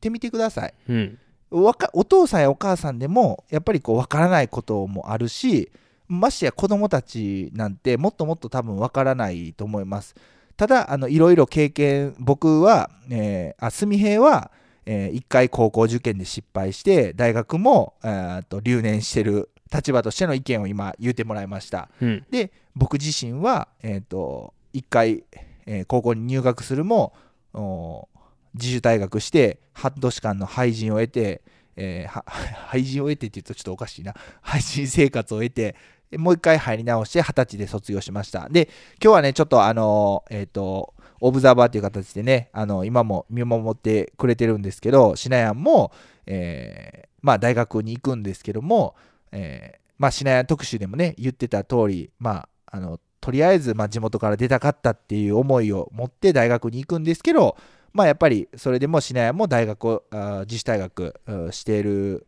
[0.00, 0.74] てみてください。
[0.88, 1.18] うん。
[1.50, 5.70] わかお父さんやお母さんでもやっぱりこう分からないこともあるし
[6.08, 10.14] ましてや子供たちなんてもっともっと多分分からないと思います。
[10.56, 14.50] ただあのいろいろ経験僕は、えー、あすみへいは、
[14.84, 21.88] え1回高校受験で失敗して大学も、えー、と留年してる立場としての意見を今言うてもらいました。
[22.00, 22.26] うん。
[22.30, 25.24] で僕自身は、えー、と1回、
[25.66, 27.12] えー高校に入学するも
[27.54, 28.08] お
[28.54, 31.42] 自主退学して半年間の廃人を得て、
[31.76, 32.22] えー
[32.68, 34.14] 廃人を得てって言うとちょっとおかしいな。
[34.40, 35.76] 廃人生活を得て
[36.18, 38.48] もう一回入り直して二十歳で卒業しました。
[38.50, 38.68] で
[39.02, 45.92] 今日はねちょっとあのえっ、とオブザーバーという形でねあの今も見守ってくれてるんですけどシナヤンも、
[46.26, 48.96] えーまあ大学に行くんですけども、
[49.30, 57.56] えーまあシナヤン特集でもね言ってた通りまああのとりあえずまあ地元から出たかったっていう思いを持って大学に行くんですけど
[57.92, 60.02] まあやっぱりそれでもシナヤンも大学を
[60.46, 61.14] 自主退学
[61.52, 62.26] している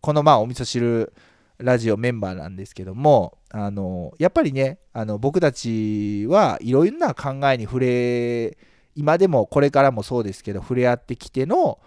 [0.00, 1.12] このまあお味噌汁
[1.58, 8.58] ラジオメンバーなんですけどもあのやっぱりねあの僕たちはいろんな考えに触れ
[8.94, 11.78] 今でもこれからもそうですけど触れ合ってきての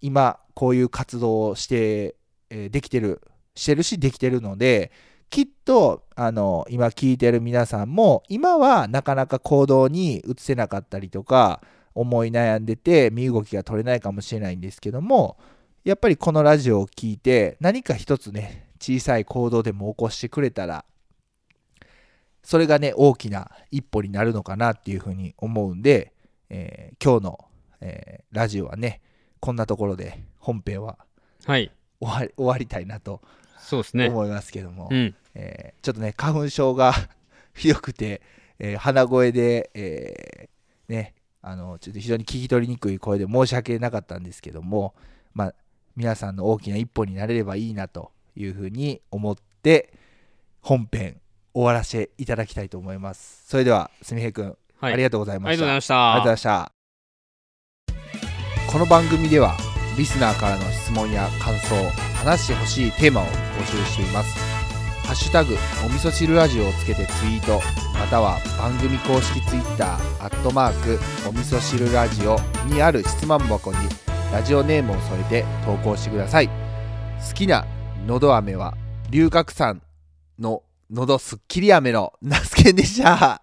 [0.00, 2.16] 今こういう活動をして、
[2.48, 3.20] できてる
[3.54, 4.92] してるしできてるので
[5.30, 11.60] きっとあの今聞いてる皆さんも今はなかなか行動に移せなかったりとか
[11.96, 15.38] 思い悩んでて身動きが取れないかもしれないんですけども
[15.84, 20.84] やっぱりこのラジオを聞いて何か一つね小さい行動でも起こしてくれたら
[22.42, 26.12] それがね大きな一歩になるのかなっていうふうに思うんで、
[26.50, 27.44] えー今日の、
[27.80, 29.00] えーラジオはね
[29.40, 30.98] こんなところで本編は
[31.44, 31.70] はい。
[32.00, 33.22] 終わり終わりたいなと
[33.58, 34.08] そうですね。
[34.08, 35.14] 思いますけども、うん。
[35.34, 36.92] えーちょっとね花粉症が
[37.54, 38.20] ひどくて、
[38.58, 41.14] えー鼻声で、えーね
[41.48, 44.94] あのちょっと非常に聞き取りにくい声で申し訳なかったんですけども
[45.32, 45.54] まあ
[45.94, 49.92] 皆さんの大きな一歩になれればいいなというふうに思って
[50.60, 51.20] 本編
[51.54, 53.44] 終わらせていただきたいと思います。
[53.46, 54.94] それではすみへいくん、はい。
[54.94, 56.12] ありがとうございまありしたがとうございました。
[56.12, 56.72] ありがとうございまし
[58.66, 58.72] た。
[58.72, 59.56] この番組では
[59.96, 61.76] リスナーからの質問や感想
[62.24, 64.55] 話してほしいテーマを募集しています
[65.06, 65.54] ハッシュタグ
[65.84, 67.60] お味噌汁ラジオをつけてツイート
[67.96, 73.78] または番組公式ツイッターアットマークお味噌汁ラジオにある質問箱に
[74.32, 76.48] ラジオネームを添えて投稿してください。
[76.48, 77.64] 好きな
[78.04, 78.74] のど飴は
[79.08, 79.80] 龍角散
[80.40, 83.42] ののどすっきり飴のナスケンでした。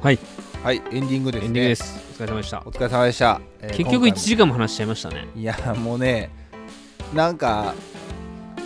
[0.00, 0.18] はい。
[0.64, 1.46] はいエンディングですね。
[1.46, 2.00] エンディングです。
[2.10, 2.62] お疲れ様でした。
[2.64, 4.16] お疲れ様でした、えー結局1今回も。
[4.16, 5.28] 時間も話しちゃいましたね。
[5.36, 6.30] いやもうね
[7.12, 7.74] なんか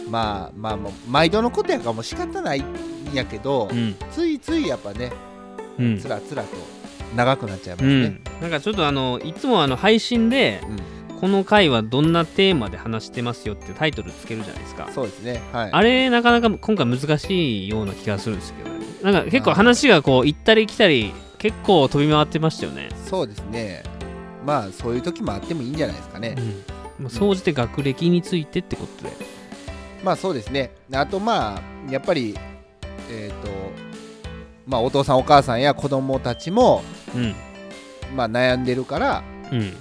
[0.08, 2.64] まあまあもう毎度のことやからもう仕方ないん
[3.12, 3.96] やけど、うん。
[4.12, 5.10] ついついやっぱね
[5.76, 5.98] うん。
[5.98, 6.50] つらつらと
[7.16, 7.90] 長くなっちゃいますね。
[7.90, 10.60] うん、なんかちょっとあのいつもあの配信で
[11.10, 14.88] うん、この回はどんなテーマで話してますよってタイトルつけるじゃないですか。
[14.94, 15.42] そうですね。
[15.52, 15.70] はい。
[15.72, 18.70] あれなかなか今回難しいような気がするんですけど。
[18.70, 23.82] ねなんか結構話がこう行ったり来たり結構飛び回ってましたよね、そうですね。
[24.44, 27.04] まあそういう時もあってもいいんじゃないですかね、うん。
[27.04, 29.12] まあ、総じて学歴についてってことで。
[30.02, 30.72] まあそうですね。
[30.92, 32.36] あとまあやっぱり
[33.10, 33.50] えっ、と
[34.66, 36.82] まあお父さんお母さんや子供たちも
[37.14, 37.34] うん。
[38.16, 39.72] まあ悩んでるからうん。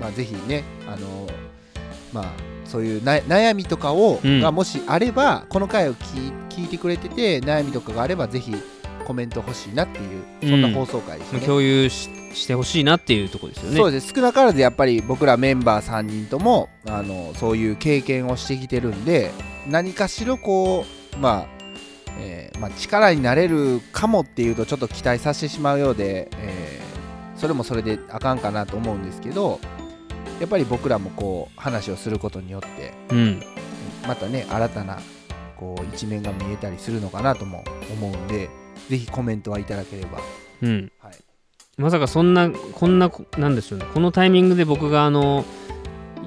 [0.00, 1.26] まあぜひねあの
[2.12, 2.32] まあ
[2.64, 4.40] そういうな悩みとかを、うん。
[4.40, 8.54] がもしあればこの回を聞いてくれてて悩みとかがあればぜひ
[9.06, 13.76] コメント欲しいなっていうそんな放送回ですね、共有ししてほしいなっていうところですよね。
[13.78, 14.12] そうです。
[14.14, 19.30] 少なからずやっぱり僕らメンバー3人ともあのそういう経験をしてきてるんで
[19.66, 20.84] 何かしらこ
[21.14, 21.46] うまあ、
[22.18, 26.86] えーまあ、力になれるかもっていうとちょっと期待させてしまうようで、えー
[27.36, 29.60] それもそれであかんかなと思うんですけど
[30.40, 33.42] やっぱり僕らもこう話をすることによってうん。
[34.06, 34.98] またね新たな
[35.56, 38.48] こう一面が見えたりするのかなとも思うんで
[38.88, 40.20] ぜひコメントはいただければ。
[40.62, 40.92] うん。
[41.00, 41.14] はい。
[41.76, 43.86] まさかそんなこんななんでしょうね。
[43.92, 45.44] このタイミングで僕があの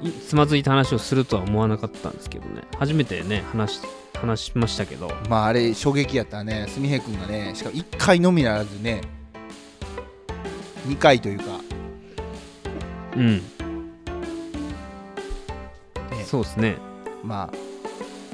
[0.03, 2.61] いつまずいた話をするとは思わなかったんですけどね。
[2.77, 3.81] 初めてね話し
[4.15, 5.11] 話しましたけど。
[5.30, 6.68] まああれ衝撃やったね。
[6.69, 9.02] すみへい君がねしかも1回のみならずね
[10.88, 11.45] 2回というか。
[13.15, 13.44] うん、ね。
[16.26, 16.77] そうですね。
[17.23, 17.69] まあ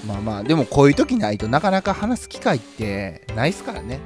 [0.06, 4.00] まあまあでもこういう時ないとなかなか話す機会ってないっすからね、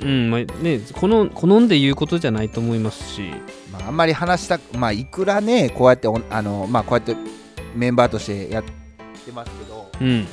[0.00, 3.30] うんまあねこの好んで言うことじゃないと思いますし。
[3.72, 7.16] まあ、あんまり話したまあいくらねこうやっておあのまあこうやって
[7.74, 9.90] メンバーとしてやってますけど。
[10.00, 10.26] うん。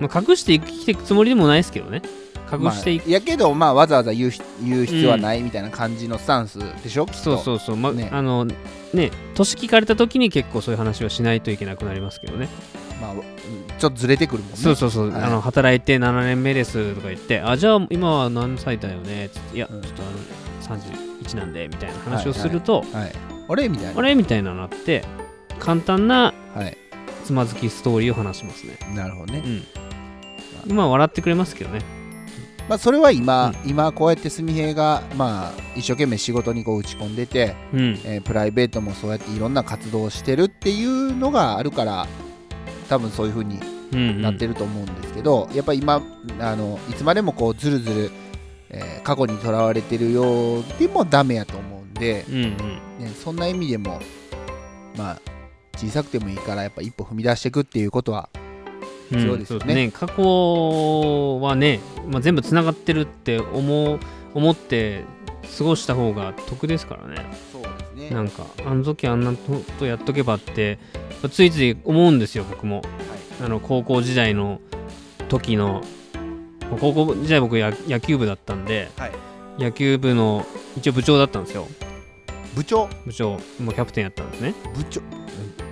[0.00, 2.02] まあ隠して生きていくつもりでもないですけどね。
[2.50, 7.18] 隠していく、まあ、やけどまあわざわざ言うひ言う必要はないみたいな感じのスタンスでしょ、きっと。
[7.18, 8.08] そうそうそう、まね。
[8.10, 8.46] あの
[8.94, 12.48] ね年聞かれた時に結構そういう話はしないといけなくなりますけどね
[13.00, 13.20] まあうん
[13.78, 14.56] ちょっとずれてくるもんね。
[14.56, 15.22] そうそうそう、はい。
[15.22, 19.30] あの働いて7年目ですとか言ってあじゃあ今は何歳だよね？
[19.54, 19.82] いや、うん。
[19.82, 23.12] ちょっとあの31なんでみたいな話をすると、はい。
[23.48, 23.68] あれ？
[23.68, 23.98] みたいな。
[23.98, 24.14] あれ？
[24.14, 25.04] みたいなのあって
[25.58, 26.76] 簡単なはい。
[27.24, 28.78] つまずきストーリーを話しますね。
[28.94, 29.42] なるほどね。
[29.44, 29.62] うん。
[30.66, 31.82] 今は笑ってくれますけどね。
[32.68, 38.00] まあ、それは今、今こうやってすみへいが、まあ、一生懸命仕事にこう打ち込んでて、うん。
[38.04, 42.06] えープライベートもそうやっていろんな活動をしてるっていうのがあるから
[42.88, 43.60] 多分そういう風に
[43.92, 44.22] うんうん。
[44.22, 46.02] なってると思うんですけど、やっぱり今
[46.40, 48.10] あのいつまでもこうずるずる、
[48.70, 52.50] えー過去にとらわれてるようでもダメやと思うんで、うんうん。
[52.98, 54.00] ね、そんな意味でも
[54.96, 55.20] まあ
[55.76, 58.28] 小さくてもいいからやっぱ一歩踏み出していくっていうことは
[59.10, 59.90] うんそうですよね。
[59.90, 64.00] 過去はね、まあ、全部つながってるって思う
[64.34, 65.04] 思って
[65.56, 67.24] 過ごした方が得ですからね。
[67.50, 68.10] そうですね。
[68.10, 70.78] なんかあの時あんなことやっとけばって
[71.30, 72.82] ついつい思うんですよ僕も。
[73.44, 74.60] あの高校時代の
[75.28, 75.82] 時の
[76.80, 79.12] 高校時代僕や野球部だったんではい、
[79.58, 80.44] 野球部の
[80.76, 81.66] 一応部長だったんですよ。
[82.54, 82.88] 部長？
[83.06, 83.30] 部長。
[83.60, 84.54] もうキャプテンやったんですね。
[84.74, 85.00] 部長？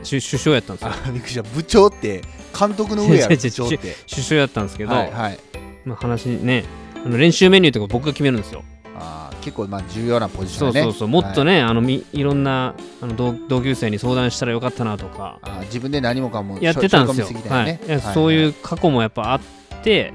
[0.02, 0.92] 主首相やったんですよ。
[0.92, 1.42] あびっくりした。
[1.42, 2.22] 部長って
[2.58, 3.78] 監督の上や 部長って。
[4.08, 5.38] 首相やったんですけど、はいはい。
[5.86, 6.64] まあ、話ね
[7.04, 8.64] あの練習メニューとか僕が決めるんですよ
[8.98, 10.82] あー結構まあ重要なポジションね。
[10.82, 15.38] そうそうそう、もっとねあのみいろんなあの同同級生に相談したらよかったなとか。
[15.42, 17.26] あー自分で何もかもやってたんですよ。
[17.26, 17.48] しょしょい。
[17.48, 17.78] はい。
[18.14, 19.40] そういう過去もやっぱあっ
[19.82, 20.12] て、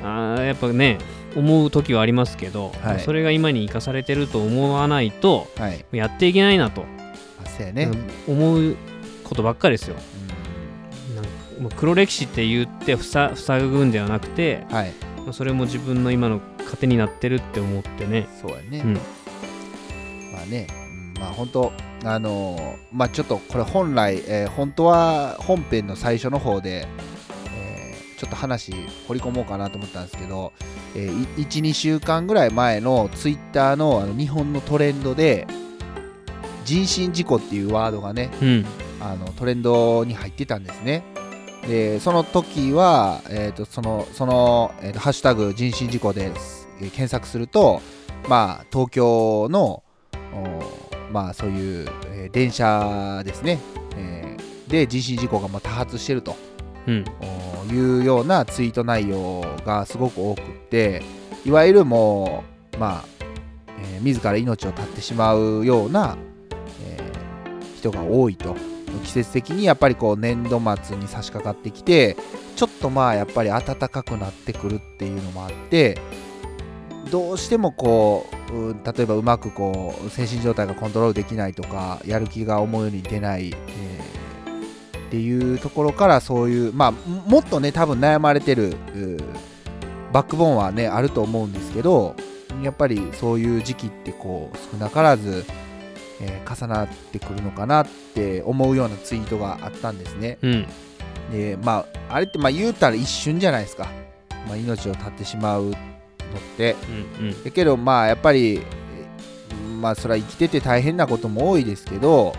[0.00, 0.06] うん。
[0.06, 0.98] あーやっぱね
[1.36, 3.00] 思う時はありますけど、はい。
[3.00, 5.84] それが今に生かされてると思わないとはい。
[5.92, 6.84] やっていけないなと、
[7.42, 7.90] あそうやね、
[8.26, 8.76] 思う
[9.24, 9.96] ことばっかりですよ。
[11.12, 11.30] うなんか
[11.60, 14.92] もう黒歴史って言って塞塞ぐんではなくて、んはい。
[15.24, 16.40] まあそれも自分の今の
[16.70, 18.94] 糧になってるって思ってね、そうやね、うん。
[18.94, 20.66] まあね、
[21.14, 21.72] うんまあ本当
[22.04, 26.86] あのーまあちょっとこれ本来、えー本当は本編の最初の方で、
[27.54, 28.72] えーちょっと話
[29.08, 30.52] 掘り込もうかなと思ったんですけど、
[30.94, 35.46] えー、12週間ぐらい前のツイッターのあの日本のトレンドで
[36.64, 38.66] 人身事故っていうワードがねうん。
[39.00, 41.02] あのトレンドに入ってたんですね。
[41.66, 47.80] でその時は、えー、とそのその、えーとハッシュタグ人身事故で、えー検索すると、
[48.28, 49.82] まあ、東京の、
[50.32, 50.62] お
[51.12, 53.58] まあ、そういう、えー電車ですね、
[53.96, 56.36] えーで人身事故がまあ多発してると。
[56.86, 57.04] うん。
[57.20, 61.02] おいうようなツイート内容がすごく多くって
[61.44, 62.44] いわゆるも
[62.74, 63.04] う、まあ
[63.80, 66.16] えー自ら命を絶ってしまうような、
[66.86, 68.54] えー人が多いと。
[69.04, 72.16] 季節的にやっぱりこう年度末に差し掛かってきて
[72.56, 75.96] ちょっとまあやっぱり暖かくなってくるっていうのもあって
[77.10, 84.20] どうしてもこううん例えばうまくこう精神状態がコントロールできないとかやる気が思うように出ない、えー
[85.08, 89.18] っていうところからそういうまあももっとね多分悩まれてるう
[90.12, 92.14] バックボーンはねあると思うんですけど
[92.62, 95.44] やっぱりそういう時期ってこう少なからず、
[96.20, 100.38] えー重なってくるのかなって思うようなツイートがあったんですね。
[100.42, 100.66] うん
[101.32, 103.88] でまああれってまあ言うたら一瞬じゃないですか、
[104.46, 105.76] まあ、命を絶ってしまうの
[106.38, 106.76] って。
[107.18, 107.44] うんうん。
[107.44, 108.62] だけどまあやっぱりえ
[109.80, 112.34] まあそれは生きてて大変なことも多いですけど、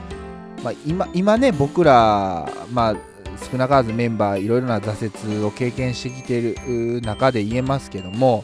[0.64, 2.96] まあ、今今ね僕らまあ
[3.52, 8.44] 少なからずメンバーいろいろな挫折を経験してきているう中で言えますけども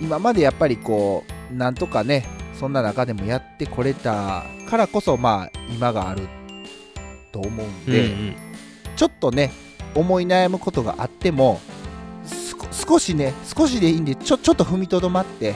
[0.00, 2.26] 今までやっぱりこうなんとかね
[2.58, 6.28] そんな中でもやってこれたからこそまあ今がある
[7.32, 8.36] と思うんうんで、
[8.96, 9.52] ちょっとね
[9.94, 11.60] 思い悩むことがあっても
[12.86, 15.54] 少しね少しでいいんでちょちょっと踏みとどまって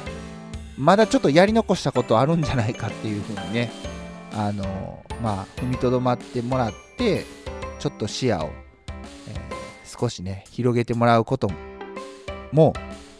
[0.78, 3.70] まだちょっとやり残したことあるんじゃないかっていうふうにね
[4.32, 7.26] あのまあ踏みとどまってもらって
[7.78, 8.50] ちょっと視野を、
[9.28, 9.60] えー
[10.00, 11.50] 少しね広げてもらうこと
[12.52, 12.72] も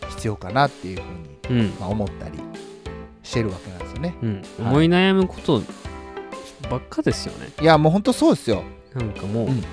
[0.09, 1.03] 必要かなっていう
[1.47, 1.75] ふうに、うん。
[1.79, 2.39] まあ、思ったり
[3.23, 4.15] してるわけなんですよね。
[4.23, 4.43] うん。
[4.61, 5.63] 思い悩むこと
[6.71, 7.51] ばっかですよね。
[7.61, 8.63] いやもうほんとそうですよ。
[8.95, 9.65] なんかもう、うん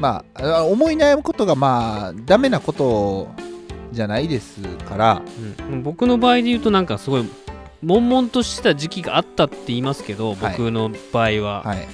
[0.00, 3.28] まああ思い悩むことがまあダメなこと
[3.92, 5.22] じゃないですから。
[5.70, 5.82] うん。
[5.82, 7.28] 僕の場合で言うとなんかすごい
[7.82, 10.56] 悶々とした時期があったって言いますけどはい。
[10.56, 11.88] 僕の場合は、はい。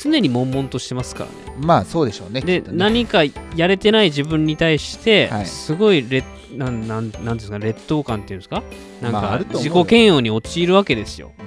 [0.00, 1.36] 常に悶々としてますからね。
[1.58, 3.22] まあそうでしょうねで何か
[3.56, 5.46] やれてない自分に対して、はい。
[5.46, 8.62] すごい劣なんなんなんですか劣等感っていうんですか？
[9.02, 11.42] なんか自己嫌悪に陥るわけですよ、う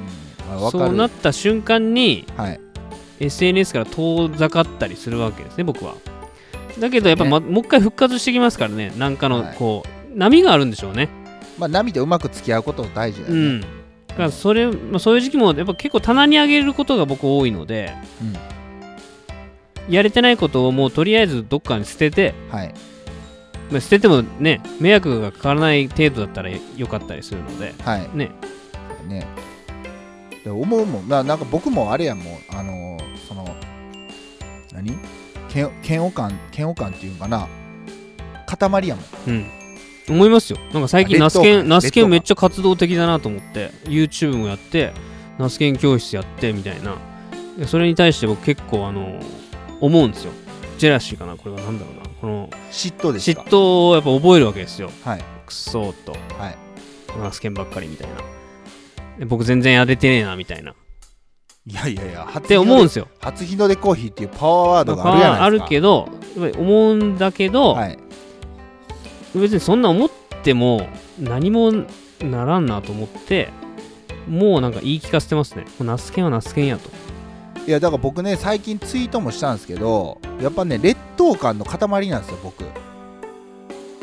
[0.57, 0.61] ん。
[0.61, 2.59] まあそうなった瞬間にはい
[3.21, 5.95] SNS から遠ざかったりするわけですね僕は。
[6.79, 7.29] だけどやっぱ、ね。
[7.29, 9.55] まもう一回復活してきますからねなんかのはい。
[9.55, 11.09] こう、波があるんでしょうね。
[11.57, 13.61] まあ波とうまく付き合うこと大事だよね、うん。
[13.61, 13.67] だ
[14.15, 18.25] からそれ、まあ、そういう時期もやっぱ結構棚に上げることが僕多いのでう
[19.89, 19.93] ん。
[19.93, 22.73] やれてないことをもうとりあえずどっかに捨てて、はい。
[23.69, 28.09] まあ、捨ててもね迷惑がかからない程度だったらよかったりするのではい。
[28.15, 28.31] ね。
[29.07, 29.27] ね。
[30.43, 33.10] で思うもんななんか僕もあれやもんあのー
[34.81, 34.97] 何？
[35.53, 37.47] 嫌嫌悪感嫌悪感っていうのかな？
[38.45, 39.05] 塊やもん。
[39.27, 39.45] うん。
[40.09, 40.59] 思いますよ。
[40.73, 44.93] なんか最近ナスケ感ンナスケンめっちゃ活動的だなと思って YouTube もやって
[45.37, 46.97] ナスケン教室やってみたいな。
[47.57, 49.19] でそれに対して僕結構あの
[49.79, 50.31] 思うんですよ。
[50.77, 52.01] ジェラシーかなこれは何だろうな。
[52.21, 54.89] この嫉妬です嫉か妬をやっぱ覚えるわけですよ。
[55.03, 55.23] はい。
[55.45, 56.11] クソーと。
[56.11, 56.57] はい。
[57.19, 58.15] ナスケンばっかりみたいな。
[59.19, 60.71] で僕全然やれてねえなみたいな。
[60.71, 60.75] っ
[61.65, 63.07] いやいやいや初て思うんですよ。
[63.19, 65.63] 出初日の出コーヒーっていうパワーワードがあるまあやないですか。
[65.63, 66.09] あるけど
[66.41, 67.99] やっぱり思うんだけど、はい。
[69.35, 70.11] 別にそんな思っ
[70.43, 70.87] ても
[71.19, 71.71] 何も
[72.19, 73.49] ならんなと思って
[74.27, 75.65] もうなんか言い聞かせてますね。
[75.79, 76.89] ナスケンはナスケンやと。
[77.67, 82.63] いやだから僕ね最近ツイートもしたんですけどやっぱね劣等感の塊なんですよ僕。
[82.63, 82.65] い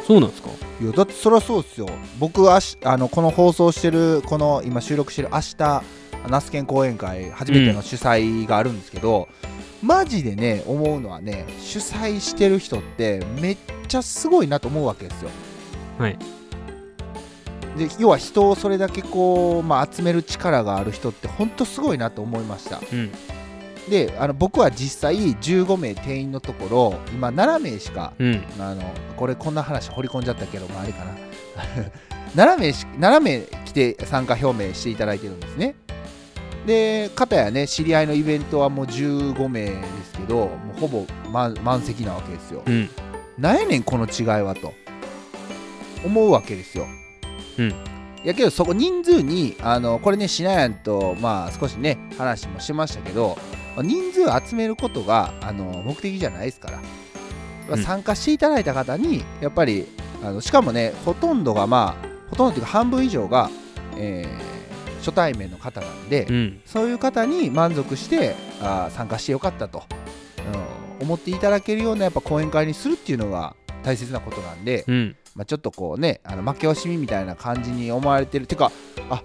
[0.07, 0.51] そうなんですか？
[0.83, 1.89] やだってそりゃそうですよ。
[2.21, 5.83] 僕はしあのこの放送してるこの今収録してる明日
[6.29, 9.29] ナスケン講演会初めての主催があるんですけど、
[9.83, 15.31] マジでね思うのはね主催してる人ってめっちゃすごいなと思うわけですよ。
[15.99, 16.19] はい。
[17.77, 22.81] で要は人をそれだけこう、まあ、集める力がある人って本当すごいなと思いました。
[22.93, 23.13] うん。
[23.89, 28.43] であの僕は実際15名定員のところ今7名しかうん。
[28.59, 28.83] あの
[29.17, 31.15] これこんな話掘り込んじゃったけど、まあ、あれかな。
[32.35, 35.75] 7名し7名来て参加表明していただいてるんですね
[36.69, 42.63] で片やね知り合いのイベントはもう15名ですけどもうほぼ満満席なわけですよ。
[42.67, 42.91] うん。
[43.39, 44.75] なんやねんこの違いはと。
[46.05, 46.87] 思うわけですよ。
[47.59, 47.75] うん。
[48.23, 53.39] やけどそこ人数にあのこれねしなやんとまあ少しね話もしましたけど
[53.83, 56.83] 人数を集めることがあの目的じゃないですから、
[57.71, 57.83] うん。
[57.83, 59.87] 参加していただいた方にやっぱり
[60.23, 63.49] あのしかもねほとんどがまあほとんどというか半分以上が、
[63.97, 64.58] えー
[64.99, 66.61] 初対面の方なんで、うん。
[66.65, 69.85] そういう方に満足してあー参加してよかったと、
[70.39, 73.55] うん思っていただけるようなやっぱ講演会にするっていうのが
[73.85, 75.17] 大切なことなんで、うん。
[75.37, 78.47] まあ、ちょっとこうねあの負け惜しみみたいな感じに思われてる。
[78.47, 78.73] てか
[79.09, 79.23] あ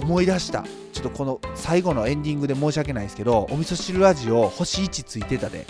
[0.00, 0.64] 思い出した。
[0.92, 5.66] ちょっとこの最後のエンディングで申し訳ないですけどお味噌汁ラジオ星1ついてたで。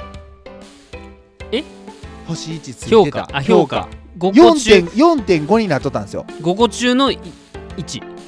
[1.52, 1.62] え？
[2.26, 3.22] 星1ついてた。
[3.22, 3.28] 評価。
[3.32, 3.88] あ評価。
[4.18, 4.72] 5個中。
[4.72, 6.26] 4.5になっとったんですよ。
[6.42, 7.20] 5個中の1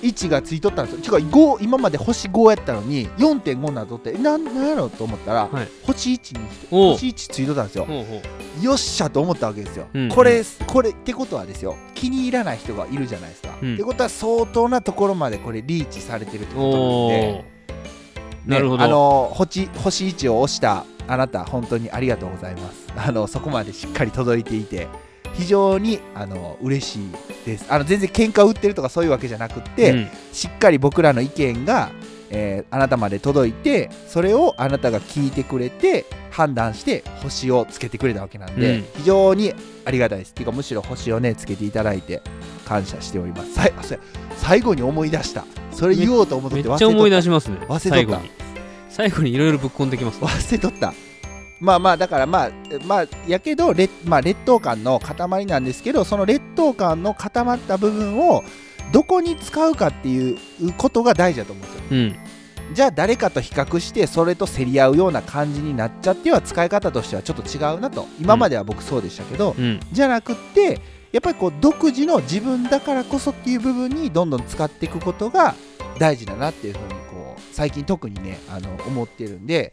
[0.03, 1.19] 1がついとったんですよ。
[1.19, 5.69] 違う5今まで星5やったのに4.5になっとってえなんなんやろうと思ったら、はい。
[5.83, 6.93] 星1におう。
[6.93, 7.85] 星1ついとったんですよ。
[7.85, 8.23] ほうほ
[8.61, 8.65] う。
[8.65, 13.75] よっしゃと思ったわけですよ、うんこれこれってことはですよ気に入らない人がいるじゃないですか、うん。
[13.75, 18.85] ってことは相当なところまでこれリーチされてるってことなんおでーなるほど。
[18.85, 22.89] あの星星1を押したあなた本当にありがとうございます。
[22.97, 24.89] あのそこまでしっかり届いていて
[25.35, 27.11] 非常にあの嬉しい
[27.47, 27.67] です。
[27.69, 30.09] あの全然喧嘩売ってるとかそういうわけじゃなくって、うん。
[30.33, 31.91] しっかり僕らの意見が、
[32.31, 38.85] えーあなたまで届いてそれをあなたが聞いてくれて判断して星をつけてくれたわけなんで、うん。
[38.99, 39.55] 非常に
[39.85, 40.31] ありがたいです。
[40.31, 42.23] っていうかむしろ星をねつけていただいて
[42.67, 43.51] 感謝しております。
[44.37, 45.45] 最後に思い出した。
[45.73, 46.77] それ言おうと思ってめ忘れとった。
[46.77, 47.57] っちゃ思い出しますね。
[47.61, 47.91] 忘れとった。
[47.91, 48.31] 最後に。
[48.91, 50.27] 最後にいろいろぶっこんできますね。
[50.27, 50.95] 忘れとった
[51.61, 52.51] まあまあだからまあ
[52.87, 58.43] まあやけど劣,、まあ、劣等感の塊なんですけどその劣等感の固まった部分を
[58.93, 60.39] どこに使うかっていう
[60.77, 61.85] ことが大事だと思うんですよ。
[61.91, 62.17] うん。
[62.75, 69.81] じゃあ誰かと比較してそれと競り合うような感じになっちゃっては使い方としてはちょっと違うなと今までは僕そうでしたけど、うん。
[69.93, 70.81] じゃなくって
[71.13, 75.55] やっぱりこう独自の自分だからこそっていう部分にどんどん使っていくことが
[75.99, 79.73] 大事だなっていうふうにこう最近特にねあの思ってるんで、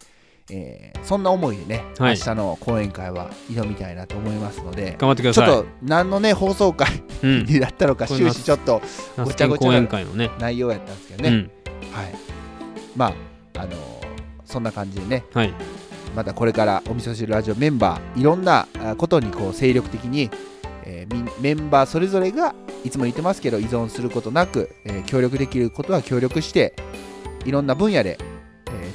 [0.51, 2.17] えーそんな思いでね、はい。
[2.17, 5.47] 明日の講演会は挑みたいなと思いますので頑張ってください。
[5.47, 7.45] ちょっと何のね放送会うん。
[7.45, 8.81] になったのか終始ちょっと
[9.17, 9.81] ごちゃごちゃの
[10.13, 10.31] ね。
[10.39, 11.51] 内容やったんですけどね、うん。
[11.93, 12.15] はい。
[12.95, 13.13] ま
[13.55, 13.71] ああの
[14.45, 15.53] そんな感じでねはい。
[16.15, 20.29] またこれからお味噌汁ラジオメンバーいろんなあことにこう精力的に、
[20.83, 26.73] えーみメンバーそれぞれがいつも言ってますけど依存することなく、えー協力できることは協力して
[27.45, 28.36] いろんな分野で、えー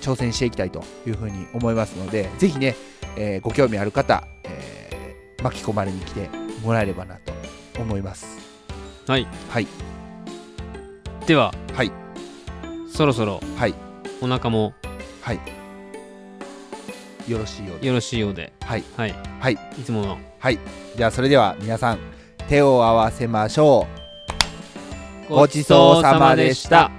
[0.02, 2.74] 挑戦していきたいというふうに思いますのでぜひね、
[3.16, 6.28] えーご興味ある方、えー巻き込まれに来て
[6.62, 7.32] もらえればなと
[7.80, 8.38] 思います。
[9.08, 9.26] はい。
[9.50, 9.66] はい。
[11.26, 11.90] でははい。
[12.92, 13.74] そろそろはい。
[14.20, 14.72] お腹も
[15.20, 15.40] はい。
[17.28, 17.86] よろしいようで。
[17.88, 18.52] よろしいようで。
[18.60, 18.84] はい。
[18.96, 19.14] はい。
[19.40, 19.54] はい。
[19.54, 20.18] いつもの。
[20.38, 20.58] はい。
[20.96, 21.98] じゃあそれでは皆さん
[22.48, 23.88] 手を合わせましょ
[25.28, 25.34] う。
[25.34, 26.90] ごちそうさまでした